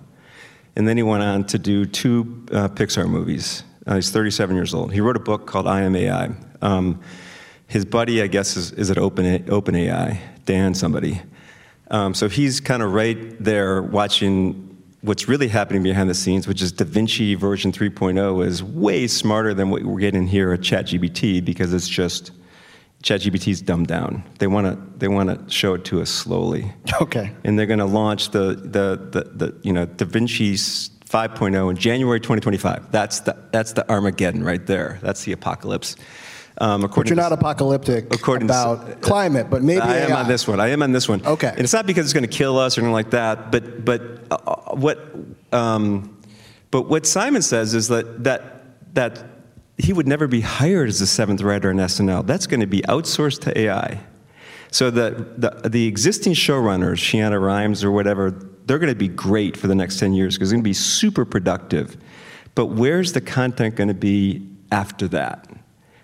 And 0.75 0.87
then 0.87 0.97
he 0.97 1.03
went 1.03 1.23
on 1.23 1.45
to 1.45 1.59
do 1.59 1.85
two 1.85 2.45
uh, 2.51 2.69
Pixar 2.69 3.09
movies. 3.09 3.63
Uh, 3.89 3.95
he's 3.95 4.11
37 4.11 4.55
years 4.55 4.75
old. 4.75 4.93
He 4.93 5.01
wrote 5.01 5.15
a 5.15 5.19
book 5.19 5.47
called 5.47 5.65
I 5.65 5.81
Am 5.81 5.95
AI. 5.95 6.29
Um, 6.61 7.01
his 7.65 7.85
buddy, 7.85 8.21
I 8.21 8.27
guess, 8.27 8.55
is, 8.55 8.71
is 8.73 8.91
at 8.91 8.99
Open, 8.99 9.43
OpenAI, 9.45 10.19
Dan 10.45 10.75
somebody. 10.75 11.19
Um, 11.89 12.13
so 12.13 12.29
he's 12.29 12.59
kind 12.59 12.83
of 12.83 12.93
right 12.93 13.43
there 13.43 13.81
watching 13.81 14.77
what's 15.01 15.27
really 15.27 15.47
happening 15.47 15.81
behind 15.81 16.07
the 16.07 16.13
scenes, 16.13 16.47
which 16.47 16.61
is 16.61 16.71
DaVinci 16.71 17.35
version 17.35 17.71
3.0 17.71 18.45
is 18.45 18.61
way 18.61 19.07
smarter 19.07 19.55
than 19.55 19.71
what 19.71 19.81
we're 19.81 19.99
getting 19.99 20.27
here 20.27 20.53
at 20.53 20.59
ChatGPT 20.59 21.43
because 21.43 21.73
it's 21.73 21.89
just 21.89 22.29
ChatGPT's 23.01 23.63
dumbed 23.63 23.87
down. 23.87 24.23
They 24.37 24.45
want 24.45 24.67
to 24.67 24.99
they 24.99 25.07
want 25.07 25.29
to 25.29 25.51
show 25.51 25.73
it 25.73 25.85
to 25.85 26.01
us 26.01 26.11
slowly. 26.11 26.71
Okay. 27.01 27.31
And 27.43 27.57
they're 27.57 27.65
going 27.65 27.79
to 27.79 27.85
launch 27.85 28.31
the 28.31 28.53
the, 28.55 29.09
the 29.11 29.31
the 29.33 29.55
you 29.63 29.73
know 29.73 29.87
DaVinci 29.87 30.89
5.0 31.09 31.71
in 31.71 31.75
January 31.75 32.19
2025. 32.19 32.91
That's 32.91 33.21
the 33.21 33.35
that's 33.51 33.73
the 33.73 33.89
Armageddon 33.89 34.43
right 34.43 34.65
there. 34.65 34.99
That's 35.01 35.23
the 35.23 35.31
apocalypse. 35.31 35.95
Um, 36.61 36.81
but 36.81 37.07
you're 37.07 37.15
not 37.15 37.31
apocalyptic 37.31 38.13
about 38.13 38.85
to, 38.85 38.95
climate, 38.97 39.49
but 39.49 39.63
maybe 39.63 39.81
I 39.81 39.99
AI. 39.99 40.05
am 40.07 40.11
on 40.11 40.27
this 40.27 40.47
one. 40.47 40.59
I 40.59 40.67
am 40.67 40.83
on 40.83 40.91
this 40.91 41.07
one. 41.07 41.25
Okay, 41.25 41.47
and 41.47 41.61
it's 41.61 41.73
not 41.73 41.87
because 41.87 42.05
it's 42.05 42.13
going 42.13 42.29
to 42.29 42.37
kill 42.37 42.59
us 42.59 42.77
or 42.77 42.81
anything 42.81 42.93
like 42.93 43.11
that. 43.11 43.49
But 43.49 43.85
but 43.85 44.01
uh, 44.29 44.75
what 44.75 44.99
um, 45.53 46.17
but 46.69 46.89
what 46.89 47.05
Simon 47.07 47.41
says 47.41 47.73
is 47.73 47.87
that 47.87 48.23
that 48.25 48.93
that 48.93 49.23
he 49.77 49.93
would 49.93 50.07
never 50.07 50.27
be 50.27 50.41
hired 50.41 50.89
as 50.89 50.99
the 50.99 51.07
seventh 51.07 51.41
writer 51.41 51.71
in 51.71 51.77
SNL. 51.77 52.27
That's 52.27 52.45
going 52.45 52.59
to 52.59 52.67
be 52.67 52.81
outsourced 52.81 53.39
to 53.43 53.57
AI. 53.57 54.01
So 54.69 54.91
the 54.91 55.27
the, 55.37 55.69
the 55.69 55.87
existing 55.87 56.33
showrunners, 56.33 56.97
Shonda 56.97 57.41
Rhimes 57.41 57.83
or 57.85 57.91
whatever, 57.91 58.31
they're 58.69 58.77
going 58.77 58.93
to 58.93 58.95
be 58.95 59.07
great 59.07 59.57
for 59.57 59.65
the 59.65 59.73
next 59.73 59.97
ten 59.97 60.13
years 60.13 60.35
because 60.35 60.51
they're 60.51 60.57
going 60.57 60.63
to 60.63 60.69
be 60.69 60.73
super 60.73 61.25
productive. 61.25 61.97
But 62.53 62.67
where's 62.67 63.13
the 63.13 63.21
content 63.21 63.75
going 63.75 63.87
to 63.87 63.95
be 63.95 64.47
after 64.71 65.07
that? 65.07 65.47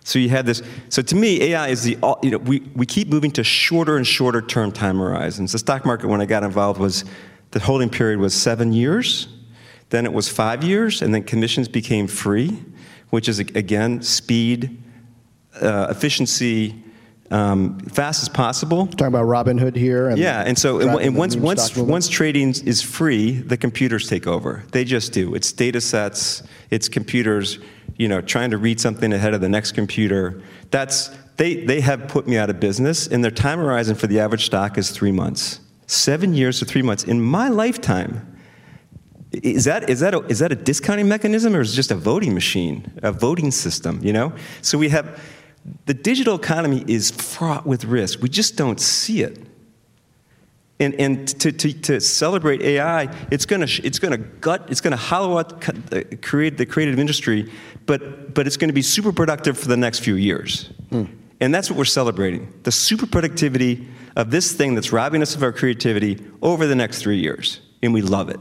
So 0.03 0.18
you 0.18 0.30
have 0.30 0.47
this. 0.47 0.63
So 0.89 1.03
to 1.03 1.16
me, 1.16 1.43
AI 1.43 1.68
is 1.68 1.84
the. 1.84 1.95
You 2.24 2.32
know, 2.32 2.38
we, 2.39 2.61
we 2.76 2.88
keep 2.88 3.07
moving 3.07 3.30
to 3.32 3.43
shorter 3.43 3.97
and 3.97 4.07
shorter 4.07 4.41
term 4.41 4.72
time 4.72 4.97
horizons. 4.97 5.51
The 5.51 5.59
stock 5.59 5.86
market, 5.86 6.07
when 6.07 6.22
I 6.22 6.26
got 6.26 6.43
involved, 6.43 6.80
was 6.80 7.05
the 7.51 7.59
holding 7.59 7.89
period 7.89 8.20
was 8.20 8.34
seven 8.34 8.74
years, 8.74 9.28
then 9.91 10.03
it 10.05 10.11
was 10.11 10.28
five 10.28 10.63
years, 10.63 11.03
and 11.03 11.13
then 11.13 11.22
commissions 11.22 11.68
became 11.68 12.07
free, 12.07 12.63
which 13.11 13.30
is 13.30 13.38
again 13.38 14.01
speed, 14.01 14.82
uh, 15.61 15.86
efficiency, 15.91 16.84
um, 17.32 17.80
fast 17.80 18.22
as 18.22 18.30
possible. 18.30 18.88
Talking 18.88 19.08
about 19.08 19.26
Robinhood 19.26 19.76
here. 19.76 20.10
And 20.10 20.18
yeah, 20.18 20.42
and 20.42 20.58
so 20.58 20.80
and, 20.80 21.02
and 21.02 21.16
once 21.16 21.36
once 21.36 21.76
once 21.76 22.08
trading 22.08 22.50
is 22.50 22.82
free, 22.82 23.32
the 23.32 23.58
computers 23.58 24.08
take 24.08 24.28
over. 24.28 24.64
They 24.72 24.84
just 24.84 25.14
do. 25.14 25.36
It's 25.36 25.52
data 25.52 25.82
sets. 25.82 26.44
It's 26.70 26.88
computers 26.88 27.60
you 27.98 28.08
know, 28.08 28.22
trying 28.22 28.52
to 28.52 28.58
read 28.58 28.80
something 28.80 29.14
ahead 29.14 29.34
of 29.34 29.42
the 29.42 29.50
next 29.50 29.72
computer. 29.72 30.42
That's 30.72 31.10
they 31.38 31.66
they 31.66 31.82
have 31.82 32.08
put 32.08 32.28
me 32.28 32.38
out 32.38 32.50
of 32.50 32.60
business, 32.60 33.08
and 33.08 33.24
their 33.24 33.32
time 33.32 33.60
horizon 33.60 33.96
for 33.96 34.08
the 34.08 34.20
average 34.20 34.46
stock 34.46 34.78
is 34.78 34.92
three 34.92 35.12
months. 35.12 35.60
Seven 35.88 36.34
years 36.34 36.60
to 36.60 36.66
three 36.66 36.82
months 36.82 37.04
in 37.04 37.22
my 37.22 37.50
lifetime. 37.50 38.32
Is 39.32 39.66
that 39.66 39.90
is 39.90 40.00
that 40.00 40.14
a, 40.14 40.20
is 40.28 40.40
that 40.40 40.52
a 40.52 40.56
discounting 40.56 41.08
mechanism, 41.08 41.56
or 41.56 41.62
is 41.62 41.74
it 41.74 41.76
just 41.76 41.92
a 41.92 41.96
voting 41.96 42.34
machine, 42.34 42.92
a 43.04 43.12
voting 43.12 43.52
system? 43.52 44.00
You 44.02 44.14
know, 44.14 44.34
so 44.62 44.78
we 44.78 44.90
have 44.90 45.22
the 45.86 45.93
digital 45.93 46.36
economy 46.36 46.84
is 46.88 47.11
fraught 47.11 47.66
with 47.66 47.86
risk. 47.86 48.22
We 48.22 48.30
just 48.30 48.55
don't 48.55 48.80
see 48.80 49.22
it. 49.24 49.39
And, 50.80 50.93
and 50.95 51.28
to, 51.39 51.53
to, 51.53 51.74
to, 51.74 52.01
celebrate 52.01 52.61
AI, 52.61 53.03
it's 53.32 53.45
going 53.45 53.66
to 53.66 53.86
it's 53.86 53.97
going 53.97 54.11
to 54.11 54.18
gut, 54.18 54.68
it's 54.70 54.82
going 54.82 54.91
to 54.91 54.97
hollow 54.97 55.38
out 55.38 55.61
the, 55.61 56.03
create, 56.22 56.57
the 56.57 56.66
creative 56.66 56.99
industry, 56.99 57.49
but, 57.86 58.34
but 58.34 58.45
it's 58.45 58.57
going 58.57 58.68
to 58.68 58.74
be 58.74 58.82
super 58.82 59.13
productive 59.13 59.57
for 59.57 59.70
the 59.70 59.78
next 59.78 59.99
few 59.99 60.16
years. 60.16 60.70
Mm. 60.91 61.07
And 61.39 61.55
that's 61.55 61.70
what 61.70 61.78
we're 61.78 61.86
celebrating 61.86 62.51
the 62.63 62.72
super 62.72 63.05
productivity 63.05 63.88
of 64.18 64.32
this 64.32 64.51
thing 64.51 64.76
that's 64.76 64.91
robbing 64.91 65.22
us 65.22 65.36
of 65.36 65.43
our 65.43 65.53
creativity 65.53 66.24
over 66.41 66.68
the 66.68 66.76
next 66.76 67.01
three 67.01 67.20
years. 67.20 67.61
And 67.82 67.93
we 67.93 68.01
love 68.01 68.30
it. 68.30 68.39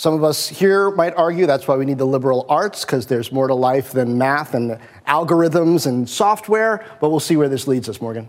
Some 0.00 0.14
of 0.14 0.24
us 0.24 0.48
here 0.48 0.90
might 0.92 1.12
argue 1.14 1.44
that's 1.44 1.68
why 1.68 1.76
we 1.76 1.84
need 1.84 1.98
the 1.98 2.06
liberal 2.06 2.46
arts, 2.48 2.86
because 2.86 3.04
there's 3.04 3.30
more 3.30 3.48
to 3.48 3.54
life 3.54 3.92
than 3.92 4.16
math 4.16 4.54
and 4.54 4.78
algorithms 5.06 5.86
and 5.86 6.08
software. 6.08 6.86
But 7.02 7.10
we'll 7.10 7.20
see 7.20 7.36
where 7.36 7.50
this 7.50 7.68
leads 7.68 7.86
us, 7.86 8.00
Morgan. 8.00 8.26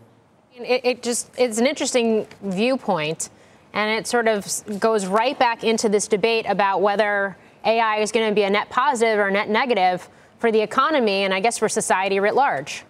It, 0.54 0.82
it 0.84 1.02
just 1.02 1.32
it's 1.38 1.60
an 1.60 1.66
interesting 1.66 2.28
viewpoint, 2.42 3.30
and 3.72 3.90
it 3.98 4.06
sort 4.06 4.28
of 4.28 4.46
goes 4.82 5.06
right 5.06 5.40
back 5.40 5.64
into 5.64 5.88
this 5.88 6.10
debate 6.10 6.46
about 6.46 6.82
whether 6.82 7.38
AI 7.64 8.00
is 8.00 8.12
going 8.12 8.28
to 8.28 8.36
be 8.36 8.44
a 8.44 8.50
net 8.50 8.70
positive 8.70 9.18
or 9.18 9.32
net 9.32 9.48
negative 9.48 10.10
for 10.40 10.52
the 10.52 10.60
economy, 10.60 11.24
and 11.24 11.34
I 11.34 11.40
guess 11.40 11.58
for 11.58 11.70
society 11.70 12.20
writ 12.20 12.36
large. 12.36 12.84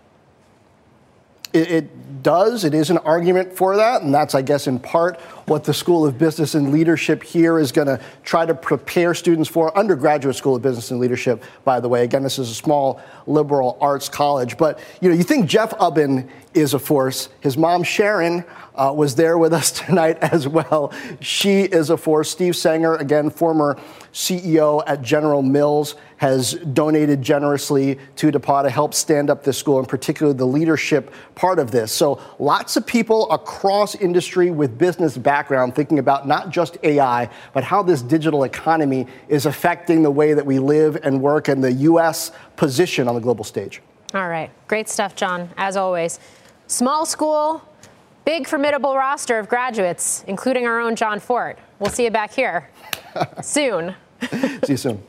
It, 1.54 1.72
it, 1.72 1.90
does. 2.24 2.64
It 2.64 2.74
is 2.74 2.90
an 2.90 2.98
argument 3.00 3.54
for 3.54 3.76
that. 3.78 4.02
And 4.02 4.14
that's, 4.14 4.36
I 4.36 4.42
guess, 4.42 4.68
in 4.68 4.80
part 4.80 5.20
what 5.48 5.64
the 5.64 5.74
School 5.74 6.06
of 6.06 6.18
Business 6.18 6.56
and 6.56 6.72
Leadership 6.72 7.24
here 7.24 7.60
is 7.60 7.72
going 7.72 7.88
to 7.88 8.00
try 8.24 8.46
to 8.46 8.54
prepare 8.54 9.14
students 9.14 9.50
for. 9.50 9.76
Undergraduate 9.78 10.36
School 10.36 10.56
of 10.56 10.62
Business 10.62 10.92
and 10.92 11.00
Leadership, 11.00 11.44
by 11.64 11.80
the 11.80 11.90
way. 11.90 12.04
Again, 12.04 12.24
this 12.24 12.40
is 12.40 12.50
a 12.50 12.54
small 12.54 13.02
liberal 13.28 13.78
arts 13.82 14.10
college. 14.10 14.58
But, 14.58 14.80
you 15.02 15.10
know, 15.10 15.16
you 15.16 15.24
think 15.24 15.48
Jeff 15.48 15.72
Ubben 15.72 16.30
is 16.54 16.74
a 16.74 16.80
force. 16.80 17.30
His 17.40 17.58
mom, 17.58 17.84
Sharon, 17.84 18.44
uh, 18.76 18.94
was 18.96 19.16
there 19.16 19.38
with 19.38 19.54
us 19.54 19.72
tonight 19.86 20.18
as 20.22 20.48
well. 20.48 20.94
She 21.20 21.62
is 21.62 21.90
a 21.90 21.98
force. 21.98 22.30
Steve 22.30 22.56
Sanger, 22.56 22.96
again, 22.96 23.30
former 23.30 23.80
CEO 24.14 24.84
at 24.88 25.02
General 25.02 25.42
Mills, 25.42 25.96
has 26.22 26.54
donated 26.54 27.20
generously 27.20 27.98
to 28.16 28.32
DePauw 28.32 28.62
to 28.62 28.70
help 28.70 28.94
stand 28.94 29.32
up 29.32 29.44
this 29.44 29.58
school, 29.58 29.80
and 29.80 29.88
particularly 29.88 30.38
the 30.38 30.46
leadership 30.46 31.12
part 31.34 31.58
of 31.58 31.72
this. 31.72 31.92
So 31.92 32.22
lots 32.38 32.78
of 32.78 32.86
people 32.86 33.28
across 33.32 33.96
industry 33.96 34.52
with 34.52 34.78
business 34.78 35.18
background 35.18 35.74
thinking 35.74 35.98
about 35.98 36.28
not 36.28 36.52
just 36.52 36.78
AI, 36.84 37.28
but 37.54 37.64
how 37.64 37.82
this 37.82 38.04
digital 38.04 38.44
economy 38.44 39.08
is 39.30 39.48
affecting 39.48 40.04
the 40.04 40.12
way 40.12 40.36
that 40.36 40.46
we 40.46 40.60
live 40.60 40.96
and 41.02 41.20
work 41.20 41.48
and 41.48 41.64
the 41.64 41.74
U.S. 41.90 42.32
position 42.56 43.08
on 43.08 43.16
the 43.16 43.22
global 43.22 43.44
stage. 43.44 43.82
All 44.14 44.30
right. 44.30 44.52
Great 44.68 44.90
stuff, 44.90 45.16
Jon, 45.16 45.50
as 45.58 45.76
always. 45.76 46.20
Small 46.68 47.08
school, 47.08 47.68
big 48.26 48.46
formidable 48.46 48.96
roster 48.96 49.40
of 49.40 49.50
graduates, 49.50 50.24
including 50.28 50.68
our 50.68 50.80
own 50.80 50.96
Jon 50.96 51.20
Fortt. 51.20 51.58
We'll 51.80 51.90
see 51.90 52.04
you 52.04 52.12
back 52.12 52.32
here 52.32 52.70
soon. 53.42 53.96
see 54.64 54.74
you 54.74 54.78
soon. 54.78 55.02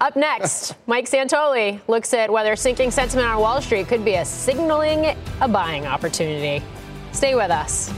Up 0.00 0.16
next, 0.16 0.74
Mike 0.86 1.08
Santoli 1.08 1.80
looks 1.88 2.12
at 2.12 2.30
whether 2.30 2.56
sinking 2.56 2.90
sentiment 2.90 3.28
on 3.28 3.40
Wall 3.40 3.60
Street 3.62 3.88
could 3.88 4.04
be 4.04 4.14
a 4.14 4.24
signaling 4.24 5.16
a 5.40 5.48
buying 5.48 5.86
opportunity. 5.86 6.64
Stay 7.12 7.34
with 7.34 7.50
us. 7.50 7.92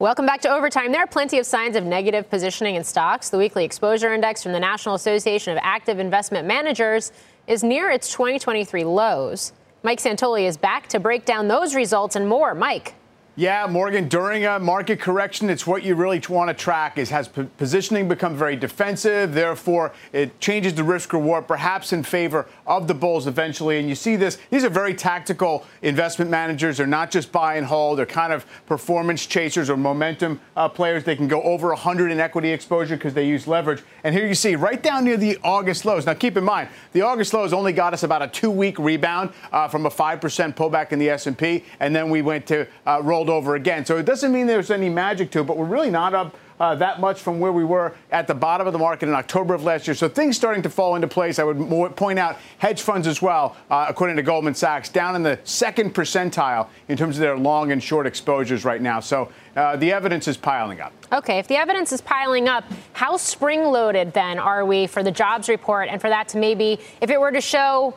Welcome 0.00 0.24
back 0.24 0.40
to 0.42 0.48
Overtime. 0.48 0.92
There 0.92 1.02
are 1.02 1.06
plenty 1.06 1.38
of 1.38 1.44
signs 1.44 1.76
of 1.76 1.84
negative 1.84 2.30
positioning 2.30 2.76
in 2.76 2.84
stocks. 2.84 3.28
The 3.28 3.36
weekly 3.36 3.66
exposure 3.66 4.14
index 4.14 4.42
from 4.42 4.52
the 4.52 4.60
National 4.60 4.94
Association 4.94 5.52
of 5.52 5.58
Active 5.62 5.98
Investment 5.98 6.48
Managers 6.48 7.12
is 7.46 7.62
near 7.62 7.90
its 7.90 8.10
2023 8.10 8.84
lows. 8.84 9.52
Mike 9.82 10.00
Santoli 10.00 10.44
is 10.44 10.56
back 10.56 10.86
to 10.88 11.00
break 11.00 11.26
down 11.26 11.48
those 11.48 11.74
results 11.74 12.16
and 12.16 12.26
more. 12.26 12.54
Mike. 12.54 12.94
Yeah, 13.40 13.66
Morgan, 13.70 14.06
during 14.06 14.44
a 14.44 14.58
market 14.58 15.00
correction, 15.00 15.48
it's 15.48 15.66
what 15.66 15.82
you 15.82 15.94
really 15.94 16.20
want 16.28 16.48
to 16.48 16.54
track 16.54 16.98
is 16.98 17.08
has 17.08 17.26
positioning 17.26 18.06
become 18.06 18.36
very 18.36 18.54
defensive, 18.54 19.32
therefore 19.32 19.94
it 20.12 20.38
changes 20.40 20.74
the 20.74 20.84
risk 20.84 21.14
reward 21.14 21.48
perhaps 21.48 21.94
in 21.94 22.02
favor 22.02 22.44
of 22.66 22.86
the 22.86 22.92
bulls 22.92 23.26
eventually. 23.26 23.78
And 23.78 23.88
you 23.88 23.94
see 23.94 24.16
this, 24.16 24.36
these 24.50 24.62
are 24.62 24.68
very 24.68 24.92
tactical 24.92 25.64
investment 25.80 26.30
managers. 26.30 26.76
They're 26.76 26.86
not 26.86 27.10
just 27.10 27.32
buy 27.32 27.54
and 27.54 27.64
hold, 27.64 27.98
they're 27.98 28.04
kind 28.04 28.30
of 28.30 28.44
performance 28.66 29.24
chasers 29.24 29.70
or 29.70 29.76
momentum 29.78 30.38
uh, 30.54 30.68
players. 30.68 31.04
They 31.04 31.16
can 31.16 31.26
go 31.26 31.40
over 31.42 31.68
100 31.68 32.10
in 32.10 32.20
equity 32.20 32.50
exposure 32.50 32.96
because 32.98 33.14
they 33.14 33.26
use 33.26 33.46
leverage. 33.46 33.82
And 34.04 34.14
here 34.14 34.26
you 34.26 34.34
see 34.34 34.54
right 34.54 34.82
down 34.82 35.06
near 35.06 35.16
the 35.16 35.38
August 35.42 35.86
lows. 35.86 36.04
Now 36.04 36.12
keep 36.12 36.36
in 36.36 36.44
mind, 36.44 36.68
the 36.92 37.00
August 37.00 37.32
lows 37.32 37.54
only 37.54 37.72
got 37.72 37.94
us 37.94 38.02
about 38.02 38.20
a 38.20 38.28
two-week 38.28 38.78
rebound 38.78 39.32
uh, 39.50 39.66
from 39.66 39.86
a 39.86 39.90
5% 39.90 40.20
pullback 40.54 40.92
in 40.92 40.98
the 40.98 41.08
S&P, 41.08 41.64
and 41.80 41.96
then 41.96 42.10
we 42.10 42.20
went 42.20 42.46
to 42.48 42.66
uh, 42.86 43.00
rolled 43.02 43.29
over 43.30 43.54
again. 43.54 43.84
So 43.84 43.96
it 43.96 44.04
doesn't 44.04 44.32
mean 44.32 44.46
there's 44.46 44.70
any 44.70 44.88
magic 44.88 45.30
to 45.32 45.40
it, 45.40 45.44
but 45.44 45.56
we're 45.56 45.64
really 45.64 45.90
not 45.90 46.14
up 46.14 46.36
uh, 46.60 46.74
that 46.74 47.00
much 47.00 47.20
from 47.20 47.40
where 47.40 47.52
we 47.52 47.64
were 47.64 47.94
at 48.12 48.26
the 48.26 48.34
bottom 48.34 48.66
of 48.66 48.72
the 48.72 48.78
market 48.78 49.08
in 49.08 49.14
October 49.14 49.54
of 49.54 49.64
last 49.64 49.88
year. 49.88 49.94
So 49.94 50.08
things 50.08 50.36
starting 50.36 50.62
to 50.62 50.70
fall 50.70 50.94
into 50.94 51.08
place. 51.08 51.38
I 51.38 51.44
would 51.44 51.96
point 51.96 52.18
out 52.18 52.36
hedge 52.58 52.82
funds 52.82 53.06
as 53.06 53.22
well, 53.22 53.56
uh, 53.70 53.86
according 53.88 54.16
to 54.16 54.22
Goldman 54.22 54.54
Sachs, 54.54 54.90
down 54.90 55.16
in 55.16 55.22
the 55.22 55.38
second 55.44 55.94
percentile 55.94 56.68
in 56.88 56.98
terms 56.98 57.16
of 57.16 57.22
their 57.22 57.38
long 57.38 57.72
and 57.72 57.82
short 57.82 58.06
exposures 58.06 58.64
right 58.64 58.82
now. 58.82 59.00
So 59.00 59.32
uh, 59.56 59.76
the 59.76 59.90
evidence 59.90 60.28
is 60.28 60.36
piling 60.36 60.80
up. 60.80 60.92
Okay, 61.12 61.38
if 61.38 61.48
the 61.48 61.56
evidence 61.56 61.92
is 61.92 62.02
piling 62.02 62.46
up, 62.46 62.64
how 62.92 63.16
spring 63.16 63.64
loaded 63.64 64.12
then 64.12 64.38
are 64.38 64.64
we 64.64 64.86
for 64.86 65.02
the 65.02 65.10
jobs 65.10 65.48
report 65.48 65.88
and 65.88 66.00
for 66.00 66.10
that 66.10 66.28
to 66.28 66.38
maybe, 66.38 66.78
if 67.00 67.10
it 67.10 67.18
were 67.18 67.32
to 67.32 67.40
show 67.40 67.94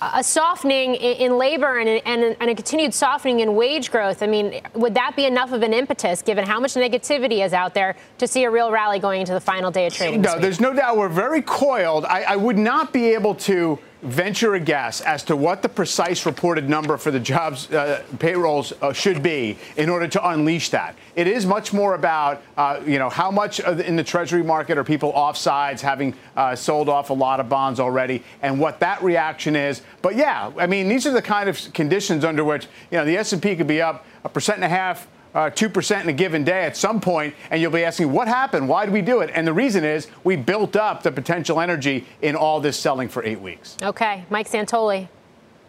a 0.00 0.22
softening 0.22 0.94
in 0.94 1.38
labor 1.38 1.78
and, 1.78 1.88
and, 2.06 2.36
and, 2.38 2.50
a 2.50 2.54
continued 2.54 2.94
softening 2.94 3.40
in 3.40 3.54
wage 3.54 3.90
growth, 3.90 4.22
I 4.22 4.26
mean, 4.26 4.60
would 4.74 4.94
that 4.94 5.16
be 5.16 5.24
enough 5.24 5.52
of 5.52 5.62
an 5.62 5.72
impetus, 5.72 6.22
given 6.22 6.44
how 6.44 6.60
much 6.60 6.74
negativity 6.74 7.44
is 7.44 7.52
out 7.52 7.74
there, 7.74 7.96
to 8.18 8.26
see 8.26 8.44
a 8.44 8.50
real 8.50 8.70
rally 8.70 8.98
going 8.98 9.20
into 9.20 9.32
the 9.32 9.40
final 9.40 9.70
day 9.70 9.86
of 9.86 9.94
trading? 9.94 10.22
No, 10.22 10.38
there's 10.38 10.60
no 10.60 10.72
doubt 10.72 10.96
we're 10.96 11.08
very 11.08 11.42
coiled. 11.42 12.04
I, 12.04 12.22
I 12.22 12.36
would 12.36 12.58
not 12.58 12.92
be 12.92 13.12
able 13.14 13.34
to 13.36 13.78
venture 14.02 14.54
a 14.54 14.60
guess 14.60 15.00
as 15.00 15.22
to 15.24 15.34
what 15.34 15.62
the 15.62 15.68
precise 15.68 16.24
reported 16.24 16.68
number 16.68 16.96
for 16.96 17.10
the 17.10 17.18
jobs 17.18 17.70
uh, 17.72 18.02
payrolls 18.18 18.72
uh, 18.80 18.92
should 18.92 19.22
be 19.22 19.58
in 19.76 19.88
order 19.88 20.06
to 20.06 20.28
unleash 20.28 20.70
that. 20.70 20.94
It 21.16 21.26
is 21.26 21.44
much 21.44 21.72
more 21.72 21.94
about, 21.94 22.42
uh, 22.56 22.80
you 22.86 22.98
know, 22.98 23.08
how 23.08 23.30
much 23.30 23.58
in 23.60 23.96
the 23.96 24.04
Treasury 24.04 24.44
market 24.44 24.78
are 24.78 24.84
people 24.84 25.12
offsides, 25.12 25.80
having 25.80 26.14
uh, 26.36 26.54
sold 26.54 26.88
off 26.88 27.10
a 27.10 27.14
lot 27.14 27.40
of 27.40 27.48
bonds 27.48 27.80
already, 27.80 28.22
and 28.42 28.60
what 28.60 28.78
that 28.80 29.02
reaction 29.02 29.56
is. 29.56 29.82
But 30.00 30.14
yeah, 30.14 30.52
I 30.56 30.66
mean, 30.66 30.88
these 30.88 31.06
are 31.06 31.12
the 31.12 31.22
kind 31.22 31.48
of 31.48 31.60
conditions 31.72 32.24
under 32.24 32.44
which, 32.44 32.66
you 32.90 32.98
know, 32.98 33.04
the 33.04 33.16
S&P 33.16 33.56
could 33.56 33.66
be 33.66 33.82
up 33.82 34.06
a 34.24 34.28
percent 34.28 34.56
and 34.56 34.64
a 34.64 34.68
half 34.68 35.08
uh, 35.34 35.50
2% 35.50 36.02
in 36.02 36.08
a 36.08 36.12
given 36.12 36.44
day 36.44 36.64
at 36.64 36.76
some 36.76 37.00
point, 37.00 37.34
and 37.50 37.60
you'll 37.60 37.70
be 37.70 37.84
asking, 37.84 38.12
what 38.12 38.28
happened? 38.28 38.68
Why 38.68 38.84
did 38.84 38.92
we 38.92 39.02
do 39.02 39.20
it? 39.20 39.30
And 39.34 39.46
the 39.46 39.52
reason 39.52 39.84
is 39.84 40.08
we 40.24 40.36
built 40.36 40.76
up 40.76 41.02
the 41.02 41.12
potential 41.12 41.60
energy 41.60 42.06
in 42.22 42.34
all 42.36 42.60
this 42.60 42.78
selling 42.78 43.08
for 43.08 43.24
eight 43.24 43.40
weeks. 43.40 43.76
Okay. 43.82 44.24
Mike 44.30 44.48
Santoli, 44.48 45.08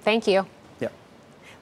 thank 0.02 0.28
you. 0.28 0.46
Yep. 0.80 0.94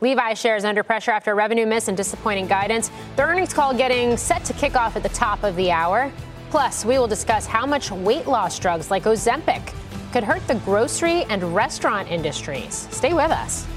Levi 0.01 0.33
shares 0.33 0.63
under 0.63 0.83
pressure 0.83 1.11
after 1.11 1.35
revenue 1.35 1.65
miss 1.65 1.87
and 1.87 1.97
disappointing 1.97 2.47
guidance. 2.47 2.91
The 3.15 3.23
earnings 3.23 3.53
call 3.53 3.73
getting 3.73 4.17
set 4.17 4.45
to 4.45 4.53
kick 4.53 4.75
off 4.75 4.95
at 4.95 5.03
the 5.03 5.09
top 5.09 5.43
of 5.43 5.55
the 5.55 5.71
hour. 5.71 6.11
Plus, 6.49 6.85
we 6.85 6.97
will 6.97 7.07
discuss 7.07 7.45
how 7.45 7.65
much 7.65 7.91
weight 7.91 8.25
loss 8.25 8.57
drugs 8.57 8.89
like 8.89 9.03
Ozempic 9.03 9.73
could 10.13 10.23
hurt 10.23 10.45
the 10.47 10.55
grocery 10.55 11.23
and 11.25 11.43
restaurant 11.53 12.09
industries. 12.09 12.87
Stay 12.91 13.13
with 13.13 13.31
us. 13.31 13.67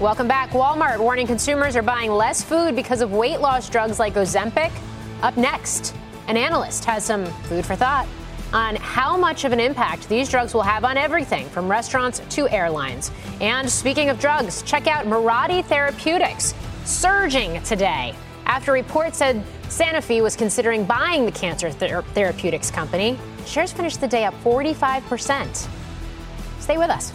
Welcome 0.00 0.28
back. 0.28 0.52
Walmart 0.52 0.98
warning 0.98 1.26
consumers 1.26 1.76
are 1.76 1.82
buying 1.82 2.10
less 2.10 2.42
food 2.42 2.74
because 2.74 3.02
of 3.02 3.12
weight 3.12 3.42
loss 3.42 3.68
drugs 3.68 3.98
like 3.98 4.14
Ozempic. 4.14 4.72
Up 5.20 5.36
next, 5.36 5.94
an 6.26 6.38
analyst 6.38 6.86
has 6.86 7.04
some 7.04 7.26
food 7.42 7.66
for 7.66 7.76
thought 7.76 8.08
on 8.54 8.76
how 8.76 9.14
much 9.14 9.44
of 9.44 9.52
an 9.52 9.60
impact 9.60 10.08
these 10.08 10.30
drugs 10.30 10.54
will 10.54 10.62
have 10.62 10.86
on 10.86 10.96
everything 10.96 11.46
from 11.50 11.70
restaurants 11.70 12.22
to 12.30 12.48
airlines. 12.48 13.10
And 13.42 13.68
speaking 13.68 14.08
of 14.08 14.18
drugs, 14.18 14.62
check 14.62 14.86
out 14.86 15.04
Mirati 15.04 15.62
Therapeutics 15.66 16.54
surging 16.86 17.62
today 17.64 18.14
after 18.46 18.72
reports 18.72 19.18
said 19.18 19.44
Sanofi 19.64 20.22
was 20.22 20.34
considering 20.34 20.86
buying 20.86 21.26
the 21.26 21.32
cancer 21.32 21.70
ther- 21.70 22.04
therapeutics 22.14 22.70
company. 22.70 23.18
Shares 23.44 23.70
finished 23.70 24.00
the 24.00 24.08
day 24.08 24.24
up 24.24 24.32
45%. 24.42 25.68
Stay 26.58 26.78
with 26.78 26.88
us. 26.88 27.12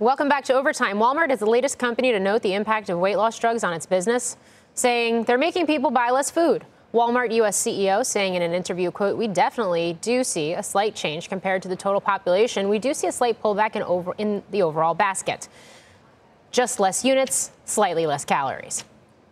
Welcome 0.00 0.30
back 0.30 0.44
to 0.44 0.54
Overtime. 0.54 0.96
Walmart 0.96 1.30
is 1.30 1.40
the 1.40 1.46
latest 1.46 1.78
company 1.78 2.10
to 2.10 2.18
note 2.18 2.40
the 2.40 2.54
impact 2.54 2.88
of 2.88 2.98
weight 2.98 3.16
loss 3.16 3.38
drugs 3.38 3.62
on 3.62 3.74
its 3.74 3.84
business, 3.84 4.38
saying 4.72 5.24
they're 5.24 5.36
making 5.36 5.66
people 5.66 5.90
buy 5.90 6.08
less 6.08 6.30
food. 6.30 6.64
Walmart 6.94 7.30
US 7.34 7.62
CEO 7.62 8.02
saying 8.02 8.34
in 8.34 8.40
an 8.40 8.54
interview, 8.54 8.90
quote, 8.90 9.18
we 9.18 9.28
definitely 9.28 9.98
do 10.00 10.24
see 10.24 10.54
a 10.54 10.62
slight 10.62 10.94
change 10.94 11.28
compared 11.28 11.60
to 11.60 11.68
the 11.68 11.76
total 11.76 12.00
population. 12.00 12.70
We 12.70 12.78
do 12.78 12.94
see 12.94 13.08
a 13.08 13.12
slight 13.12 13.42
pullback 13.42 13.76
in, 13.76 13.82
over, 13.82 14.14
in 14.16 14.42
the 14.50 14.62
overall 14.62 14.94
basket. 14.94 15.50
Just 16.50 16.80
less 16.80 17.04
units, 17.04 17.50
slightly 17.66 18.06
less 18.06 18.24
calories. 18.24 18.84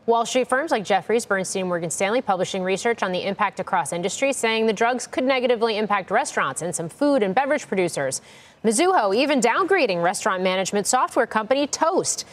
Wall 0.09 0.25
Street 0.25 0.49
firms 0.49 0.71
like 0.71 0.85
Jefferies, 0.85 1.27
Bernstein, 1.27 1.69
Morgan 1.69 1.91
Stanley 1.91 2.23
publishing 2.23 2.63
research 2.63 3.03
on 3.03 3.13
the 3.13 3.27
impact 3.27 3.61
across 3.61 3.93
industries, 3.93 4.39
saying 4.39 4.65
the 4.65 4.73
drugs 4.73 5.07
could 5.07 5.25
negatively 5.25 5.77
impact 5.77 6.11
restaurants 6.11 6.63
and 6.63 6.75
some 6.75 6.89
food 6.89 7.23
and 7.23 7.35
beverage 7.35 7.69
producers. 7.69 8.23
Mizuho 8.65 9.15
even 9.15 9.41
downgrading 9.41 10.03
restaurant 10.03 10.43
management 10.43 10.87
software 10.87 11.27
company 11.27 11.67
Toast. 11.67 12.25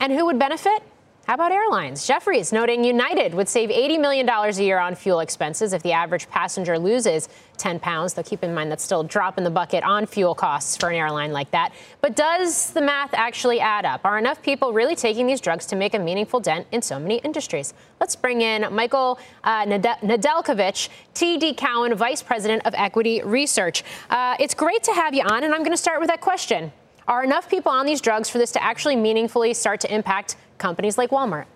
And 0.00 0.12
who 0.12 0.26
would 0.26 0.38
benefit? 0.38 0.82
How 1.26 1.34
about 1.34 1.52
airlines? 1.52 2.08
Jefferies 2.08 2.52
noting 2.52 2.82
United 2.82 3.34
would 3.34 3.48
save 3.48 3.70
$80 3.70 4.00
million 4.00 4.28
a 4.28 4.50
year 4.50 4.80
on 4.80 4.96
fuel 4.96 5.20
expenses 5.20 5.72
if 5.72 5.80
the 5.82 5.92
average 5.92 6.28
passenger 6.28 6.76
loses 6.76 7.28
10 7.58 7.78
pounds. 7.78 8.14
Though 8.14 8.24
keep 8.24 8.42
in 8.42 8.52
mind 8.52 8.72
that's 8.72 8.82
still 8.82 9.02
a 9.02 9.06
drop 9.06 9.38
in 9.38 9.44
the 9.44 9.50
bucket 9.50 9.84
on 9.84 10.06
fuel 10.06 10.34
costs 10.34 10.76
for 10.76 10.88
an 10.88 10.96
airline 10.96 11.30
like 11.30 11.50
that. 11.52 11.72
But 12.00 12.16
does 12.16 12.70
the 12.70 12.80
math 12.80 13.14
actually 13.14 13.60
add 13.60 13.84
up? 13.84 14.00
Are 14.04 14.18
enough 14.18 14.42
people 14.42 14.72
really 14.72 14.96
taking 14.96 15.26
these 15.26 15.40
drugs 15.40 15.66
to 15.66 15.76
make 15.76 15.94
a 15.94 16.00
meaningful 16.00 16.40
dent 16.40 16.66
in 16.72 16.82
so 16.82 16.98
many 16.98 17.18
industries? 17.18 17.74
Let's 18.00 18.16
bring 18.16 18.40
in 18.40 18.66
Michael 18.74 19.20
uh, 19.44 19.66
Nedelcovych, 19.66 20.88
TD 21.14 21.56
Cowen, 21.56 21.94
Vice 21.94 22.22
President 22.22 22.66
of 22.66 22.74
Equity 22.74 23.22
Research. 23.22 23.84
Uh, 24.08 24.34
it's 24.40 24.54
great 24.54 24.82
to 24.82 24.92
have 24.92 25.14
you 25.14 25.22
on, 25.22 25.44
and 25.44 25.54
I'm 25.54 25.60
going 25.60 25.70
to 25.70 25.76
start 25.76 26.00
with 26.00 26.08
that 26.08 26.22
question. 26.22 26.72
Are 27.06 27.22
enough 27.22 27.48
people 27.48 27.70
on 27.70 27.86
these 27.86 28.00
drugs 28.00 28.28
for 28.28 28.38
this 28.38 28.50
to 28.52 28.62
actually 28.62 28.96
meaningfully 28.96 29.54
start 29.54 29.80
to 29.80 29.94
impact 29.94 30.36
companies 30.60 30.96
like 30.96 31.10
Walmart. 31.10 31.46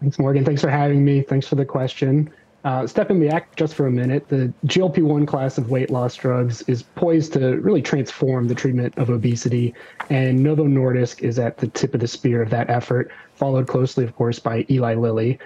Thanks, 0.00 0.18
Morgan. 0.18 0.44
Thanks 0.44 0.60
for 0.60 0.70
having 0.70 1.04
me. 1.04 1.22
Thanks 1.22 1.46
for 1.46 1.54
the 1.54 1.64
question. 1.64 2.30
Uh, 2.64 2.86
stepping 2.86 3.24
back 3.26 3.54
just 3.54 3.74
for 3.74 3.86
a 3.86 3.90
minute, 3.90 4.28
the 4.28 4.52
GLP 4.66 5.02
1 5.02 5.26
class 5.26 5.58
of 5.58 5.70
weight 5.70 5.90
loss 5.90 6.16
drugs 6.16 6.62
is 6.62 6.82
poised 6.82 7.32
to 7.34 7.58
really 7.60 7.80
transform 7.80 8.48
the 8.48 8.54
treatment 8.54 8.96
of 8.98 9.10
obesity, 9.10 9.74
and 10.10 10.42
Novo 10.42 10.64
Nordisk 10.64 11.22
is 11.22 11.38
at 11.38 11.56
the 11.56 11.68
tip 11.68 11.94
of 11.94 12.00
the 12.00 12.08
spear 12.08 12.42
of 12.42 12.50
that 12.50 12.68
effort, 12.68 13.12
followed 13.34 13.68
closely, 13.68 14.04
of 14.04 14.14
course, 14.16 14.40
by 14.40 14.66
Eli 14.70 14.94
Lilly. 14.94 15.38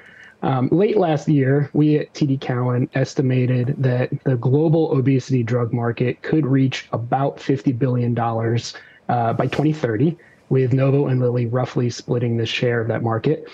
Um, 0.42 0.68
late 0.72 0.96
last 0.96 1.28
year, 1.28 1.70
we 1.72 1.98
at 1.98 2.12
TD 2.14 2.40
Cowen 2.40 2.88
estimated 2.94 3.76
that 3.78 4.10
the 4.24 4.36
global 4.36 4.90
obesity 4.90 5.42
drug 5.42 5.72
market 5.72 6.22
could 6.22 6.46
reach 6.46 6.88
about 6.92 7.36
$50 7.36 7.78
billion 7.78 8.18
uh, 8.18 9.32
by 9.34 9.46
2030 9.46 10.16
with 10.52 10.74
Novo 10.74 11.06
and 11.06 11.18
Lilly 11.18 11.46
roughly 11.46 11.88
splitting 11.88 12.36
the 12.36 12.44
share 12.44 12.82
of 12.82 12.88
that 12.88 13.02
market. 13.02 13.48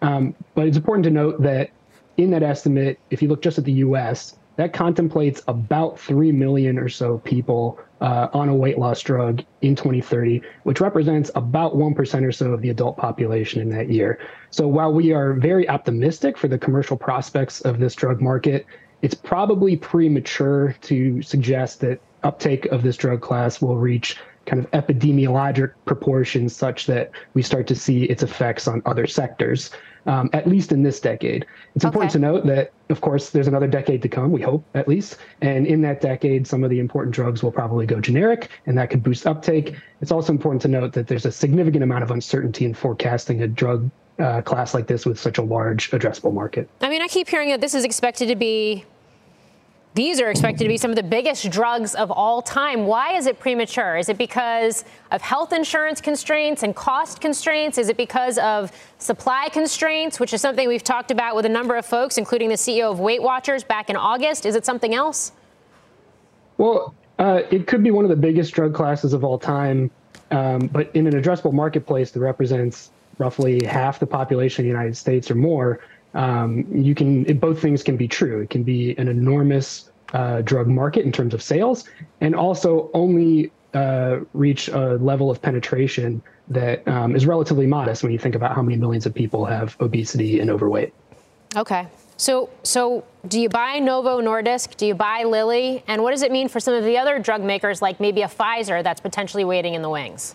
Um, 0.00 0.34
but 0.54 0.66
it's 0.66 0.78
important 0.78 1.04
to 1.04 1.10
note 1.10 1.42
that 1.42 1.70
in 2.16 2.30
that 2.30 2.42
estimate, 2.42 2.98
if 3.10 3.20
you 3.20 3.28
look 3.28 3.42
just 3.42 3.58
at 3.58 3.66
the 3.66 3.72
US, 3.84 4.34
that 4.56 4.72
contemplates 4.72 5.42
about 5.46 6.00
3 6.00 6.32
million 6.32 6.78
or 6.78 6.88
so 6.88 7.18
people 7.18 7.78
uh, 8.00 8.28
on 8.32 8.48
a 8.48 8.54
weight 8.54 8.78
loss 8.78 9.02
drug 9.02 9.44
in 9.60 9.76
2030, 9.76 10.40
which 10.62 10.80
represents 10.80 11.30
about 11.34 11.74
1% 11.74 12.24
or 12.24 12.32
so 12.32 12.52
of 12.52 12.62
the 12.62 12.70
adult 12.70 12.96
population 12.96 13.60
in 13.60 13.68
that 13.68 13.90
year. 13.90 14.18
So 14.48 14.66
while 14.66 14.90
we 14.90 15.12
are 15.12 15.34
very 15.34 15.68
optimistic 15.68 16.38
for 16.38 16.48
the 16.48 16.58
commercial 16.58 16.96
prospects 16.96 17.60
of 17.60 17.78
this 17.78 17.94
drug 17.94 18.22
market, 18.22 18.64
it's 19.02 19.14
probably 19.14 19.76
premature 19.76 20.74
to 20.80 21.20
suggest 21.20 21.80
that 21.82 22.00
uptake 22.22 22.64
of 22.66 22.82
this 22.82 22.96
drug 22.96 23.20
class 23.20 23.60
will 23.60 23.76
reach 23.76 24.16
kind 24.48 24.64
of 24.64 24.70
epidemiologic 24.70 25.72
proportions 25.84 26.56
such 26.56 26.86
that 26.86 27.10
we 27.34 27.42
start 27.42 27.66
to 27.66 27.74
see 27.74 28.04
its 28.04 28.22
effects 28.22 28.66
on 28.66 28.80
other 28.86 29.06
sectors, 29.06 29.70
um, 30.06 30.30
at 30.32 30.46
least 30.48 30.72
in 30.72 30.82
this 30.82 31.00
decade. 31.00 31.44
It's 31.76 31.84
okay. 31.84 31.90
important 31.90 32.12
to 32.12 32.18
note 32.18 32.46
that, 32.46 32.72
of 32.88 33.02
course, 33.02 33.28
there's 33.30 33.46
another 33.46 33.66
decade 33.66 34.00
to 34.02 34.08
come, 34.08 34.32
we 34.32 34.40
hope 34.40 34.64
at 34.74 34.88
least. 34.88 35.18
And 35.42 35.66
in 35.66 35.82
that 35.82 36.00
decade, 36.00 36.46
some 36.46 36.64
of 36.64 36.70
the 36.70 36.80
important 36.80 37.14
drugs 37.14 37.42
will 37.42 37.52
probably 37.52 37.84
go 37.84 38.00
generic, 38.00 38.48
and 38.66 38.76
that 38.78 38.88
could 38.88 39.02
boost 39.02 39.26
uptake. 39.26 39.76
It's 40.00 40.10
also 40.10 40.32
important 40.32 40.62
to 40.62 40.68
note 40.68 40.94
that 40.94 41.06
there's 41.06 41.26
a 41.26 41.32
significant 41.32 41.84
amount 41.84 42.02
of 42.02 42.10
uncertainty 42.10 42.64
in 42.64 42.72
forecasting 42.72 43.42
a 43.42 43.48
drug 43.48 43.90
uh, 44.18 44.40
class 44.42 44.72
like 44.74 44.86
this 44.86 45.04
with 45.04 45.20
such 45.20 45.38
a 45.38 45.42
large 45.42 45.90
addressable 45.90 46.32
market. 46.32 46.68
I 46.80 46.88
mean, 46.88 47.02
I 47.02 47.06
keep 47.06 47.28
hearing 47.28 47.50
that 47.50 47.60
this 47.60 47.74
is 47.74 47.84
expected 47.84 48.28
to 48.28 48.34
be 48.34 48.84
these 49.94 50.20
are 50.20 50.30
expected 50.30 50.64
to 50.64 50.68
be 50.68 50.76
some 50.76 50.90
of 50.90 50.96
the 50.96 51.02
biggest 51.02 51.50
drugs 51.50 51.94
of 51.94 52.10
all 52.10 52.42
time. 52.42 52.86
Why 52.86 53.16
is 53.16 53.26
it 53.26 53.40
premature? 53.40 53.96
Is 53.96 54.08
it 54.08 54.18
because 54.18 54.84
of 55.10 55.22
health 55.22 55.52
insurance 55.52 56.00
constraints 56.00 56.62
and 56.62 56.76
cost 56.76 57.20
constraints? 57.20 57.78
Is 57.78 57.88
it 57.88 57.96
because 57.96 58.38
of 58.38 58.70
supply 58.98 59.48
constraints, 59.50 60.20
which 60.20 60.32
is 60.32 60.40
something 60.40 60.68
we've 60.68 60.84
talked 60.84 61.10
about 61.10 61.34
with 61.34 61.46
a 61.46 61.48
number 61.48 61.74
of 61.74 61.86
folks, 61.86 62.18
including 62.18 62.48
the 62.48 62.54
CEO 62.54 62.90
of 62.90 63.00
Weight 63.00 63.22
Watchers 63.22 63.64
back 63.64 63.90
in 63.90 63.96
August? 63.96 64.46
Is 64.46 64.54
it 64.54 64.64
something 64.64 64.94
else? 64.94 65.32
Well, 66.58 66.94
uh, 67.18 67.42
it 67.50 67.66
could 67.66 67.82
be 67.82 67.90
one 67.90 68.04
of 68.04 68.10
the 68.10 68.16
biggest 68.16 68.52
drug 68.52 68.74
classes 68.74 69.12
of 69.12 69.24
all 69.24 69.38
time, 69.38 69.90
um, 70.30 70.68
but 70.68 70.94
in 70.94 71.06
an 71.06 71.14
addressable 71.14 71.52
marketplace 71.52 72.10
that 72.12 72.20
represents 72.20 72.90
roughly 73.18 73.64
half 73.64 73.98
the 73.98 74.06
population 74.06 74.62
of 74.62 74.64
the 74.64 74.70
United 74.70 74.96
States 74.96 75.30
or 75.30 75.34
more, 75.34 75.80
um, 76.18 76.66
you 76.72 76.94
can 76.94 77.24
it, 77.26 77.40
both 77.40 77.62
things 77.62 77.82
can 77.82 77.96
be 77.96 78.08
true. 78.08 78.40
It 78.40 78.50
can 78.50 78.64
be 78.64 78.98
an 78.98 79.06
enormous 79.08 79.90
uh, 80.12 80.42
drug 80.42 80.66
market 80.66 81.04
in 81.04 81.12
terms 81.12 81.32
of 81.32 81.40
sales, 81.40 81.84
and 82.20 82.34
also 82.34 82.90
only 82.92 83.52
uh, 83.72 84.20
reach 84.34 84.68
a 84.68 84.96
level 84.96 85.30
of 85.30 85.40
penetration 85.40 86.20
that 86.48 86.86
um, 86.88 87.14
is 87.14 87.24
relatively 87.24 87.66
modest 87.66 88.02
when 88.02 88.10
you 88.10 88.18
think 88.18 88.34
about 88.34 88.54
how 88.54 88.62
many 88.62 88.76
millions 88.76 89.06
of 89.06 89.14
people 89.14 89.44
have 89.44 89.76
obesity 89.80 90.40
and 90.40 90.50
overweight. 90.50 90.92
Okay. 91.54 91.86
So, 92.16 92.50
so 92.64 93.04
do 93.28 93.38
you 93.38 93.48
buy 93.48 93.78
Novo 93.78 94.20
Nordisk? 94.20 94.76
Do 94.76 94.86
you 94.86 94.94
buy 94.94 95.22
Lilly? 95.22 95.84
And 95.86 96.02
what 96.02 96.10
does 96.10 96.22
it 96.22 96.32
mean 96.32 96.48
for 96.48 96.58
some 96.58 96.74
of 96.74 96.82
the 96.82 96.98
other 96.98 97.20
drug 97.20 97.44
makers, 97.44 97.80
like 97.80 98.00
maybe 98.00 98.22
a 98.22 98.28
Pfizer, 98.28 98.82
that's 98.82 99.00
potentially 99.00 99.44
waiting 99.44 99.74
in 99.74 99.82
the 99.82 99.90
wings? 99.90 100.34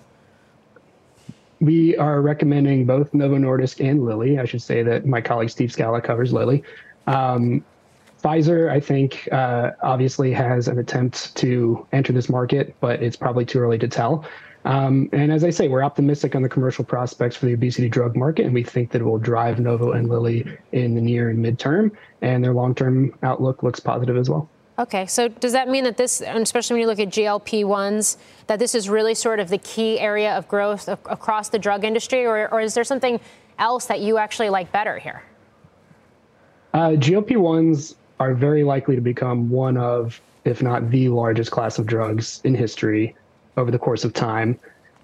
We 1.64 1.96
are 1.96 2.22
recommending 2.22 2.86
both 2.86 3.14
Novo 3.14 3.38
Nordisk 3.38 3.84
and 3.84 4.04
Lilly. 4.04 4.38
I 4.38 4.44
should 4.44 4.62
say 4.62 4.84
that 4.84 5.06
my 5.06 5.22
colleague 5.22 5.50
Steve 5.50 5.72
Scala 5.72 6.02
covers 6.02 6.34
Lilly. 6.34 6.62
Um, 7.08 7.64
Pfizer, 8.22 8.70
I 8.70 8.82
think, 8.82 9.30
uh, 9.32 9.72
obviously 9.82 10.34
has 10.34 10.68
an 10.68 10.78
attempt 10.78 11.34
to 11.38 11.88
enter 11.94 12.12
this 12.12 12.28
market, 12.28 12.76
but 12.82 13.02
it's 13.02 13.16
probably 13.16 13.46
too 13.46 13.60
early 13.60 13.78
to 13.78 13.88
tell. 13.88 14.26
Um, 14.66 15.10
and 15.14 15.32
as 15.32 15.46
I 15.46 15.52
say, 15.52 15.70
we're 15.70 15.84
optimistic 15.84 16.36
on 16.36 16.42
the 16.42 16.50
commercial 16.50 16.84
prospects 16.84 17.38
for 17.38 17.46
the 17.46 17.54
obesity 17.54 17.88
drug 17.88 18.18
market, 18.18 18.46
and 18.46 18.54
we 18.54 18.64
think 18.64 18.92
that 18.92 19.02
it 19.02 19.06
will 19.06 19.18
drive 19.18 19.60
Novo 19.60 19.92
and 19.92 20.10
Lilly 20.10 20.46
in 20.74 20.96
the 20.96 21.02
near 21.02 21.30
and 21.30 21.40
midterm, 21.44 21.92
and 22.22 22.44
their 22.44 22.54
long-term 22.54 23.18
outlook 23.24 23.64
looks 23.64 23.80
positive 23.80 24.18
as 24.18 24.30
well. 24.30 24.50
Okay, 24.80 25.06
so 25.06 25.28
does 25.28 25.52
that 25.52 25.70
mean 25.70 25.84
that 25.84 25.98
this, 25.98 26.22
especially 26.22 26.76
when 26.76 26.82
you 26.82 26.88
look 26.88 27.00
at 27.00 27.10
GLP 27.10 27.64
1s, 27.64 28.18
that 28.48 28.58
this 28.58 28.74
is 28.74 28.90
really 28.90 29.14
sort 29.14 29.40
of 29.40 29.50
the 29.50 29.60
key 29.60 30.00
area 30.00 30.36
of 30.36 30.48
growth 30.48 30.88
across 30.88 31.50
the 31.50 31.60
drug 31.60 31.84
industry, 31.84 32.26
or, 32.26 32.52
or 32.52 32.60
is 32.60 32.74
there 32.74 32.84
something 32.84 33.20
else 33.60 33.86
that 33.86 34.00
you 34.00 34.18
actually 34.18 34.50
like 34.50 34.72
better 34.72 34.98
here? 34.98 35.24
Uh, 36.74 36.90
GLP 36.90 37.32
1s 37.34 37.96
are 38.20 38.34
very 38.34 38.64
likely 38.64 38.96
to 38.96 39.02
become 39.02 39.50
one 39.50 39.78
of, 39.78 40.20
if 40.44 40.64
not 40.64 40.90
the 40.90 41.08
largest 41.10 41.52
class 41.52 41.78
of 41.78 41.86
drugs 41.86 42.42
in 42.44 42.56
history 42.56 43.16
over 43.58 43.70
the 43.70 43.78
course 43.78 44.04
of 44.04 44.14
time. 44.14 44.58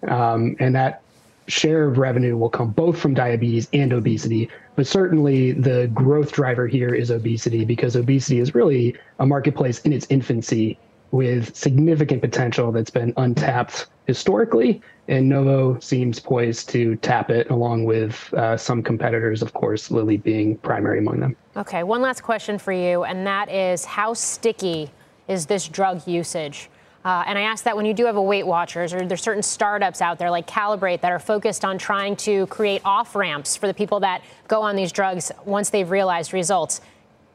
Um, 0.08 0.56
and 0.60 0.74
that 0.74 1.04
share 1.48 1.88
of 1.88 2.00
revenue 2.00 2.38
will 2.38 2.50
come 2.50 2.72
both 2.72 2.98
from 3.00 3.14
diabetes 3.14 3.68
and 3.74 3.94
obesity. 3.94 4.50
But 4.80 4.88
certainly 4.88 5.52
the 5.52 5.88
growth 5.94 6.32
driver 6.32 6.66
here 6.66 6.96
is 6.96 7.12
obesity 7.12 7.66
because 7.66 7.98
obesity 7.98 8.40
is 8.40 8.56
really 8.56 8.96
a 9.20 9.26
marketplace 9.26 9.80
in 9.80 9.92
its 9.92 10.08
infancy 10.10 10.80
with 11.12 11.54
significant 11.54 12.22
potential 12.22 12.72
that's 12.72 12.90
been 12.90 13.14
untapped 13.18 13.88
historically. 14.08 14.82
And 15.10 15.28
Novo 15.28 15.78
seems 15.82 16.22
poised 16.22 16.70
to 16.70 16.96
tap 16.96 17.30
it 17.30 17.50
along 17.50 17.84
with 17.84 18.34
uh, 18.34 18.56
some 18.56 18.82
competitors, 18.82 19.42
of 19.42 19.54
course, 19.54 19.92
Lilly 19.92 20.16
being 20.16 20.56
primary 20.60 21.00
among 21.00 21.20
them. 21.20 21.36
Okay, 21.58 21.84
one 21.84 22.02
last 22.02 22.24
question 22.24 22.58
for 22.58 22.72
you, 22.72 23.04
and 23.04 23.28
that 23.28 23.52
is 23.52 23.84
how 23.84 24.14
sticky 24.14 24.92
is 25.28 25.46
this 25.48 25.68
drug 25.68 26.08
usage? 26.08 26.70
Uh, 27.06 27.24
and 27.28 27.38
I 27.38 27.44
ask 27.44 27.64
that 27.64 27.78
when 27.78 27.86
you 27.86 27.94
do 27.94 28.06
have 28.06 28.18
a 28.18 28.22
Weight 28.22 28.46
Watchers, 28.46 28.94
or 28.94 29.06
there's 29.06 29.22
certain 29.22 29.44
startups 29.44 30.02
out 30.02 30.20
there 30.20 30.30
like 30.30 30.48
Calibrate 30.48 31.02
that 31.02 31.12
are 31.12 31.20
focused 31.20 31.64
on 31.64 31.78
trying 31.78 32.16
to 32.18 32.46
create 32.48 32.82
off 32.84 33.16
ramps 33.16 33.56
for 33.56 33.68
the 33.68 33.74
people 33.74 34.02
that 34.02 34.22
go 34.48 34.62
on 34.62 34.76
these 34.76 34.92
drugs 34.92 35.32
once 35.46 35.70
they've 35.70 35.90
realized 35.90 36.34
results. 36.34 36.82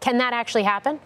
Can 0.00 0.18
that 0.18 0.34
actually 0.34 0.64
happen? 0.64 1.00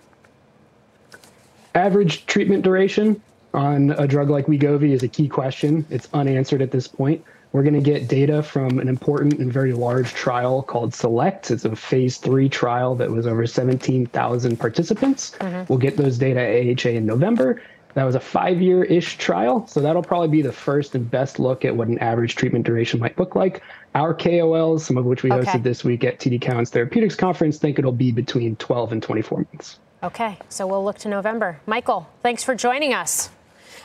Average 1.75 2.27
treatment 2.27 2.65
duration 2.65 3.23
on 3.55 3.93
a 3.93 4.09
drug 4.09 4.29
like 4.29 4.47
Wegovy 4.47 4.91
is 4.91 5.05
a 5.05 5.09
key 5.09 5.29
question. 5.29 5.87
It's 5.89 6.09
unanswered 6.13 6.61
at 6.61 6.73
this 6.73 6.89
point. 6.89 7.25
We're 7.53 7.63
going 7.63 7.75
to 7.75 7.81
get 7.81 8.09
data 8.09 8.43
from 8.43 8.79
an 8.79 8.89
important 8.89 9.39
and 9.39 9.51
very 9.51 9.73
large 9.73 10.13
trial 10.13 10.63
called 10.63 10.93
SELECT. 10.93 11.51
It's 11.51 11.65
a 11.65 11.75
phase 11.75 12.19
three 12.19 12.49
trial 12.49 12.95
that 12.97 13.11
was 13.11 13.27
over 13.27 13.47
17,000 13.47 14.59
participants. 14.59 15.33
Mm-hmm. 15.41 15.73
We'll 15.73 15.79
get 15.79 15.97
those 15.97 16.19
data 16.19 16.41
at 16.41 16.85
AHA 16.85 16.91
in 16.91 17.07
November. 17.07 17.63
That 17.99 18.05
was 18.05 18.15
a 18.15 18.21
five 18.21 18.63
year 18.63 18.85
ish 18.85 19.19
trial. 19.19 19.67
So 19.67 19.81
that'll 19.81 20.05
probably 20.05 20.29
be 20.29 20.41
the 20.41 20.53
first 20.53 20.95
and 20.95 21.11
best 21.11 21.41
look 21.41 21.65
at 21.65 21.75
what 21.75 21.89
an 21.89 21.99
average 21.99 22.37
treatment 22.37 22.65
duration 22.65 23.01
might 23.01 23.19
look 23.19 23.35
like. 23.35 23.61
Our 23.97 24.15
KOLs, 24.15 24.83
some 24.83 24.97
of 24.97 25.05
which 25.05 25.25
we 25.25 25.33
okay. 25.33 25.45
hosted 25.45 25.65
this 25.65 25.83
week 25.83 26.05
at 26.05 26.21
TD 26.21 26.41
Cowen's 26.41 26.71
Therapeutics 26.71 27.17
Conference, 27.17 27.59
think 27.59 27.77
it'll 27.77 27.91
be 27.91 28.13
between 28.13 28.55
12 28.55 28.93
and 28.93 29.03
24 29.03 29.39
months. 29.39 29.81
Okay, 30.05 30.39
so 30.49 30.65
we'll 30.65 30.85
look 30.85 30.99
to 30.99 31.09
November. 31.09 31.59
Michael, 31.67 32.09
thanks 32.23 32.45
for 32.45 32.55
joining 32.55 32.95
us. 32.95 33.31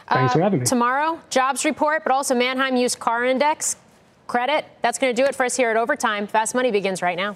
Thanks 0.08 0.30
uh, 0.30 0.34
for 0.38 0.42
having 0.44 0.60
me. 0.60 0.66
Tomorrow, 0.68 1.20
jobs 1.32 1.66
report, 1.66 2.04
but 2.04 2.14
also 2.14 2.36
Manheim 2.36 2.76
Used 2.76 3.00
Car 3.00 3.26
Index 3.26 3.78
credit. 4.28 4.64
That's 4.84 5.00
going 5.00 5.16
to 5.16 5.20
do 5.20 5.26
it 5.28 5.34
for 5.34 5.44
us 5.44 5.58
here 5.58 5.72
at 5.72 5.78
Overtime. 5.78 6.28
Fast 6.28 6.54
Money 6.54 6.70
begins 6.70 7.02
right 7.02 7.18
now. 7.18 7.36